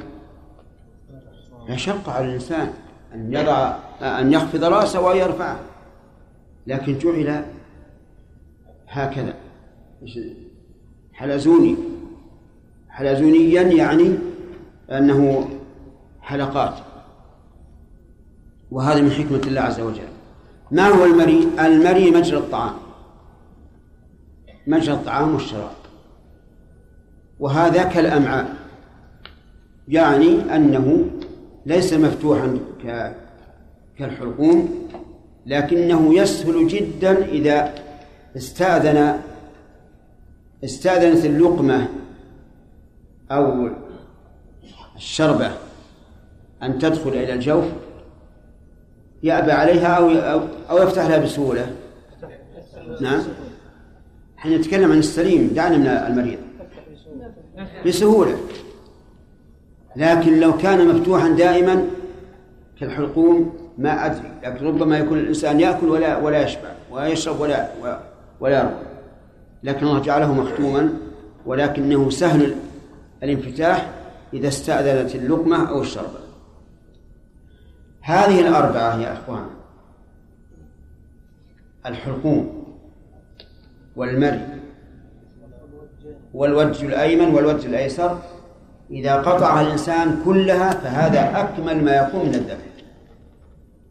لشق 1.68 2.08
على 2.08 2.24
الإنسان 2.26 2.72
أن 3.14 3.32
يضع 3.32 3.76
أن 4.02 4.32
يخفض 4.32 4.64
رأسه 4.64 5.00
ويرفعه. 5.00 5.60
لكن 6.66 6.98
جعل 6.98 7.44
هكذا. 8.88 9.34
حلزوني. 11.12 11.76
حلزونيا 12.88 13.62
يعني 13.62 14.18
أنه 14.90 15.48
حلقات. 16.20 16.74
وهذا 18.70 19.00
من 19.00 19.10
حكمة 19.10 19.40
الله 19.46 19.60
عز 19.60 19.80
وجل. 19.80 20.08
ما 20.70 20.88
هو 20.88 21.04
المري؟ 21.04 21.48
المري 21.60 22.10
مجرى 22.10 22.38
الطعام. 22.38 22.74
مجرى 24.66 24.94
الطعام 24.94 25.34
والشراب. 25.34 25.70
وهذا 27.40 27.84
كالأمعاء 27.84 28.54
يعني 29.88 30.56
أنه 30.56 31.10
ليس 31.66 31.92
مفتوحا 31.92 32.58
كالحلقوم 33.98 34.88
لكنه 35.46 36.14
يسهل 36.14 36.68
جدا 36.68 37.24
إذا 37.24 37.74
استأذن 38.36 39.20
استأذنت 40.64 41.24
اللقمة 41.24 41.88
أو 43.30 43.70
الشربة 44.96 45.50
أن 46.62 46.78
تدخل 46.78 47.10
إلى 47.10 47.32
الجوف 47.32 47.64
يأبى 49.22 49.52
عليها 49.52 49.86
أو 49.86 50.10
أو 50.70 50.78
يفتح 50.82 51.06
لها 51.06 51.18
بسهولة. 51.18 51.72
نعم. 53.00 53.22
إحنا 54.38 54.56
نتكلم 54.56 54.92
عن 54.92 54.98
السليم 54.98 55.50
دعنا 55.54 55.76
من 55.76 55.86
المريض. 55.86 56.38
بسهولة. 57.86 58.36
لكن 59.96 60.40
لو 60.40 60.56
كان 60.56 60.88
مفتوحا 60.88 61.28
دائما 61.28 61.86
كالحلقوم 62.80 63.58
ما 63.78 64.06
أدري. 64.06 64.30
لكن 64.44 64.66
ربما 64.66 64.98
يكون 64.98 65.18
الإنسان 65.18 65.60
يأكل 65.60 65.88
ولا 65.88 66.16
ولا 66.16 66.42
يشبع 66.42 66.68
ويشرب 66.90 67.40
ولا 67.40 67.68
ولا 68.40 68.58
يرضى 68.58 68.74
لكن 69.62 69.86
الله 69.86 70.00
جعله 70.00 70.32
مختوما 70.32 70.92
ولكنه 71.46 72.10
سهل 72.10 72.54
الانفتاح 73.22 73.90
إذا 74.34 74.48
استأذنت 74.48 75.14
اللقمة 75.14 75.68
أو 75.68 75.80
الشربة. 75.80 76.24
هذه 78.00 78.40
الأربعة 78.40 79.00
يا 79.00 79.12
أخوان 79.12 79.46
الحلقوم 81.86 82.64
والمري 83.96 84.48
والوجه 86.34 86.86
الأيمن 86.86 87.34
والوجه 87.34 87.66
الأيسر 87.66 88.18
إذا 88.90 89.14
قطعها 89.16 89.60
الإنسان 89.60 90.22
كلها 90.24 90.70
فهذا 90.70 91.40
أكمل 91.40 91.84
ما 91.84 91.96
يكون 91.96 92.26
من 92.26 92.34
الذبح 92.34 92.74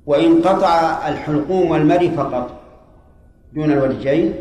وإن 0.06 0.42
قطع 0.42 1.08
الحلقوم 1.08 1.72
والمري 1.72 2.12
فقط 2.12 2.62
دون 3.54 3.72
الوجهين 3.72 4.34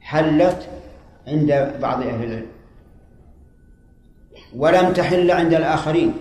حلت 0.00 0.68
عند 1.28 1.72
بعض 1.82 2.02
أهل 2.02 2.24
العلم. 2.24 2.46
ولم 4.56 4.92
تحل 4.92 5.30
عند 5.30 5.54
الآخرين. 5.54 6.14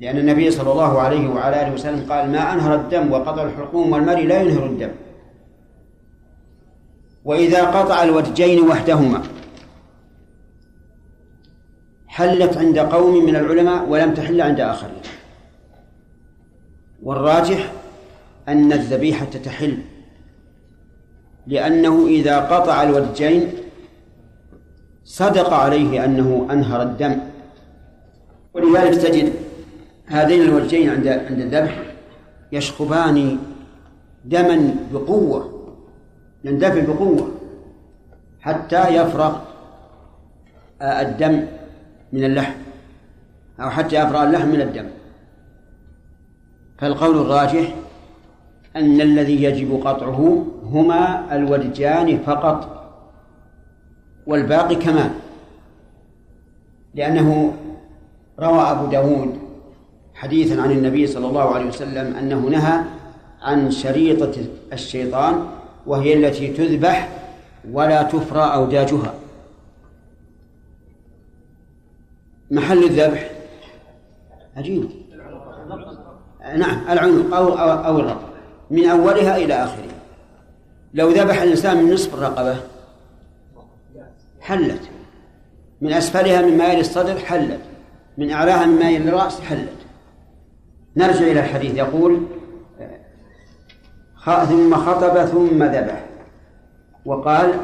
لأن 0.00 0.18
النبي 0.18 0.50
صلى 0.50 0.72
الله 0.72 1.00
عليه 1.00 1.28
وعلى 1.28 1.62
آله 1.62 1.72
وسلم 1.72 2.12
قال 2.12 2.32
ما 2.32 2.52
أنهر 2.52 2.74
الدم 2.74 3.12
وقطع 3.12 3.42
الحلقوم 3.42 3.92
والمري 3.92 4.26
لا 4.26 4.42
ينهر 4.42 4.66
الدم. 4.66 4.90
وإذا 7.24 7.64
قطع 7.64 8.02
الوجهين 8.02 8.68
وحدهما 8.68 9.22
حلت 12.12 12.56
عند 12.56 12.78
قوم 12.78 13.24
من 13.24 13.36
العلماء 13.36 13.88
ولم 13.88 14.14
تحل 14.14 14.40
عند 14.40 14.60
آخرين. 14.60 15.02
والراجح 17.02 17.72
أن 18.48 18.72
الذبيحة 18.72 19.24
تحل 19.44 19.78
لأنه 21.46 22.06
إذا 22.06 22.40
قطع 22.40 22.82
الوجهين 22.82 23.52
صدق 25.04 25.52
عليه 25.52 26.04
أنه 26.04 26.48
أنهر 26.50 26.82
الدم. 26.82 27.16
ولذلك 28.54 28.94
تجد 28.94 29.32
هذين 30.06 30.42
الوجهين 30.42 30.90
عند 30.90 31.08
عند 31.08 31.40
الذبح 31.40 31.82
يشخبان 32.52 33.38
دما 34.24 34.74
بقوة 34.92 35.40
يندفع 36.44 36.80
بقوة 36.80 37.30
حتى 38.40 38.88
يفرغ 38.88 39.36
الدم. 40.82 41.46
من 42.12 42.24
اللحم 42.24 42.52
أو 43.60 43.70
حتى 43.70 43.96
يفرغ 43.96 44.24
اللحم 44.24 44.48
من 44.48 44.60
الدم. 44.60 44.86
فالقول 46.78 47.18
الراجح 47.18 47.74
أن 48.76 49.00
الذي 49.00 49.42
يجب 49.42 49.80
قطعه 49.84 50.46
هما 50.64 51.34
الودجان 51.36 52.18
فقط 52.18 52.82
والباقي 54.26 54.74
كمان 54.74 55.10
لأنه 56.94 57.56
روى 58.40 58.60
أبو 58.60 58.86
داود 58.86 59.38
حديثا 60.14 60.62
عن 60.62 60.70
النبي 60.70 61.06
صلى 61.06 61.26
الله 61.26 61.54
عليه 61.54 61.66
وسلم 61.66 62.16
أنه 62.16 62.38
نهى 62.38 62.80
عن 63.42 63.70
شريطة 63.70 64.32
الشيطان 64.72 65.46
وهي 65.86 66.14
التي 66.14 66.48
تذبح 66.48 67.08
ولا 67.72 68.02
تفرى 68.02 68.54
أوداجها. 68.54 69.14
محل 72.52 72.84
الذبح؟ 72.84 73.30
عجيب 74.56 74.90
نعم 76.56 76.90
العنق 76.90 77.36
أو 77.36 77.48
أو, 77.48 77.70
أو 77.86 78.00
الرقبة. 78.00 78.32
من 78.70 78.88
أولها 78.88 79.36
إلى 79.36 79.54
آخرها. 79.54 80.02
لو 80.94 81.08
ذبح 81.10 81.42
الإنسان 81.42 81.84
من 81.84 81.94
نصف 81.94 82.14
الرقبة 82.14 82.56
حلت. 84.40 84.80
من 85.80 85.92
أسفلها 85.92 86.42
من 86.42 86.58
مايل 86.58 86.80
الصدر 86.80 87.18
حلت. 87.18 87.60
من 88.18 88.30
أعلاها 88.30 88.66
من 88.66 88.78
مايل 88.78 89.08
الرأس 89.08 89.40
حلت. 89.40 89.78
نرجع 90.96 91.26
إلى 91.26 91.40
الحديث. 91.40 91.74
يقول 91.74 92.22
ثم 94.24 94.76
خطب 94.76 95.24
ثم 95.24 95.62
ذبح. 95.64 96.04
وقال 97.04 97.54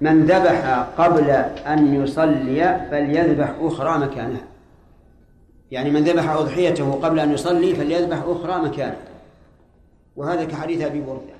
من 0.00 0.24
ذبح 0.24 0.86
قبل 0.98 1.30
أن 1.66 1.94
يصلي 1.94 2.86
فليذبح 2.90 3.54
أخرى 3.60 3.98
مكانها 3.98 4.44
يعني 5.70 5.90
من 5.90 6.04
ذبح 6.04 6.30
أضحيته 6.30 6.92
قبل 6.92 7.20
أن 7.20 7.32
يصلي 7.32 7.74
فليذبح 7.74 8.22
أخرى 8.26 8.62
مكانه. 8.62 8.96
وهذا 10.16 10.44
كحديث 10.44 10.80
أبي 10.80 11.00
بردة. 11.00 11.39